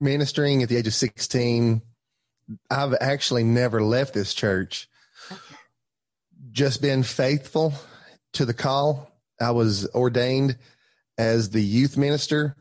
ministering 0.00 0.62
at 0.62 0.68
the 0.68 0.76
age 0.76 0.86
of 0.86 0.94
16, 0.94 1.82
I've 2.70 2.94
actually 3.00 3.42
never 3.42 3.82
left 3.82 4.14
this 4.14 4.32
church. 4.32 4.88
Okay. 5.32 5.40
Just 6.52 6.80
been 6.80 7.02
faithful 7.02 7.74
to 8.34 8.44
the 8.44 8.54
call. 8.54 9.10
I 9.40 9.50
was 9.50 9.88
ordained 9.92 10.56
as 11.16 11.50
the 11.50 11.62
youth 11.62 11.96
minister 11.96 12.54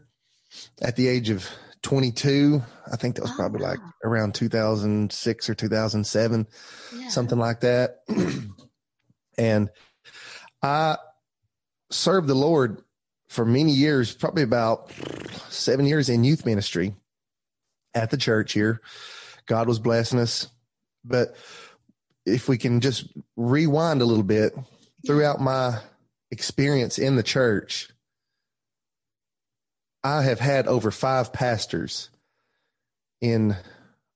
at 0.82 0.96
the 0.96 1.08
age 1.08 1.30
of 1.30 1.48
22. 1.82 2.62
I 2.92 2.96
think 2.96 3.16
that 3.16 3.22
was 3.22 3.32
oh, 3.32 3.36
probably 3.36 3.63
oh, 3.63 3.70
like 3.70 3.80
around 4.04 4.36
2006 4.36 5.50
or 5.50 5.56
2007, 5.56 6.48
yeah. 6.96 7.08
something 7.10 7.38
like 7.38 7.62
that. 7.62 8.02
and 9.38 9.70
I 10.62 10.98
served 11.90 12.28
the 12.28 12.36
Lord 12.36 12.82
for 13.30 13.46
many 13.46 13.72
years, 13.72 14.13
probably 14.13 14.44
about 14.44 14.92
seven 15.50 15.86
years 15.86 16.10
in 16.10 16.24
youth 16.24 16.46
ministry 16.46 16.96
at 17.94 18.10
the 18.10 18.18
church 18.18 18.54
here. 18.54 18.82
God 19.46 19.68
was 19.68 19.80
blessing 19.80 20.20
us. 20.20 20.48
But 21.04 21.36
if 22.26 22.50
we 22.50 22.58
can 22.58 22.82
just 22.82 23.08
rewind 23.36 24.02
a 24.02 24.06
little 24.06 24.24
bit 24.24 24.54
throughout 25.06 25.40
my 25.40 25.80
experience 26.32 27.00
in 27.00 27.16
the 27.16 27.24
church, 27.24 27.90
I 30.04 30.24
have 30.24 30.40
had 30.40 30.68
over 30.68 30.92
five 30.92 31.34
pastors 31.34 32.10
in 33.22 33.56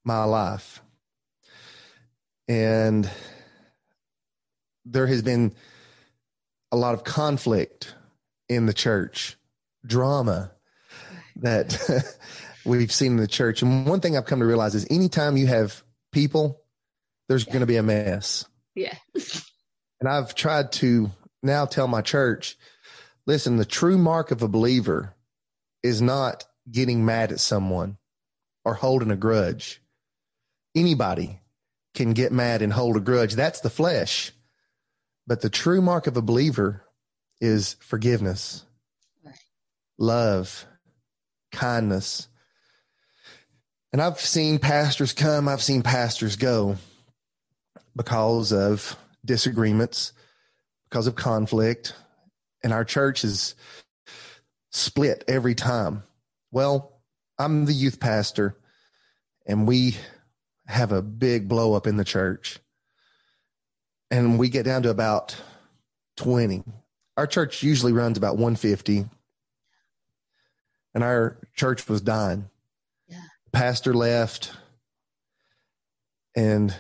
my 0.03 0.23
life. 0.23 0.81
And 2.47 3.09
there 4.85 5.07
has 5.07 5.21
been 5.21 5.53
a 6.71 6.77
lot 6.77 6.93
of 6.93 7.03
conflict 7.03 7.95
in 8.49 8.65
the 8.65 8.73
church, 8.73 9.37
drama 9.85 10.51
that 11.37 11.79
we've 12.65 12.91
seen 12.91 13.13
in 13.13 13.17
the 13.17 13.27
church. 13.27 13.61
And 13.61 13.85
one 13.85 13.99
thing 13.99 14.17
I've 14.17 14.25
come 14.25 14.39
to 14.39 14.45
realize 14.45 14.75
is 14.75 14.85
anytime 14.89 15.37
you 15.37 15.47
have 15.47 15.83
people, 16.11 16.61
there's 17.27 17.45
yeah. 17.45 17.53
going 17.53 17.61
to 17.61 17.67
be 17.67 17.77
a 17.77 17.83
mess. 17.83 18.45
Yeah. 18.75 18.95
and 19.99 20.09
I've 20.09 20.35
tried 20.35 20.71
to 20.73 21.11
now 21.43 21.65
tell 21.65 21.87
my 21.87 22.01
church 22.01 22.57
listen, 23.25 23.57
the 23.57 23.65
true 23.65 23.97
mark 23.97 24.31
of 24.31 24.41
a 24.41 24.47
believer 24.47 25.13
is 25.83 26.01
not 26.01 26.45
getting 26.69 27.05
mad 27.05 27.31
at 27.31 27.39
someone 27.39 27.97
or 28.63 28.75
holding 28.75 29.11
a 29.11 29.15
grudge. 29.15 29.81
Anybody 30.75 31.39
can 31.93 32.13
get 32.13 32.31
mad 32.31 32.61
and 32.61 32.71
hold 32.71 32.97
a 32.97 32.99
grudge. 32.99 33.33
That's 33.33 33.61
the 33.61 33.69
flesh. 33.69 34.31
But 35.27 35.41
the 35.41 35.49
true 35.49 35.81
mark 35.81 36.07
of 36.07 36.17
a 36.17 36.21
believer 36.21 36.83
is 37.39 37.75
forgiveness, 37.79 38.63
love, 39.97 40.65
kindness. 41.51 42.27
And 43.91 44.01
I've 44.01 44.19
seen 44.19 44.59
pastors 44.59 45.13
come, 45.13 45.47
I've 45.47 45.61
seen 45.61 45.81
pastors 45.81 46.35
go 46.35 46.77
because 47.95 48.53
of 48.53 48.95
disagreements, 49.25 50.13
because 50.89 51.07
of 51.07 51.15
conflict. 51.15 51.93
And 52.63 52.71
our 52.71 52.85
church 52.85 53.23
is 53.23 53.55
split 54.71 55.23
every 55.27 55.53
time. 55.53 56.03
Well, 56.51 56.99
I'm 57.37 57.65
the 57.65 57.73
youth 57.73 57.99
pastor, 57.99 58.57
and 59.45 59.67
we 59.67 59.97
have 60.65 60.91
a 60.91 61.01
big 61.01 61.47
blow 61.47 61.73
up 61.73 61.85
in 61.85 61.97
the 61.97 62.05
church. 62.05 62.59
And 64.09 64.39
we 64.39 64.49
get 64.49 64.65
down 64.65 64.83
to 64.83 64.89
about 64.89 65.35
20. 66.17 66.63
Our 67.17 67.27
church 67.27 67.63
usually 67.63 67.93
runs 67.93 68.17
about 68.17 68.33
150. 68.33 69.05
And 70.93 71.03
our 71.03 71.37
church 71.55 71.87
was 71.87 72.01
dying. 72.01 72.49
Yeah. 73.07 73.21
pastor 73.53 73.93
left, 73.93 74.51
and 76.35 76.73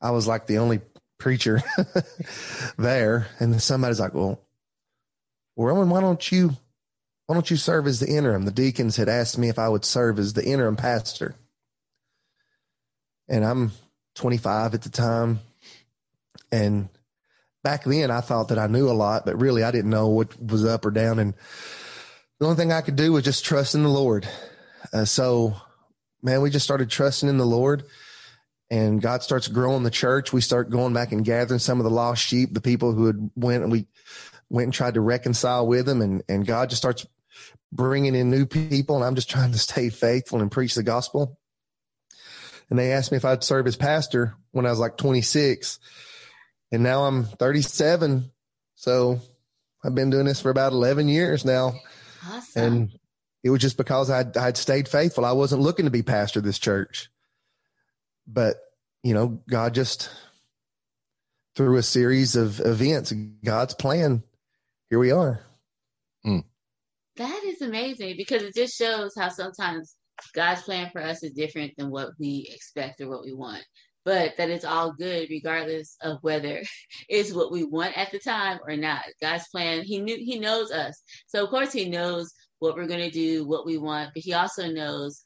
I 0.00 0.10
was 0.10 0.26
like 0.26 0.46
the 0.46 0.58
only 0.58 0.80
preacher 1.18 1.62
there. 2.78 3.28
And 3.38 3.60
somebody's 3.62 4.00
like, 4.00 4.14
"Well, 4.14 4.40
Roman, 5.56 5.90
why 5.90 6.00
don't 6.00 6.32
you 6.32 6.56
why 7.30 7.34
don't 7.34 7.50
you 7.50 7.56
serve 7.56 7.86
as 7.86 8.00
the 8.00 8.08
interim?" 8.08 8.44
The 8.44 8.50
deacons 8.50 8.96
had 8.96 9.08
asked 9.08 9.38
me 9.38 9.48
if 9.48 9.58
I 9.58 9.68
would 9.68 9.84
serve 9.84 10.18
as 10.18 10.32
the 10.32 10.44
interim 10.44 10.76
pastor, 10.76 11.36
and 13.28 13.44
I'm 13.44 13.70
25 14.16 14.74
at 14.74 14.82
the 14.82 14.90
time, 14.90 15.38
and 16.50 16.88
back 17.62 17.84
then 17.84 18.10
I 18.10 18.20
thought 18.20 18.48
that 18.48 18.58
I 18.58 18.66
knew 18.66 18.88
a 18.88 18.92
lot, 18.92 19.24
but 19.24 19.40
really 19.40 19.62
I 19.62 19.70
didn't 19.70 19.90
know 19.90 20.08
what 20.08 20.40
was 20.42 20.64
up 20.64 20.84
or 20.84 20.90
down. 20.90 21.18
And 21.18 21.34
the 22.38 22.46
only 22.46 22.56
thing 22.56 22.72
I 22.72 22.80
could 22.80 22.96
do 22.96 23.12
was 23.12 23.24
just 23.24 23.44
trust 23.44 23.74
in 23.74 23.82
the 23.82 23.88
Lord. 23.88 24.28
Uh, 24.92 25.04
so, 25.04 25.54
man, 26.22 26.42
we 26.42 26.50
just 26.50 26.64
started 26.64 26.90
trusting 26.90 27.28
in 27.28 27.38
the 27.38 27.46
Lord 27.46 27.84
and 28.70 29.02
God 29.02 29.22
starts 29.22 29.48
growing 29.48 29.82
the 29.82 29.90
church. 29.90 30.32
We 30.32 30.40
start 30.40 30.70
going 30.70 30.94
back 30.94 31.12
and 31.12 31.24
gathering 31.24 31.58
some 31.58 31.78
of 31.78 31.84
the 31.84 31.90
lost 31.90 32.24
sheep, 32.24 32.54
the 32.54 32.60
people 32.60 32.92
who 32.92 33.06
had 33.06 33.30
went 33.34 33.62
and 33.62 33.72
we 33.72 33.86
went 34.48 34.66
and 34.66 34.74
tried 34.74 34.94
to 34.94 35.00
reconcile 35.00 35.66
with 35.66 35.86
them. 35.86 36.00
And, 36.00 36.22
and 36.28 36.46
God 36.46 36.70
just 36.70 36.80
starts 36.80 37.06
bringing 37.72 38.14
in 38.14 38.30
new 38.30 38.46
people. 38.46 38.96
And 38.96 39.04
I'm 39.04 39.14
just 39.14 39.30
trying 39.30 39.52
to 39.52 39.58
stay 39.58 39.90
faithful 39.90 40.40
and 40.40 40.50
preach 40.50 40.74
the 40.74 40.82
gospel. 40.82 41.38
And 42.68 42.78
they 42.78 42.92
asked 42.92 43.10
me 43.10 43.16
if 43.16 43.24
I'd 43.24 43.44
serve 43.44 43.66
as 43.66 43.76
pastor 43.76 44.34
when 44.52 44.66
I 44.66 44.70
was 44.70 44.78
like 44.78 44.96
26 44.96 45.78
and 46.72 46.82
now 46.82 47.04
I'm 47.04 47.24
37. 47.24 48.30
So 48.76 49.20
I've 49.84 49.94
been 49.94 50.10
doing 50.10 50.26
this 50.26 50.40
for 50.40 50.50
about 50.50 50.72
11 50.72 51.08
years 51.08 51.44
now. 51.44 51.74
Awesome. 52.28 52.62
And 52.62 52.98
it 53.42 53.50
was 53.50 53.60
just 53.60 53.76
because 53.76 54.10
I'd, 54.10 54.36
I'd 54.36 54.56
stayed 54.56 54.88
faithful. 54.88 55.24
I 55.24 55.32
wasn't 55.32 55.62
looking 55.62 55.86
to 55.86 55.90
be 55.90 56.02
pastor 56.02 56.40
of 56.40 56.44
this 56.44 56.58
church, 56.58 57.10
but 58.26 58.56
you 59.02 59.14
know, 59.14 59.40
God 59.48 59.74
just 59.74 60.10
through 61.56 61.76
a 61.76 61.82
series 61.82 62.36
of 62.36 62.60
events, 62.60 63.12
God's 63.12 63.74
plan, 63.74 64.22
here 64.90 64.98
we 64.98 65.10
are. 65.10 65.40
Mm. 66.24 66.44
That 67.16 67.42
is 67.60 67.68
amazing 67.68 68.16
because 68.16 68.42
it 68.42 68.54
just 68.54 68.76
shows 68.76 69.12
how 69.16 69.28
sometimes 69.28 69.96
God's 70.34 70.62
plan 70.62 70.90
for 70.92 71.02
us 71.02 71.22
is 71.22 71.32
different 71.32 71.72
than 71.76 71.90
what 71.90 72.10
we 72.18 72.48
expect 72.52 73.00
or 73.00 73.08
what 73.08 73.24
we 73.24 73.32
want 73.32 73.64
but 74.04 74.32
that 74.38 74.50
it's 74.50 74.64
all 74.64 74.92
good 74.92 75.28
regardless 75.30 75.96
of 76.00 76.18
whether 76.22 76.62
it's 77.08 77.32
what 77.32 77.52
we 77.52 77.64
want 77.64 77.96
at 77.96 78.10
the 78.10 78.18
time 78.18 78.58
or 78.66 78.76
not. 78.76 79.02
God's 79.20 79.46
plan, 79.48 79.82
he 79.82 80.00
knew 80.00 80.16
he 80.16 80.38
knows 80.38 80.70
us. 80.70 81.02
So 81.26 81.44
of 81.44 81.50
course 81.50 81.72
he 81.72 81.88
knows 81.88 82.32
what 82.58 82.74
we're 82.74 82.86
going 82.86 83.00
to 83.00 83.10
do, 83.10 83.46
what 83.46 83.66
we 83.66 83.78
want, 83.78 84.10
but 84.14 84.22
he 84.22 84.32
also 84.34 84.68
knows 84.68 85.22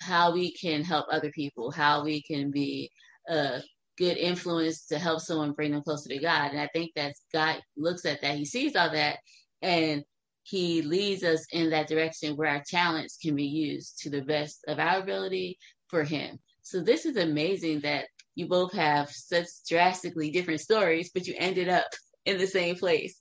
how 0.00 0.32
we 0.32 0.52
can 0.52 0.82
help 0.82 1.06
other 1.10 1.30
people, 1.30 1.70
how 1.70 2.04
we 2.04 2.22
can 2.22 2.50
be 2.50 2.90
a 3.28 3.60
good 3.96 4.16
influence 4.16 4.86
to 4.86 4.98
help 4.98 5.20
someone 5.20 5.52
bring 5.52 5.72
them 5.72 5.82
closer 5.82 6.08
to 6.08 6.18
God. 6.18 6.50
And 6.50 6.60
I 6.60 6.68
think 6.72 6.92
that 6.96 7.14
God 7.32 7.60
looks 7.76 8.04
at 8.04 8.20
that, 8.22 8.36
he 8.36 8.44
sees 8.44 8.76
all 8.76 8.90
that 8.90 9.18
and 9.62 10.04
he 10.44 10.82
leads 10.82 11.24
us 11.24 11.46
in 11.52 11.70
that 11.70 11.88
direction 11.88 12.36
where 12.36 12.48
our 12.48 12.62
talents 12.68 13.18
can 13.20 13.34
be 13.34 13.46
used 13.46 13.98
to 14.00 14.10
the 14.10 14.22
best 14.22 14.62
of 14.68 14.78
our 14.78 15.00
ability 15.00 15.58
for 15.88 16.04
him. 16.04 16.38
So 16.62 16.82
this 16.82 17.06
is 17.06 17.16
amazing 17.16 17.80
that 17.80 18.06
you 18.34 18.46
both 18.46 18.72
have 18.74 19.10
such 19.10 19.46
drastically 19.68 20.30
different 20.30 20.60
stories, 20.60 21.10
but 21.12 21.26
you 21.26 21.34
ended 21.38 21.68
up 21.68 21.86
in 22.26 22.36
the 22.36 22.46
same 22.46 22.76
place. 22.76 23.18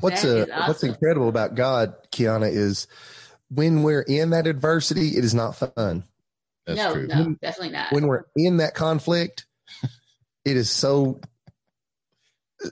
What's 0.00 0.24
uh, 0.24 0.46
awesome. 0.52 0.68
what's 0.68 0.82
incredible 0.82 1.28
about 1.30 1.54
God, 1.54 1.94
Keana, 2.12 2.52
is 2.52 2.86
when 3.48 3.82
we're 3.82 4.02
in 4.02 4.30
that 4.30 4.46
adversity, 4.46 5.16
it 5.16 5.24
is 5.24 5.34
not 5.34 5.56
fun. 5.56 6.04
That's 6.66 6.78
no, 6.78 6.92
true. 6.92 7.06
no, 7.06 7.22
when, 7.22 7.38
definitely 7.40 7.72
not. 7.72 7.92
When 7.92 8.06
we're 8.06 8.24
in 8.36 8.58
that 8.58 8.74
conflict, 8.74 9.46
it 10.44 10.56
is 10.56 10.70
so. 10.70 11.20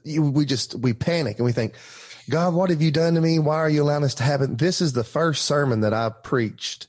You, 0.03 0.23
we 0.23 0.45
just 0.45 0.75
we 0.75 0.93
panic 0.93 1.37
and 1.39 1.47
we 1.47 1.53
think, 1.53 1.75
God, 2.29 2.55
what 2.55 2.71
have 2.71 2.83
you 2.83 2.91
done 2.91 3.15
to 3.15 3.21
me? 3.21 3.39
Why 3.39 3.57
are 3.57 3.69
you 3.69 3.83
allowing 3.83 4.03
this 4.03 4.15
to 4.17 4.23
happen? 4.23 4.57
This 4.57 4.81
is 4.81 4.93
the 4.93 5.05
first 5.05 5.45
sermon 5.45 5.81
that 5.81 5.93
I 5.93 6.11
preached. 6.11 6.89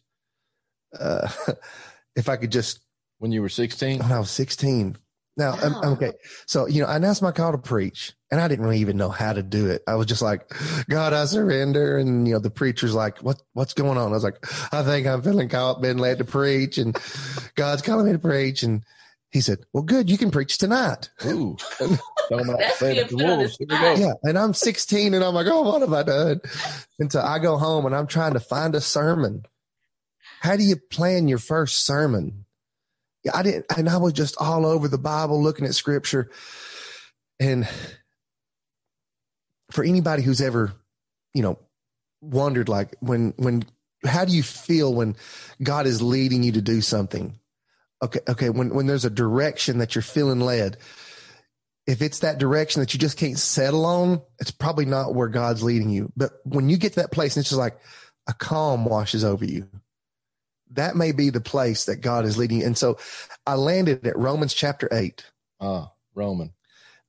Uh, 0.97 1.29
if 2.15 2.29
I 2.29 2.38
could 2.38 2.51
just 2.51 2.79
when 3.19 3.31
you 3.31 3.41
were 3.41 3.49
16? 3.49 3.99
When 3.99 4.11
I 4.11 4.19
was 4.19 4.31
16. 4.31 4.97
Now, 5.38 5.57
um, 5.61 5.75
okay. 5.93 6.13
So, 6.45 6.65
you 6.65 6.81
know, 6.81 6.88
I 6.88 6.95
announced 6.95 7.21
my 7.21 7.31
call 7.31 7.51
to 7.51 7.57
preach 7.57 8.13
and 8.31 8.39
I 8.39 8.47
didn't 8.47 8.63
really 8.63 8.79
even 8.79 8.95
know 8.95 9.09
how 9.09 9.33
to 9.33 9.43
do 9.43 9.67
it. 9.67 9.83
I 9.86 9.95
was 9.95 10.05
just 10.05 10.21
like, 10.21 10.49
God, 10.89 11.11
I 11.11 11.25
surrender. 11.25 11.97
And, 11.97 12.25
you 12.27 12.33
know, 12.33 12.39
the 12.39 12.49
preacher's 12.49 12.93
like, 12.93 13.19
what, 13.19 13.41
what's 13.53 13.73
going 13.73 13.97
on? 13.97 14.09
I 14.09 14.11
was 14.11 14.23
like, 14.23 14.38
I 14.73 14.83
think 14.83 15.07
I'm 15.07 15.21
feeling 15.21 15.49
called, 15.49 15.81
been 15.81 15.97
led 15.97 16.19
to 16.19 16.25
preach 16.25 16.77
and 16.77 16.97
God's 17.55 17.81
calling 17.81 18.05
me 18.05 18.13
to 18.13 18.19
preach. 18.19 18.63
And 18.63 18.83
he 19.36 19.41
said, 19.41 19.59
well, 19.73 19.83
good. 19.83 20.09
You 20.09 20.17
can 20.17 20.31
preach 20.31 20.57
tonight. 20.57 21.09
Ooh. 21.25 21.57
yeah. 23.99 24.13
And 24.23 24.39
I'm 24.39 24.53
16 24.53 25.13
and 25.13 25.21
I'm 25.21 25.33
like, 25.33 25.47
oh, 25.47 25.61
what 25.61 25.81
have 25.81 25.91
I 25.91 26.03
done? 26.03 26.39
And 26.99 27.11
so 27.11 27.19
I 27.19 27.39
go 27.39 27.57
home 27.57 27.86
and 27.86 27.93
I'm 27.93 28.07
trying 28.07 28.31
to 28.36 28.39
find 28.39 28.73
a 28.75 28.79
sermon. 28.79 29.43
How 30.39 30.55
do 30.55 30.63
you 30.63 30.77
plan 30.77 31.27
your 31.27 31.38
first 31.38 31.86
sermon? 31.86 32.45
I 33.33 33.43
didn't, 33.43 33.65
and 33.75 33.89
I 33.89 33.97
was 33.97 34.13
just 34.13 34.38
all 34.39 34.65
over 34.65 34.88
the 34.88 34.97
Bible 34.97 35.43
looking 35.43 35.65
at 35.65 35.75
scripture. 35.75 36.31
And 37.38 37.67
for 39.71 39.83
anybody 39.83 40.23
who's 40.23 40.39
ever, 40.39 40.71
you 41.33 41.41
know, 41.41 41.59
wondered 42.21 42.69
like 42.69 42.95
when, 43.01 43.33
when, 43.36 43.65
how 44.05 44.23
do 44.23 44.33
you 44.33 44.43
feel 44.43 44.93
when 44.93 45.17
God 45.61 45.88
is 45.88 46.01
leading 46.01 46.41
you 46.41 46.53
to 46.53 46.61
do 46.61 46.79
something? 46.79 47.38
Okay. 48.04 48.20
Okay. 48.28 48.50
When, 48.50 48.74
when 48.74 48.88
there's 48.88 49.06
a 49.06 49.10
direction 49.10 49.80
that 49.80 49.96
you're 49.96 50.02
feeling 50.02 50.39
led, 50.39 50.78
if 51.88 52.02
it's 52.02 52.20
that 52.20 52.39
direction 52.39 52.82
that 52.82 52.93
you 52.93 53.00
just 53.00 53.18
can't 53.18 53.38
settle 53.38 53.86
on, 53.86 54.22
it's 54.39 54.52
probably 54.52 54.86
not 54.86 55.14
where 55.14 55.28
God's 55.28 55.64
leading 55.64 55.89
you. 55.89 56.12
But 56.18 56.32
when 56.43 56.70
you 56.70 56.78
get 56.78 56.93
to 56.93 57.02
that 57.02 57.12
place 57.12 57.36
and 57.36 57.41
it's 57.41 57.50
just 57.50 57.60
like 57.60 57.80
a 58.28 58.34
calm 58.34 58.86
washes 58.86 59.24
over 59.24 59.46
you, 59.46 59.70
that 60.72 60.96
may 60.96 61.12
be 61.12 61.30
the 61.30 61.41
place 61.41 61.86
that 61.86 61.98
God 61.98 62.26
is 62.26 62.38
leading. 62.38 62.60
you 62.60 62.66
And 62.66 62.78
so 62.78 62.98
I 63.46 63.56
landed 63.56 64.06
at 64.06 64.18
Romans 64.18 64.54
chapter 64.54 64.89
8. 64.91 65.24
Ah, 65.60 65.91
Roman. 66.14 66.52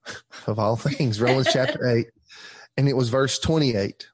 Of 0.46 0.60
all 0.60 0.76
things, 0.76 1.20
Romans 1.20 1.48
chapter 1.52 1.86
8. 1.86 2.06
And 2.78 2.90
it 2.90 2.92
was 2.92 3.08
verse 3.08 3.38
28. 3.38 4.06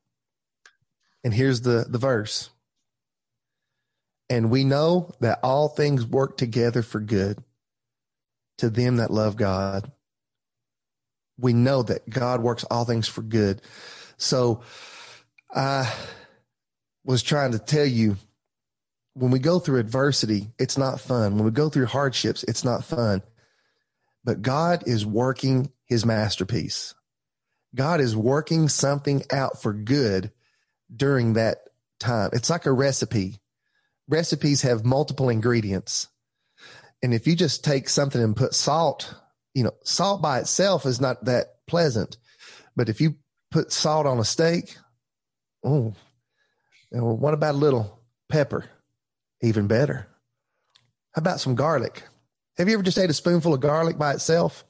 And 1.25 1.35
here's 1.35 1.63
the, 1.63 1.85
the 1.89 1.99
verse. 1.99 2.49
And 4.33 4.51
we 4.51 4.65
know 4.65 5.11
that 5.21 5.41
all 5.43 5.69
things 5.69 6.07
work 6.07 6.39
together 6.39 6.81
for 6.81 7.01
good 7.01 7.45
to 8.57 8.71
them 8.71 8.97
that 8.97 9.11
love 9.11 9.37
God. 9.37 9.93
We 11.37 11.53
know 11.53 11.83
that 11.83 12.09
God 12.09 12.41
works 12.41 12.65
all 12.65 12.87
things 12.87 13.07
for 13.07 13.21
good. 13.21 13.61
So 14.17 14.63
I 15.55 15.93
was 17.05 17.23
trying 17.23 17.53
to 17.53 17.59
tell 17.59 17.85
you 17.85 18.17
when 19.13 19.33
we 19.33 19.39
go 19.39 19.59
through 19.59 19.81
adversity, 19.81 20.49
it's 20.59 20.79
not 20.79 20.99
fun. 20.99 21.35
When 21.35 21.45
we 21.45 21.51
go 21.51 21.69
through 21.69 21.85
hardships, 21.85 22.43
it's 22.43 22.65
not 22.65 22.85
fun. 22.85 23.21
But 24.25 24.41
God 24.41 24.85
is 24.87 25.05
working 25.05 25.71
his 25.85 26.07
masterpiece. 26.07 26.95
God 27.75 28.01
is 28.01 28.17
working 28.17 28.71
something 28.71 29.25
out 29.31 29.61
for 29.61 29.75
good 29.75 30.33
during 30.91 31.35
that 31.35 31.59
time. 32.01 32.31
It's 32.33 32.49
like 32.49 32.65
a 32.65 32.73
recipe. 32.73 33.42
Recipes 34.09 34.63
have 34.63 34.85
multiple 34.85 35.29
ingredients. 35.29 36.09
And 37.03 37.13
if 37.13 37.27
you 37.27 37.35
just 37.35 37.65
take 37.65 37.89
something 37.89 38.23
and 38.23 38.37
put 38.37 38.55
salt, 38.55 39.15
you 39.55 39.65
know, 39.65 39.75
salt 39.85 40.23
by 40.23 40.39
itself 40.39 40.87
is 40.87 41.01
not 41.01 41.25
that 41.25 41.57
pleasant. 41.67 42.17
But 42.77 42.89
if 42.89 43.01
you 43.01 43.17
put 43.51 43.73
salt 43.73 44.07
on 44.07 44.19
a 44.19 44.25
steak, 44.25 44.77
oh, 45.65 45.95
well, 46.91 47.17
what 47.17 47.35
about 47.35 47.55
a 47.55 47.59
little 47.59 48.01
pepper? 48.29 48.67
even 49.43 49.67
better. 49.67 50.07
How 51.15 51.21
about 51.21 51.41
some 51.41 51.55
garlic? 51.55 52.03
Have 52.57 52.69
you 52.69 52.75
ever 52.75 52.83
just 52.83 52.99
ate 52.99 53.11
a 53.11 53.15
spoonful 53.15 53.53
of 53.55 53.61
garlic 53.61 53.99
by 53.99 54.13
itself? 54.13 54.65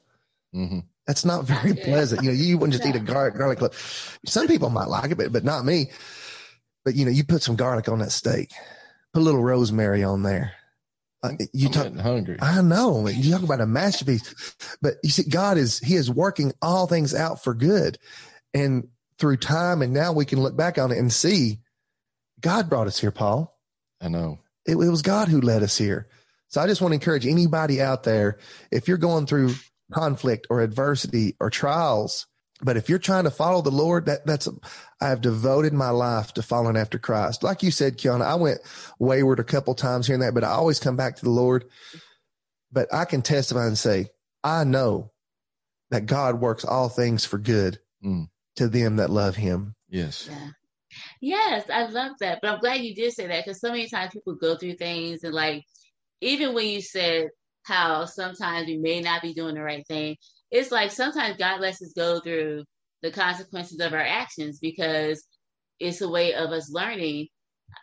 Mm-hmm. 0.53 0.79
That's 1.07 1.25
not 1.25 1.45
very 1.45 1.73
pleasant. 1.75 2.23
You 2.23 2.31
know, 2.31 2.35
you 2.35 2.57
wouldn't 2.57 2.73
just 2.73 2.87
eat 2.87 2.95
a 2.95 2.99
garlic, 2.99 3.37
garlic 3.37 3.59
clove. 3.59 4.19
Some 4.25 4.47
people 4.47 4.69
might 4.69 4.87
like 4.87 5.11
it, 5.11 5.17
but, 5.17 5.31
but 5.31 5.43
not 5.43 5.63
me. 5.63 5.91
But 6.83 6.95
you 6.95 7.05
know, 7.05 7.11
you 7.11 7.23
put 7.23 7.43
some 7.43 7.55
garlic 7.55 7.87
on 7.87 7.99
that 7.99 8.11
steak, 8.11 8.51
put 9.13 9.21
a 9.21 9.23
little 9.23 9.43
rosemary 9.43 10.03
on 10.03 10.23
there. 10.23 10.53
Uh, 11.21 11.31
you 11.53 11.67
I'm 11.67 11.73
talk 11.73 11.95
hungry. 11.95 12.37
I 12.41 12.61
know. 12.61 13.07
You 13.07 13.31
talk 13.31 13.43
about 13.43 13.61
a 13.61 13.65
masterpiece, 13.65 14.55
but 14.81 14.95
you 15.03 15.09
see, 15.09 15.23
God 15.23 15.57
is 15.57 15.79
He 15.79 15.95
is 15.95 16.09
working 16.09 16.51
all 16.61 16.87
things 16.87 17.15
out 17.15 17.43
for 17.43 17.53
good, 17.53 17.97
and 18.53 18.89
through 19.19 19.37
time, 19.37 19.81
and 19.81 19.93
now 19.93 20.11
we 20.11 20.25
can 20.25 20.41
look 20.41 20.57
back 20.57 20.77
on 20.77 20.91
it 20.91 20.97
and 20.97 21.13
see 21.13 21.59
God 22.41 22.69
brought 22.69 22.87
us 22.87 22.99
here, 22.99 23.11
Paul. 23.11 23.57
I 24.01 24.09
know. 24.09 24.39
It, 24.65 24.73
it 24.73 24.89
was 24.89 25.01
God 25.01 25.29
who 25.29 25.39
led 25.39 25.63
us 25.63 25.77
here. 25.77 26.07
So 26.49 26.61
I 26.61 26.67
just 26.67 26.81
want 26.81 26.91
to 26.91 26.95
encourage 26.95 27.25
anybody 27.25 27.81
out 27.81 28.03
there, 28.03 28.37
if 28.69 28.87
you're 28.87 28.97
going 28.97 29.25
through 29.25 29.53
conflict 29.91 30.47
or 30.49 30.61
adversity 30.61 31.35
or 31.39 31.49
trials, 31.49 32.27
But 32.63 32.77
if 32.77 32.87
you're 32.89 32.99
trying 32.99 33.25
to 33.25 33.31
follow 33.31 33.61
the 33.61 33.71
Lord, 33.71 34.05
that 34.05 34.25
that's 34.25 34.47
I 35.01 35.09
have 35.09 35.21
devoted 35.21 35.73
my 35.73 35.89
life 35.89 36.33
to 36.33 36.41
following 36.41 36.77
after 36.77 36.97
Christ. 36.97 37.43
Like 37.43 37.61
you 37.61 37.71
said, 37.71 37.97
Keana, 37.97 38.23
I 38.23 38.35
went 38.35 38.59
wayward 38.99 39.39
a 39.39 39.43
couple 39.43 39.75
times 39.75 40.07
here 40.07 40.15
and 40.15 40.23
there, 40.23 40.31
but 40.31 40.43
I 40.43 40.49
always 40.51 40.79
come 40.79 40.95
back 40.95 41.17
to 41.17 41.23
the 41.23 41.29
Lord. 41.29 41.65
But 42.71 42.93
I 42.93 43.05
can 43.05 43.21
testify 43.21 43.67
and 43.67 43.77
say, 43.77 44.07
I 44.43 44.63
know 44.63 45.11
that 45.91 46.05
God 46.05 46.39
works 46.41 46.65
all 46.65 46.89
things 46.89 47.25
for 47.25 47.37
good 47.37 47.79
Mm. 48.03 48.29
to 48.57 48.67
them 48.67 48.97
that 48.97 49.09
love 49.09 49.35
him. 49.35 49.75
Yes. 49.89 50.27
Yeah. 50.29 50.49
Yes, 51.21 51.63
I 51.71 51.85
love 51.85 52.13
that. 52.19 52.39
But 52.41 52.51
I'm 52.51 52.59
glad 52.59 52.81
you 52.81 52.93
did 52.93 53.13
say 53.13 53.27
that 53.27 53.45
because 53.45 53.61
so 53.61 53.69
many 53.69 53.87
times 53.87 54.11
people 54.13 54.35
go 54.35 54.55
through 54.55 54.75
things 54.75 55.23
and 55.23 55.33
like 55.33 55.63
even 56.21 56.53
when 56.53 56.67
you 56.67 56.81
said 56.81 57.29
how 57.63 58.05
sometimes 58.05 58.67
we 58.67 58.77
may 58.77 58.99
not 59.01 59.21
be 59.21 59.33
doing 59.33 59.55
the 59.55 59.61
right 59.61 59.85
thing, 59.87 60.17
it's 60.53 60.71
like 60.71 60.91
sometimes 60.91 61.35
God 61.37 61.59
lets 61.59 61.81
us 61.81 61.93
go 61.93 62.19
through 62.19 62.63
the 63.01 63.11
consequences 63.11 63.79
of 63.79 63.91
our 63.91 63.99
actions 63.99 64.59
because 64.59 65.25
it's 65.79 66.01
a 66.01 66.07
way 66.07 66.33
of 66.35 66.51
us 66.51 66.71
learning 66.71 67.27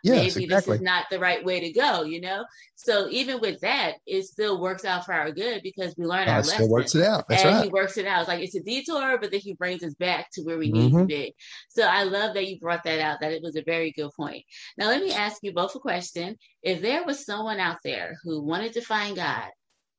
Yes, 0.03 0.35
maybe 0.35 0.45
exactly. 0.45 0.73
this 0.73 0.79
is 0.79 0.81
not 0.81 1.05
the 1.11 1.19
right 1.19 1.43
way 1.43 1.59
to 1.59 1.71
go, 1.73 2.03
you 2.03 2.21
know? 2.21 2.45
So 2.75 3.09
even 3.09 3.41
with 3.41 3.59
that, 3.59 3.95
it 4.07 4.23
still 4.23 4.59
works 4.59 4.85
out 4.85 5.05
for 5.05 5.13
our 5.13 5.31
good 5.31 5.61
because 5.63 5.93
we 5.97 6.05
learn 6.05 6.29
our 6.29 6.41
God 6.41 6.47
lesson. 6.47 6.69
works 6.69 6.95
it 6.95 7.03
out. 7.03 7.27
That's 7.27 7.43
and 7.43 7.55
right. 7.55 7.63
he 7.65 7.69
works 7.69 7.97
it 7.97 8.07
out. 8.07 8.21
It's 8.21 8.29
like 8.29 8.41
it's 8.41 8.55
a 8.55 8.61
detour, 8.63 9.19
but 9.19 9.31
then 9.31 9.41
he 9.41 9.53
brings 9.53 9.83
us 9.83 9.93
back 9.95 10.29
to 10.33 10.43
where 10.43 10.57
we 10.57 10.71
need 10.71 10.91
to 10.91 10.97
Mhm. 10.97 11.07
be. 11.07 11.35
So 11.69 11.83
I 11.83 12.03
love 12.03 12.33
that 12.33 12.47
you 12.47 12.57
brought 12.57 12.83
that 12.85 12.99
out. 12.99 13.19
That 13.19 13.33
it 13.33 13.43
was 13.43 13.57
a 13.57 13.63
very 13.63 13.91
good 13.91 14.11
point. 14.15 14.45
Now 14.77 14.87
let 14.87 15.03
me 15.03 15.11
ask 15.11 15.37
you 15.43 15.51
both 15.53 15.75
a 15.75 15.79
question. 15.79 16.37
If 16.63 16.81
there 16.81 17.03
was 17.03 17.25
someone 17.25 17.59
out 17.59 17.79
there 17.83 18.15
who 18.23 18.41
wanted 18.41 18.73
to 18.73 18.81
find 18.81 19.15
God, 19.17 19.49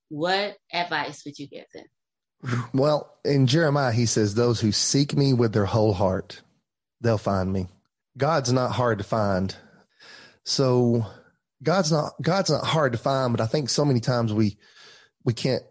what 0.09 0.57
advice 0.73 1.25
would 1.25 1.39
you 1.39 1.47
give 1.49 1.67
them? 1.75 1.87
Well, 2.75 3.13
in 3.25 3.47
Jeremiah, 3.47 3.93
he 3.93 4.07
says, 4.07 4.35
Those 4.35 4.61
who 4.61 4.73
seek 4.73 5.17
me 5.17 5.33
with 5.33 5.53
their 5.53 5.67
whole 5.67 5.93
heart, 5.93 6.43
they'll 7.01 7.19
find 7.19 7.53
me. 7.53 7.69
God's 8.19 8.53
not 8.53 8.73
hard 8.73 8.99
to 8.99 9.05
find. 9.05 9.55
So 10.45 11.07
God's 11.63 11.93
not 11.93 12.15
God's 12.21 12.51
not 12.51 12.65
hard 12.65 12.93
to 12.93 12.99
find, 12.99 13.33
but 13.33 13.41
I 13.41 13.47
think 13.47 13.71
so 13.71 13.85
many 13.85 14.01
times 14.01 14.33
we 14.33 14.59
we 15.25 15.33
can't 15.33 15.63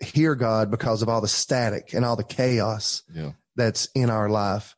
hear 0.00 0.34
God 0.34 0.70
because 0.70 1.00
of 1.02 1.08
all 1.08 1.20
the 1.20 1.28
static 1.28 1.94
and 1.94 2.04
all 2.04 2.16
the 2.16 2.24
chaos 2.24 3.02
Yeah. 3.14 3.32
that's 3.54 3.86
in 3.94 4.10
our 4.10 4.28
life. 4.28 4.76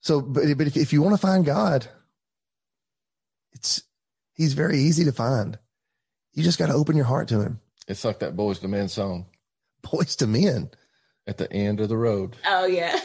So, 0.00 0.20
but, 0.20 0.42
but 0.58 0.66
if, 0.66 0.76
if 0.76 0.92
you 0.92 1.02
want 1.02 1.14
to 1.14 1.26
find 1.26 1.44
God, 1.44 1.86
it's 3.52 3.82
He's 4.34 4.52
very 4.52 4.78
easy 4.78 5.04
to 5.04 5.12
find. 5.12 5.58
You 6.34 6.42
just 6.42 6.58
got 6.58 6.66
to 6.66 6.74
open 6.74 6.96
your 6.96 7.06
heart 7.06 7.28
to 7.28 7.40
Him. 7.40 7.60
It's 7.88 8.04
like 8.04 8.18
that 8.18 8.36
Boys 8.36 8.62
Men 8.62 8.88
song 8.88 9.26
Boyz 9.86 10.20
II 10.20 10.28
Men. 10.28 10.70
at 11.26 11.38
the 11.38 11.52
end 11.52 11.80
of 11.80 11.88
the 11.88 11.96
road. 11.96 12.36
Oh 12.46 12.66
yeah. 12.66 12.98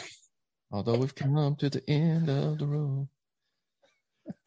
Although 0.70 0.96
we've 0.96 1.14
come 1.14 1.56
to 1.56 1.68
the 1.70 1.82
end 1.88 2.28
of 2.30 2.58
the 2.58 2.66
road. 2.66 3.08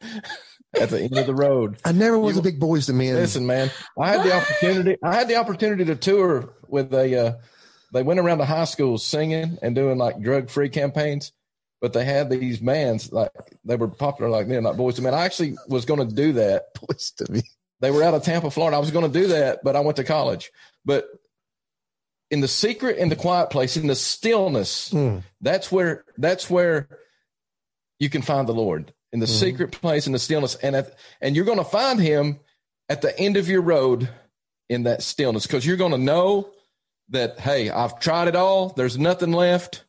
at 0.74 0.90
the 0.90 1.00
end 1.02 1.16
of 1.16 1.26
the 1.26 1.34
road. 1.34 1.78
I 1.84 1.92
never 1.92 2.18
was 2.18 2.34
You- 2.36 2.40
a 2.40 2.44
big 2.44 2.60
Boyz 2.60 2.88
II 2.88 2.96
Men. 2.96 3.14
Listen, 3.14 3.46
man, 3.46 3.70
I 3.98 4.10
had 4.12 4.24
the 4.24 4.34
opportunity. 4.34 4.96
I 5.02 5.14
had 5.14 5.28
the 5.28 5.36
opportunity 5.36 5.84
to 5.86 5.96
tour 5.96 6.54
with 6.68 6.92
a. 6.94 7.26
Uh, 7.26 7.32
they 7.92 8.02
went 8.02 8.20
around 8.20 8.38
the 8.38 8.46
high 8.46 8.64
schools 8.64 9.04
singing 9.06 9.58
and 9.62 9.74
doing 9.74 9.96
like 9.98 10.20
drug 10.20 10.50
free 10.50 10.68
campaigns, 10.68 11.32
but 11.80 11.92
they 11.92 12.04
had 12.04 12.28
these 12.28 12.58
bands 12.58 13.12
like 13.12 13.30
they 13.64 13.76
were 13.76 13.88
popular 13.88 14.30
like 14.30 14.48
them, 14.48 14.64
like 14.64 14.76
Boyz 14.76 14.98
II 14.98 15.04
Men. 15.04 15.14
I 15.14 15.24
actually 15.24 15.56
was 15.68 15.84
going 15.84 16.06
to 16.06 16.14
do 16.14 16.32
that. 16.34 16.74
Boyz 16.74 17.12
II 17.20 17.26
Men. 17.34 17.42
They 17.80 17.90
were 17.90 18.02
out 18.02 18.14
of 18.14 18.22
Tampa, 18.24 18.50
Florida. 18.50 18.76
I 18.76 18.80
was 18.80 18.90
going 18.90 19.10
to 19.10 19.20
do 19.20 19.28
that, 19.28 19.60
but 19.62 19.76
I 19.76 19.80
went 19.80 19.96
to 19.98 20.04
college. 20.04 20.50
But 20.84 21.06
in 22.30 22.40
the 22.40 22.48
secret, 22.48 22.96
in 22.98 23.08
the 23.08 23.16
quiet 23.16 23.50
place, 23.50 23.76
in 23.76 23.86
the 23.86 23.94
stillness, 23.94 24.90
Mm. 24.90 25.22
that's 25.40 25.70
where 25.70 26.04
that's 26.18 26.50
where 26.50 26.88
you 27.98 28.10
can 28.10 28.22
find 28.22 28.48
the 28.48 28.54
Lord 28.54 28.92
in 29.12 29.20
the 29.20 29.26
Mhm. 29.26 29.40
secret 29.40 29.72
place 29.72 30.06
in 30.06 30.12
the 30.12 30.18
stillness, 30.18 30.56
and 30.56 30.74
at, 30.76 30.98
and 31.20 31.34
you're 31.36 31.44
going 31.44 31.58
to 31.58 31.64
find 31.64 32.00
Him 32.00 32.40
at 32.88 33.00
the 33.02 33.18
end 33.18 33.36
of 33.36 33.48
your 33.48 33.62
road 33.62 34.08
in 34.68 34.82
that 34.82 35.02
stillness 35.02 35.46
because 35.46 35.64
you're 35.64 35.76
going 35.76 35.92
to 35.92 35.98
know 35.98 36.52
that 37.10 37.38
hey, 37.40 37.70
I've 37.70 38.00
tried 38.00 38.28
it 38.28 38.36
all. 38.36 38.70
There's 38.70 38.98
nothing 38.98 39.32
left. 39.32 39.84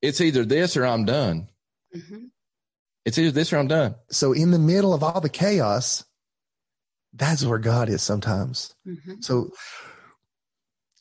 It's 0.00 0.20
either 0.20 0.44
this 0.44 0.76
or 0.76 0.86
I'm 0.86 1.04
done. 1.04 1.48
Mhm. 1.94 2.30
It's 3.04 3.18
either 3.18 3.30
this 3.30 3.52
or 3.52 3.58
I'm 3.58 3.68
done. 3.68 3.96
So 4.10 4.32
in 4.32 4.50
the 4.50 4.58
middle 4.58 4.94
of 4.94 5.02
all 5.02 5.20
the 5.20 5.28
chaos, 5.28 6.04
that's 7.12 7.44
where 7.44 7.58
God 7.58 7.88
is 7.90 8.02
sometimes. 8.02 8.74
Mhm. 8.86 9.22
So 9.22 9.50
yeah, 9.52 9.83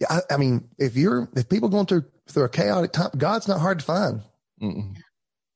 I, 0.10 0.22
I 0.30 0.38
mean, 0.38 0.70
if 0.78 0.96
you're 0.96 1.30
if 1.36 1.50
people 1.50 1.70
going 1.70 1.86
through 1.86 2.06
through 2.30 2.44
a 2.44 2.50
chaotic 2.50 2.92
time, 2.92 3.12
God's 3.18 3.48
not 3.48 3.60
hard 3.60 3.80
to 3.80 3.86
find. 3.86 4.22
Mm-mm. 4.62 4.96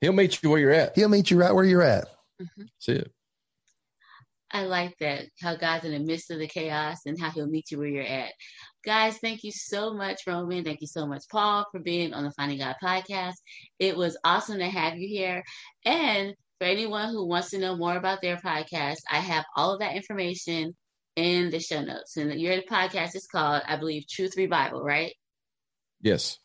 He'll 0.01 0.13
meet 0.13 0.41
you 0.43 0.49
where 0.49 0.59
you're 0.59 0.71
at. 0.71 0.95
He'll 0.95 1.09
meet 1.09 1.31
you 1.31 1.37
right 1.39 1.53
where 1.53 1.65
you're 1.65 1.81
at. 1.81 2.05
Mm-hmm. 2.41 2.61
That's 2.61 2.89
it. 2.89 3.11
I 4.51 4.63
like 4.63 4.95
that, 4.99 5.25
how 5.41 5.55
God's 5.55 5.85
in 5.85 5.91
the 5.91 5.99
midst 5.99 6.31
of 6.31 6.39
the 6.39 6.47
chaos 6.47 6.99
and 7.05 7.19
how 7.19 7.31
he'll 7.31 7.47
meet 7.47 7.69
you 7.69 7.79
where 7.79 7.87
you're 7.87 8.03
at. 8.03 8.31
Guys, 8.85 9.17
thank 9.17 9.43
you 9.43 9.51
so 9.51 9.93
much, 9.93 10.21
Roman. 10.25 10.63
Thank 10.63 10.79
you 10.79 10.87
so 10.87 11.05
much, 11.05 11.23
Paul, 11.29 11.65
for 11.71 11.79
being 11.79 12.13
on 12.13 12.23
the 12.23 12.31
Finding 12.31 12.59
God 12.59 12.75
podcast. 12.81 13.33
It 13.79 13.97
was 13.97 14.17
awesome 14.23 14.59
to 14.59 14.69
have 14.69 14.97
you 14.97 15.07
here. 15.07 15.43
And 15.83 16.33
for 16.59 16.65
anyone 16.65 17.09
who 17.09 17.25
wants 17.25 17.49
to 17.49 17.59
know 17.59 17.75
more 17.75 17.97
about 17.97 18.21
their 18.21 18.37
podcast, 18.37 18.99
I 19.11 19.17
have 19.17 19.43
all 19.57 19.73
of 19.73 19.79
that 19.81 19.95
information 19.95 20.75
in 21.17 21.49
the 21.49 21.59
show 21.59 21.81
notes. 21.81 22.15
And 22.15 22.39
your 22.39 22.61
podcast 22.61 23.15
is 23.15 23.27
called, 23.27 23.63
I 23.67 23.75
believe, 23.75 24.07
Truth 24.07 24.37
Revival, 24.37 24.83
right? 24.83 25.13
Yes. 25.99 26.37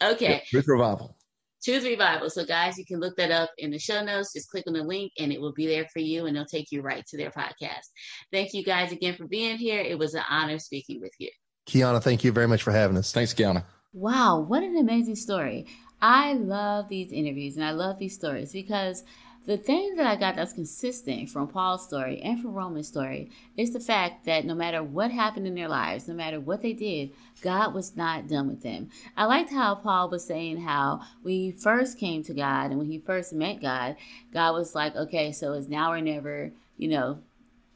Okay. 0.00 0.30
Yep. 0.30 0.44
Truth 0.46 0.68
revival. 0.68 1.16
Truth 1.62 1.84
Revival. 1.84 2.30
So, 2.30 2.46
guys, 2.46 2.78
you 2.78 2.86
can 2.86 3.00
look 3.00 3.16
that 3.16 3.32
up 3.32 3.50
in 3.58 3.70
the 3.70 3.78
show 3.78 4.02
notes. 4.02 4.32
Just 4.32 4.48
click 4.48 4.64
on 4.66 4.72
the 4.72 4.82
link 4.82 5.12
and 5.18 5.30
it 5.30 5.40
will 5.40 5.52
be 5.52 5.66
there 5.66 5.86
for 5.92 5.98
you 5.98 6.24
and 6.24 6.36
it'll 6.36 6.46
take 6.46 6.72
you 6.72 6.80
right 6.80 7.04
to 7.08 7.18
their 7.18 7.30
podcast. 7.30 7.88
Thank 8.32 8.54
you 8.54 8.64
guys 8.64 8.92
again 8.92 9.16
for 9.16 9.26
being 9.26 9.58
here. 9.58 9.80
It 9.80 9.98
was 9.98 10.14
an 10.14 10.22
honor 10.30 10.58
speaking 10.58 11.00
with 11.00 11.12
you. 11.18 11.30
Keana, 11.68 12.02
thank 12.02 12.24
you 12.24 12.32
very 12.32 12.48
much 12.48 12.62
for 12.62 12.70
having 12.70 12.96
us. 12.96 13.12
Thanks, 13.12 13.34
Keana. 13.34 13.64
Wow, 13.92 14.38
what 14.38 14.62
an 14.62 14.76
amazing 14.76 15.16
story. 15.16 15.66
I 16.00 16.32
love 16.32 16.88
these 16.88 17.12
interviews 17.12 17.56
and 17.56 17.64
I 17.64 17.72
love 17.72 17.98
these 17.98 18.14
stories 18.14 18.52
because 18.52 19.04
the 19.46 19.56
thing 19.56 19.96
that 19.96 20.06
I 20.06 20.16
got 20.16 20.36
that's 20.36 20.52
consistent 20.52 21.30
from 21.30 21.48
Paul's 21.48 21.84
story 21.84 22.20
and 22.20 22.40
from 22.40 22.52
Roman's 22.52 22.88
story 22.88 23.30
is 23.56 23.72
the 23.72 23.80
fact 23.80 24.26
that 24.26 24.44
no 24.44 24.54
matter 24.54 24.82
what 24.82 25.10
happened 25.10 25.46
in 25.46 25.54
their 25.54 25.68
lives, 25.68 26.06
no 26.06 26.14
matter 26.14 26.38
what 26.38 26.60
they 26.60 26.74
did, 26.74 27.10
God 27.40 27.72
was 27.72 27.96
not 27.96 28.28
done 28.28 28.48
with 28.48 28.62
them. 28.62 28.90
I 29.16 29.24
liked 29.24 29.50
how 29.50 29.76
Paul 29.76 30.10
was 30.10 30.24
saying 30.24 30.58
how 30.62 31.00
when 31.22 31.34
he 31.34 31.52
first 31.52 31.98
came 31.98 32.22
to 32.24 32.34
God 32.34 32.70
and 32.70 32.78
when 32.78 32.88
he 32.88 32.98
first 32.98 33.32
met 33.32 33.62
God, 33.62 33.96
God 34.32 34.52
was 34.52 34.74
like, 34.74 34.94
okay, 34.94 35.32
so 35.32 35.54
it's 35.54 35.68
now 35.68 35.90
or 35.90 36.00
never, 36.00 36.52
you 36.76 36.88
know, 36.88 37.20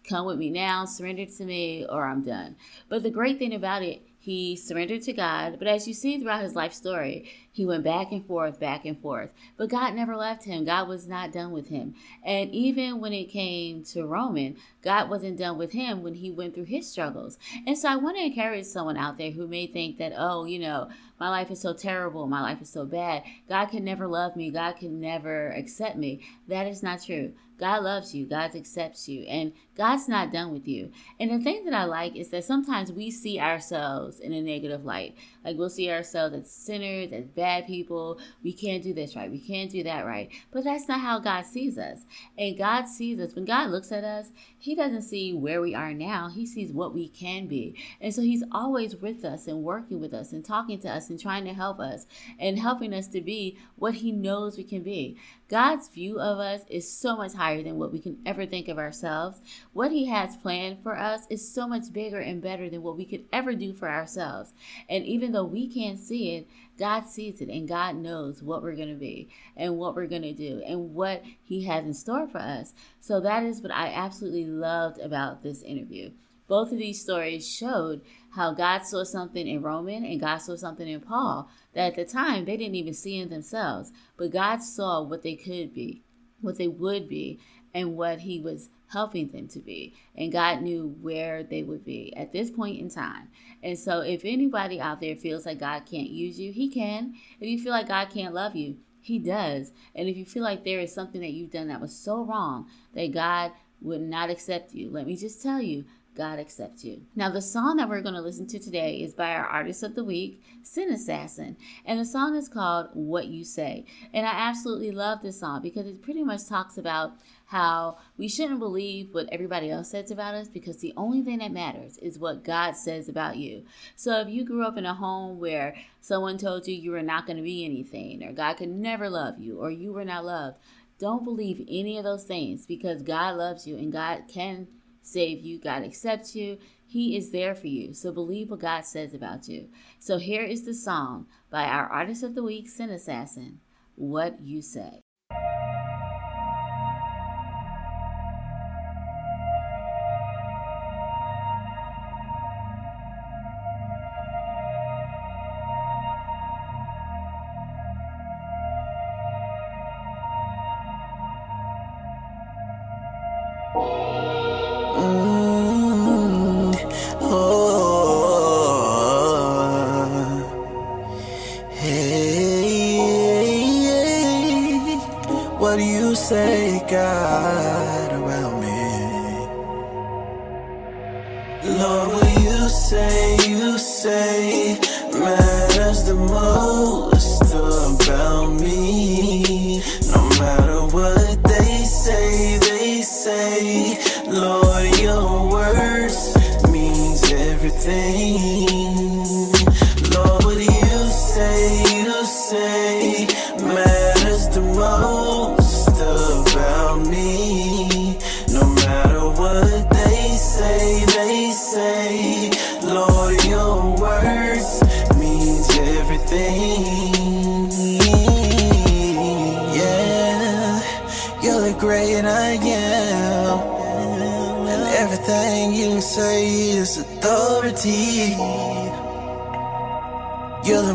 come 0.09 0.27
with 0.27 0.39
me 0.39 0.51
now, 0.51 0.85
surrender 0.85 1.25
to 1.25 1.45
me, 1.45 1.87
or 1.87 2.07
I'm 2.07 2.23
done. 2.23 2.57
But 2.89 3.03
the 3.03 3.11
great 3.11 3.39
thing 3.39 3.55
about 3.55 3.83
it, 3.83 4.03
he 4.19 4.57
surrendered 4.57 5.03
to 5.03 5.13
God. 5.13 5.59
But 5.59 5.69
as 5.69 5.89
you 5.89 5.95
see 5.95 6.19
throughout 6.19 6.43
his 6.43 6.55
life 6.55 6.73
story, 6.73 7.31
he 7.55 7.65
went 7.65 7.85
back 7.85 8.11
and 8.11 8.27
forth, 8.27 8.59
back 8.59 8.85
and 8.85 9.01
forth. 9.01 9.31
But 9.57 9.69
God 9.69 9.95
never 9.95 10.17
left 10.17 10.43
him. 10.43 10.65
God 10.65 10.89
was 10.89 11.07
not 11.07 11.33
done 11.33 11.53
with 11.53 11.69
him. 11.69 11.95
And 12.25 12.51
even 12.51 13.01
when 13.01 13.13
it 13.13 13.31
came 13.31 13.85
to 13.85 14.05
Roman, 14.05 14.57
God 14.83 15.09
wasn't 15.09 15.39
done 15.39 15.57
with 15.57 15.71
him 15.71 16.03
when 16.03 16.15
he 16.15 16.33
went 16.33 16.55
through 16.55 16.65
his 16.65 16.91
struggles. 16.91 17.39
And 17.65 17.79
so 17.79 17.89
I 17.89 17.95
want 17.95 18.17
to 18.17 18.25
encourage 18.25 18.65
someone 18.65 18.97
out 18.97 19.19
there 19.19 19.31
who 19.31 19.47
may 19.47 19.69
think 19.69 19.99
that, 19.99 20.13
oh, 20.17 20.47
you 20.47 20.59
know, 20.59 20.89
my 21.21 21.29
life 21.29 21.49
is 21.53 21.61
so 21.61 21.73
terrible, 21.73 22.27
my 22.27 22.43
life 22.43 22.61
is 22.61 22.71
so 22.71 22.85
bad. 22.85 23.23
God 23.49 23.67
can 23.67 23.85
never 23.85 24.09
love 24.09 24.35
me, 24.35 24.51
God 24.51 24.73
can 24.73 25.01
never 25.01 25.51
accept 25.51 25.97
me. 25.97 26.27
That 26.49 26.67
is 26.67 26.83
not 26.83 27.05
true. 27.05 27.35
God 27.57 27.85
loves 27.85 28.15
you, 28.15 28.27
God 28.27 28.57
accepts 28.57 29.09
you, 29.09 29.23
and 29.23 29.53
God's 29.77 30.09
not 30.09 30.33
done 30.33 30.53
with 30.53 30.67
you. 30.67 30.91
And 31.21 31.31
the 31.31 31.39
thing 31.39 31.65
that 31.65 31.75
I 31.75 31.85
like 31.85 32.17
is 32.17 32.31
that 32.31 32.43
sometimes 32.43 32.91
we 32.91 33.13
see 33.13 33.39
ourselves 33.39 34.19
in 34.19 34.33
a 34.33 34.43
negative 34.43 34.85
light. 34.85 35.15
Like 35.45 35.57
we'll 35.57 35.71
see 35.71 35.89
ourselves 35.89 36.35
as 36.35 36.51
sinners, 36.51 37.13
as 37.13 37.27
bad 37.27 37.44
people. 37.67 38.19
We 38.43 38.53
can't 38.53 38.83
do 38.83 38.93
this 38.93 39.17
right, 39.17 39.31
we 39.31 39.39
can't 39.39 39.71
do 39.71 39.83
that 39.85 40.07
right. 40.07 40.31
But 40.51 40.65
that's 40.65 40.89
not 40.89 41.01
how 41.01 41.19
God 41.19 41.47
sees 41.47 41.79
us. 41.79 42.05
And 42.39 42.59
God 42.59 42.87
sees 42.87 43.19
us. 43.21 43.35
When 43.35 43.45
God 43.45 43.71
looks 43.71 43.93
at 43.93 44.05
us, 44.05 44.29
He 44.59 44.75
doesn't 44.75 45.03
see 45.03 45.33
where 45.33 45.61
we 45.61 45.75
are 45.75 45.93
now, 45.93 46.29
He 46.29 46.47
sees 46.47 46.73
what 46.73 46.95
we 46.95 47.09
can 47.09 47.47
be. 47.47 47.77
And 48.01 48.15
so 48.15 48.23
He's 48.23 48.45
always 48.53 48.97
with 48.97 49.25
us 49.25 49.47
and 49.47 49.63
working 49.63 50.01
with 50.01 50.15
us 50.15 50.33
and 50.33 50.45
talking 50.45 50.79
to 50.81 50.91
us 50.91 51.11
and 51.11 51.21
trying 51.21 51.45
to 51.45 51.53
help 51.53 51.81
us 51.81 52.07
and 52.39 52.59
helping 52.59 52.93
us 52.95 53.09
to 53.09 53.21
be 53.21 53.59
what 53.77 53.95
He 53.95 54.13
knows 54.13 54.57
we 54.57 54.65
can 54.65 54.83
be. 54.83 55.19
God's 55.49 55.89
view 55.89 56.19
of 56.19 56.39
us 56.39 56.63
is 56.69 56.91
so 56.91 57.17
much 57.17 57.35
higher 57.35 57.63
than 57.63 57.77
what 57.79 57.93
we 57.93 57.99
can 57.99 58.19
ever 58.25 58.47
think 58.47 58.67
of 58.67 58.79
ourselves. 58.79 59.41
What 59.73 59.93
He 59.93 60.07
has 60.07 60.37
planned 60.37 60.83
for 60.83 60.99
us 60.99 61.27
is 61.29 61.47
so 61.47 61.69
much 61.69 61.93
bigger 61.93 62.19
and 62.19 62.41
better 62.43 62.71
than 62.71 62.83
what 62.83 62.97
we 62.97 63.05
could 63.05 63.25
ever 63.33 63.55
do 63.55 63.75
for 63.75 63.89
ourselves. 63.89 64.53
And 64.89 65.05
even 65.05 65.33
though 65.33 65.45
we 65.45 65.69
can't 65.69 65.99
see 65.99 66.35
it, 66.37 66.49
God 66.79 67.07
sees 67.07 67.41
it 67.41 67.49
and 67.49 67.69
God 67.69 67.97
knows 67.97 68.43
what 68.43 68.63
we're 68.63 68.75
going 68.77 68.89
to 68.89 68.95
be 68.95 69.29
and 69.57 69.77
what 69.79 69.95
we're 69.95 70.07
going 70.07 70.23
to 70.23 70.33
do 70.33 70.63
and 70.67 70.95
what 70.95 71.23
He 71.43 71.65
has 71.65 71.85
in 71.85 71.95
store 71.95 72.27
for 72.27 72.39
us. 72.39 72.75
So 73.01 73.21
that 73.21 73.45
is 73.45 73.61
what 73.61 73.73
I 73.73 73.89
absolutely 73.89 74.47
loved 74.47 74.99
about 74.99 75.43
this 75.43 75.63
interview. 75.63 76.11
both 76.47 76.73
of 76.73 76.79
these 76.79 77.01
stories 77.01 77.49
showed 77.49 78.03
how 78.31 78.53
God 78.53 78.85
saw 78.85 79.05
something 79.05 79.47
in 79.47 79.63
Roman 79.63 80.05
and 80.05 80.21
God 80.21 80.39
saw 80.39 80.57
something 80.57 80.87
in 80.89 81.01
Paul 81.01 81.49
that 81.75 81.89
at 81.89 81.95
the 81.97 82.05
time 82.05 82.45
they 82.45 82.57
didn't 82.57 82.75
even 82.75 82.95
see 82.95 83.19
in 83.19 83.31
themselves, 83.31 83.93
but 84.17 84.31
God 84.31 84.63
saw 84.63 85.03
what 85.03 85.23
they 85.23 85.37
could 85.37 85.73
be, 85.73 86.03
what 86.41 86.59
they 86.59 86.69
would 86.69 87.09
be, 87.09 87.41
and 87.73 87.97
what 87.97 88.21
He 88.21 88.41
was 88.41 88.69
helping 88.95 89.29
them 89.29 89.49
to 89.49 89.61
be. 89.61 89.95
And 90.17 90.33
God 90.33 90.63
knew 90.63 90.97
where 91.03 91.43
they 91.43 91.63
would 91.63 91.85
be 91.85 92.17
at 92.17 92.33
this 92.33 92.51
point 92.51 92.81
in 92.81 92.89
time. 92.89 93.29
And 93.63 93.79
so, 93.79 94.01
if 94.01 94.23
anybody 94.25 94.81
out 94.81 95.01
there 95.01 95.17
feels 95.17 95.45
like 95.45 95.59
God 95.59 95.81
can't 95.85 96.09
use 96.09 96.41
you, 96.41 96.53
He 96.53 96.71
can. 96.71 97.15
If 97.39 97.49
you 97.49 97.63
feel 97.63 97.73
like 97.73 97.89
God 97.89 98.09
can't 98.09 98.35
love 98.35 98.57
you, 98.57 98.79
He 99.03 99.19
does. 99.19 99.73
And 99.95 100.09
if 100.09 100.17
you 100.17 100.25
feel 100.25 100.43
like 100.43 100.65
there 100.65 100.81
is 100.81 100.95
something 100.95 101.21
that 101.21 101.33
you've 101.33 101.51
done 101.51 101.69
that 101.69 101.83
was 101.83 101.95
so 101.95 102.25
wrong 102.25 102.69
that 102.95 103.13
God 103.13 103.53
would 103.83 104.01
not 104.01 104.31
accept 104.31 104.73
you, 104.73 104.91
let 104.91 105.07
me 105.07 105.17
just 105.17 105.43
tell 105.43 105.61
you, 105.61 105.85
God 106.15 106.39
accepts 106.39 106.85
you. 106.85 107.03
Now, 107.17 107.31
the 107.31 107.43
song 107.43 107.77
that 107.77 107.89
we're 107.89 108.01
going 108.01 108.15
to 108.15 108.21
listen 108.21 108.47
to 108.49 108.59
today 108.59 108.97
is 108.97 109.15
by 109.15 109.35
our 109.35 109.47
artist 109.47 109.83
of 109.83 109.95
the 109.95 110.05
week, 110.05 110.43
Sin 110.63 110.91
Assassin. 110.91 111.57
And 111.85 111.99
the 111.99 112.05
song 112.05 112.37
is 112.37 112.49
called 112.49 112.91
What 112.93 113.27
You 113.27 113.45
Say. 113.45 113.85
And 114.13 114.27
I 114.27 114.31
absolutely 114.31 114.93
love 114.93 115.23
this 115.23 115.41
song 115.41 115.61
because 115.63 115.87
it 115.87 116.03
pretty 116.03 116.23
much 116.23 116.47
talks 116.47 116.79
about 116.79 117.15
how 117.47 117.99
we 118.17 118.29
shouldn't 118.29 118.59
believe 118.59 119.13
what 119.13 119.29
everybody 119.31 119.71
else 119.71 119.91
says 119.91 120.11
about 120.11 120.35
us 120.35 120.49
because 120.49 120.79
the 120.79 120.95
only 120.97 121.23
thing 121.23 121.39
that 121.39 121.53
matters 121.53 121.99
is 121.99 122.19
what 122.19 122.45
God 122.45 122.77
says 122.77 123.09
about 123.09 123.37
you. 123.37 123.65
So 123.97 124.21
if 124.21 124.29
you 124.29 124.45
grew 124.45 124.65
up 124.65 124.79
in 124.79 124.87
a 124.87 124.95
home 124.95 125.39
where 125.39 125.77
someone 126.01 126.39
told 126.39 126.67
you 126.67 126.75
you 126.75 126.93
were 126.93 127.03
not 127.03 127.27
going 127.27 127.37
to 127.37 127.43
be 127.43 127.65
anything, 127.65 128.23
or 128.23 128.33
God 128.33 128.55
could 128.55 128.71
never 128.71 129.11
love 129.11 129.39
you, 129.39 129.59
or 129.59 129.71
you 129.71 129.93
were 129.93 130.05
not 130.05 130.25
loved, 130.25 130.57
don't 130.99 131.25
believe 131.25 131.65
any 131.69 131.99
of 131.99 132.05
those 132.05 132.25
things 132.25 132.67
because 132.67 133.03
God 133.03 133.37
loves 133.37 133.67
you 133.67 133.77
and 133.77 133.93
God 133.93 134.23
can 134.29 134.69
save 135.03 135.41
you, 135.41 135.59
God 135.59 135.83
accepts 135.83 136.35
you. 136.35 136.59
He 136.87 137.17
is 137.17 137.31
there 137.31 137.55
for 137.55 137.67
you. 137.67 137.93
So 137.93 138.13
believe 138.13 138.51
what 138.51 138.61
God 138.61 138.87
says 138.87 139.13
about 139.13 139.49
you. 139.49 139.69
So 139.99 140.19
here 140.19 140.45
is 140.45 140.65
the 140.65 140.75
song 140.75 141.27
by 141.51 141.65
our 141.65 141.87
artist 141.87 142.23
of 142.23 142.35
the 142.35 142.43
week, 142.43 142.69
Sin 142.69 142.91
Assassin, 142.91 143.61
What 143.97 144.41
You 144.41 144.63
Say. 144.63 145.04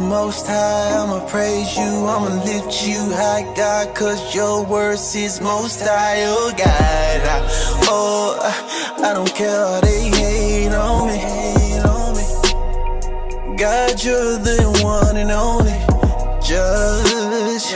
Most 0.10 0.48
high, 0.48 1.04
I'ma 1.04 1.26
praise 1.28 1.76
you, 1.76 2.08
I'ma 2.08 2.44
lift 2.44 2.88
you 2.88 3.00
high, 3.14 3.44
God, 3.56 3.96
cause 3.96 4.34
your 4.34 4.66
words 4.66 5.16
is 5.16 5.40
most 5.42 5.82
high, 5.82 6.24
oh 6.26 6.52
God. 6.58 7.22
I, 7.36 7.40
oh, 7.88 8.38
I 9.04 9.14
don't 9.14 9.34
care 9.34 9.50
how 9.50 9.82
they 9.82 10.10
hate 10.10 10.74
on 10.74 11.08
me. 11.08 11.40
God, 13.58 14.04
you're 14.04 14.38
the 14.40 14.60
one 14.82 15.18
and 15.18 15.32
only 15.32 15.80
judge, 16.42 17.74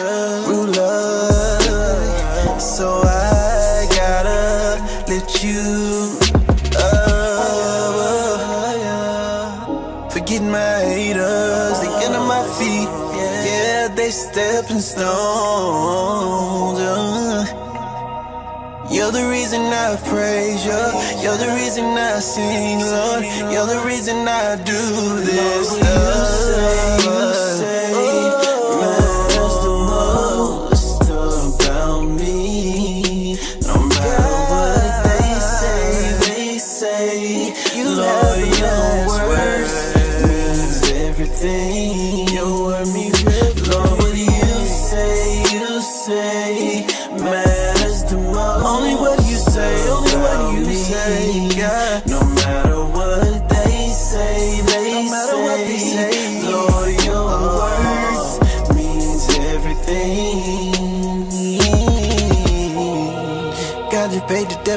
ruler. 0.47 1.30
So 2.60 3.01
I 3.04 3.12
stones. 14.80 16.34
You're 18.94 19.12
the 19.12 19.28
reason 19.30 19.62
I 19.62 19.96
praise 20.06 20.66
you. 20.66 20.84
You're 21.22 21.38
the 21.38 21.52
reason 21.56 21.86
I 21.86 22.20
sing, 22.20 22.80
Lord. 22.80 23.24
You're 23.52 23.66
the 23.66 23.82
reason 23.86 24.28
I 24.28 24.56
do 24.56 25.22
this 25.22 25.70
stuff. 25.76 27.03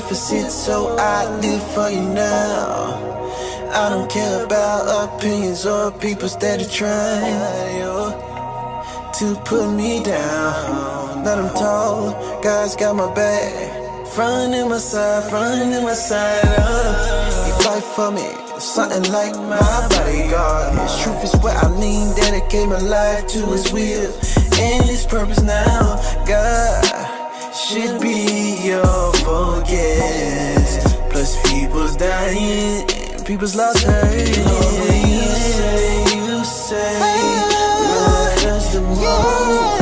Deficit, 0.07 0.53
so 0.53 0.97
I 0.99 1.29
live 1.41 1.63
for 1.75 1.91
you 1.91 2.03
now. 2.03 2.95
I 3.73 3.89
don't 3.91 4.09
care 4.09 4.45
about 4.45 5.09
opinions 5.09 5.67
or 5.67 5.91
people 5.91 6.29
that 6.29 6.61
are 6.61 6.71
trying 6.71 8.13
to 9.19 9.43
put 9.45 9.75
me 9.75 10.03
down. 10.05 11.25
But 11.25 11.39
I'm 11.39 11.53
tall, 11.55 12.13
God's 12.41 12.77
got 12.77 12.95
my 12.95 13.13
back. 13.15 14.07
Front 14.15 14.55
in 14.55 14.69
my 14.69 14.79
side, 14.79 15.29
front 15.29 15.75
in 15.75 15.83
my 15.83 15.93
side. 15.93 16.41
Uh, 16.45 17.59
fight 17.65 17.83
for 17.83 18.13
me, 18.13 18.29
something 18.61 19.11
like 19.13 19.35
my 19.35 19.89
bodyguard. 19.91 20.79
His 20.79 21.03
truth 21.03 21.25
is 21.25 21.35
what 21.43 21.57
I 21.57 21.69
lean, 21.69 22.15
dedicate 22.15 22.69
my 22.69 22.79
life 22.79 23.27
to 23.29 23.45
His 23.47 23.73
will 23.73 24.15
and 24.61 24.85
His 24.85 25.05
purpose 25.05 25.43
now. 25.43 26.01
God 26.27 27.06
should 27.57 28.01
be 28.01 28.59
your 28.63 29.13
focus. 29.25 30.95
Plus, 31.11 31.51
people's 31.51 31.97
dying, 31.97 32.87
people's 33.25 33.57
lost 33.57 33.83
hurt. 33.83 34.29
You 34.29 34.45
say, 35.25 36.17
you 36.17 36.45
say, 36.45 36.99
matters 37.01 38.73
the 38.75 38.81
most. 38.83 39.76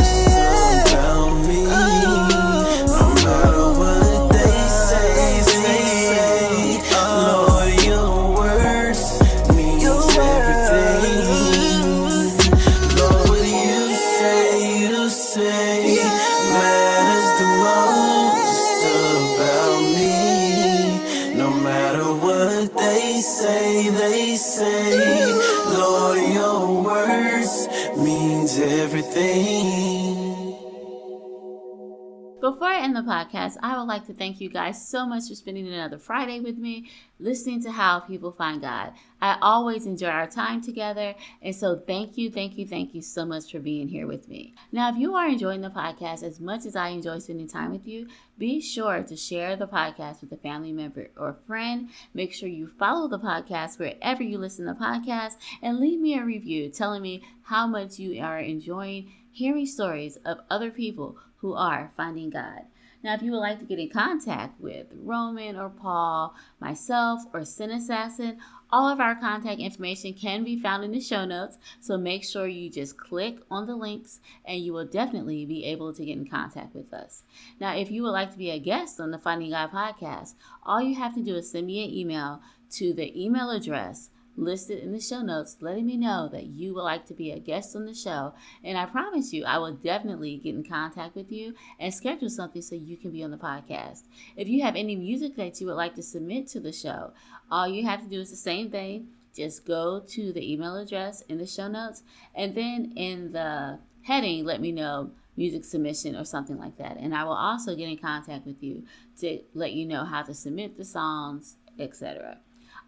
The 32.95 33.03
podcast, 33.03 33.57
I 33.63 33.77
would 33.77 33.89
like 33.89 34.07
to 34.07 34.15
thank 34.15 34.41
you 34.41 34.49
guys 34.49 34.89
so 34.89 35.05
much 35.05 35.29
for 35.29 35.35
spending 35.35 35.67
another 35.67 35.99
Friday 35.99 36.41
with 36.41 36.57
me, 36.57 36.91
listening 37.19 37.63
to 37.65 37.73
how 37.73 38.01
people 38.01 38.33
find 38.33 38.61
God. 38.61 38.93
I 39.21 39.37
always 39.43 39.87
enjoy 39.87 40.07
our 40.07 40.27
time 40.27 40.63
together, 40.63 41.15
and 41.43 41.55
so 41.55 41.77
thank 41.77 42.17
you, 42.17 42.31
thank 42.31 42.57
you, 42.57 42.67
thank 42.67 42.95
you 42.95 43.03
so 43.03 43.25
much 43.25 43.53
for 43.53 43.59
being 43.59 43.89
here 43.89 44.07
with 44.07 44.29
me. 44.29 44.55
Now, 44.73 44.91
if 44.91 44.97
you 44.97 45.15
are 45.15 45.29
enjoying 45.29 45.61
the 45.61 45.71
podcast 45.71 46.23
as 46.23 46.41
much 46.41 46.65
as 46.65 46.77
I 46.77 46.89
enjoy 46.89 47.19
spending 47.19 47.49
time 47.49 47.73
with 47.73 47.87
you, 47.87 48.09
be 48.39 48.61
sure 48.61 49.03
to 49.03 49.17
share 49.17 49.57
the 49.57 49.67
podcast 49.67 50.21
with 50.21 50.33
a 50.33 50.37
family 50.37 50.73
member 50.73 51.11
or 51.17 51.37
friend. 51.47 51.91
Make 52.15 52.33
sure 52.33 52.49
you 52.49 52.67
follow 52.67 53.09
the 53.09 53.19
podcast 53.19 53.79
wherever 53.79 54.23
you 54.23 54.39
listen 54.39 54.67
to 54.67 54.75
podcasts 54.75 55.37
and 55.61 55.81
leave 55.81 56.01
me 56.01 56.15
a 56.15 56.25
review 56.25 56.69
telling 56.71 57.03
me 57.03 57.23
how 57.45 57.67
much 57.67 57.99
you 57.99 58.23
are 58.23 58.39
enjoying 58.39 59.13
hearing 59.31 59.67
stories 59.67 60.17
of 60.25 60.39
other 60.49 60.71
people 60.71 61.19
who 61.39 61.53
are 61.53 61.93
finding 61.97 62.31
God. 62.31 62.63
Now, 63.05 63.13
if 63.13 63.23
you 63.23 63.33
would 63.33 63.39
like 63.39 63.59
to 63.59 63.67
get 63.67 63.79
in 63.79 63.91
contact 63.91 64.59
with 64.59 64.87
Roman 64.95 65.57
or 65.57 65.69
Paul, 65.69 66.35
myself, 66.59 67.21
or 67.35 67.45
Sin 67.45 67.71
Assassin, 67.71 68.39
all 68.71 68.89
of 68.89 68.99
our 68.99 69.15
contact 69.15 69.61
information 69.61 70.15
can 70.15 70.43
be 70.43 70.59
found 70.59 70.85
in 70.85 70.91
the 70.91 71.01
show 71.01 71.27
notes. 71.27 71.59
So 71.81 71.99
make 71.99 72.25
sure 72.25 72.47
you 72.47 72.71
just 72.71 72.97
click 72.97 73.41
on 73.51 73.67
the 73.67 73.77
links 73.77 74.21
and 74.47 74.61
you 74.61 74.73
will 74.73 74.87
definitely 74.87 75.45
be 75.45 75.67
able 75.67 75.93
to 75.93 76.05
get 76.05 76.17
in 76.17 76.27
contact 76.27 76.75
with 76.75 76.95
us. 76.95 77.25
Now, 77.61 77.77
if 77.77 77.91
you 77.91 78.03
would 78.03 78.13
like 78.13 78.33
to 78.33 78.39
be 78.39 78.51
a 78.51 78.59
guest 78.59 78.99
on 78.99 79.11
the 79.11 79.19
Finding 79.19 79.51
God 79.51 79.71
podcast, 79.71 80.35
all 80.63 80.81
you 80.81 80.95
have 80.95 81.15
to 81.15 81.23
do 81.23 81.37
is 81.37 81.51
send 81.51 81.67
me 81.67 81.85
an 81.85 81.95
email 81.95 82.41
to 82.71 82.95
the 82.95 83.23
email 83.23 83.51
address 83.51 84.09
listed 84.37 84.81
in 84.81 84.93
the 84.93 85.01
show 85.01 85.23
notes 85.23 85.57
letting 85.61 85.87
me 85.87 85.97
know 85.97 86.29
that 86.29 86.47
you 86.47 86.75
would 86.75 86.83
like 86.83 87.07
to 87.07 87.15
be 87.15 87.31
a 87.31 87.39
guest 87.39 87.77
on 87.77 87.87
the 87.87 87.95
show. 87.95 88.35
And 88.63 88.77
I 88.77 88.87
promise 88.87 89.33
you, 89.33 89.45
I 89.45 89.59
will 89.59 89.73
definitely 89.73 90.37
get 90.37 90.55
in 90.55 90.65
contact 90.65 91.15
with 91.15 91.31
you 91.31 91.55
and 91.79 91.95
schedule 91.95 92.29
something 92.29 92.63
so 92.63 92.75
you 92.75 92.97
can 92.97 93.11
be 93.11 93.23
on 93.23 93.31
the 93.31 93.37
podcast. 93.37 94.03
If 94.37 94.49
you 94.49 94.63
have 94.63 94.77
any 94.77 94.97
music 94.97 95.37
that 95.37 95.61
you 95.61 95.67
would 95.67 95.77
like 95.77 95.95
to 95.95 96.03
submit 96.03 96.49
to 96.49 96.61
the 96.61 96.73
show, 96.73 97.13
all 97.51 97.69
you 97.69 97.85
have 97.87 98.03
to 98.03 98.09
do 98.09 98.21
is 98.21 98.31
the 98.31 98.37
same 98.37 98.71
thing. 98.71 99.09
Just 99.35 99.67
go 99.67 100.01
to 100.01 100.33
the 100.33 100.53
email 100.53 100.77
address 100.77 101.23
in 101.23 101.39
the 101.39 101.47
show 101.47 101.69
notes 101.69 102.03
and 102.35 102.55
then 102.55 102.93
in 102.97 103.33
the 103.33 103.79
heading, 104.03 104.45
let 104.45 104.61
me 104.61 104.71
know 104.71 105.11
music 105.37 105.65
submission 105.65 106.15
or 106.15 106.25
something 106.25 106.59
like 106.59 106.79
that. 106.79 106.97
And 106.99 107.15
I 107.15 107.25
will 107.25 107.33
also 107.33 107.75
get 107.75 107.89
in 107.89 107.99
contact 107.99 108.47
with 108.47 108.63
you 108.63 108.85
to 109.19 109.41
let 109.55 109.73
you 109.73 109.87
know 109.87 110.05
how 110.05 110.23
to 110.23 110.35
submit 110.35 110.77
the 110.77 110.85
songs, 110.85 111.57
etc. 111.79 112.39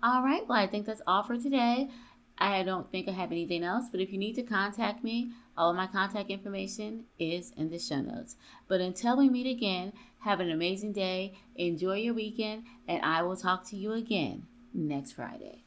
All 0.06 0.22
right, 0.22 0.46
well, 0.46 0.56
I 0.56 0.68
think 0.68 0.86
that's 0.86 1.02
all 1.04 1.24
for 1.24 1.36
today. 1.36 1.90
I 2.38 2.62
don't 2.62 2.88
think 2.92 3.08
I 3.08 3.10
have 3.10 3.32
anything 3.32 3.64
else, 3.64 3.86
but 3.90 4.00
if 4.00 4.12
you 4.12 4.18
need 4.18 4.34
to 4.34 4.44
contact 4.44 5.02
me, 5.02 5.32
all 5.58 5.70
of 5.70 5.76
my 5.76 5.88
contact 5.88 6.30
information 6.30 7.06
is 7.18 7.52
in 7.56 7.70
the 7.70 7.80
show 7.80 8.00
notes. 8.00 8.36
But 8.68 8.80
until 8.80 9.16
we 9.16 9.28
meet 9.28 9.50
again, 9.50 9.92
have 10.20 10.38
an 10.38 10.48
amazing 10.48 10.92
day, 10.92 11.36
enjoy 11.56 11.96
your 11.96 12.14
weekend, 12.14 12.66
and 12.86 13.02
I 13.02 13.22
will 13.22 13.36
talk 13.36 13.66
to 13.70 13.76
you 13.76 13.94
again 13.94 14.46
next 14.72 15.10
Friday. 15.10 15.65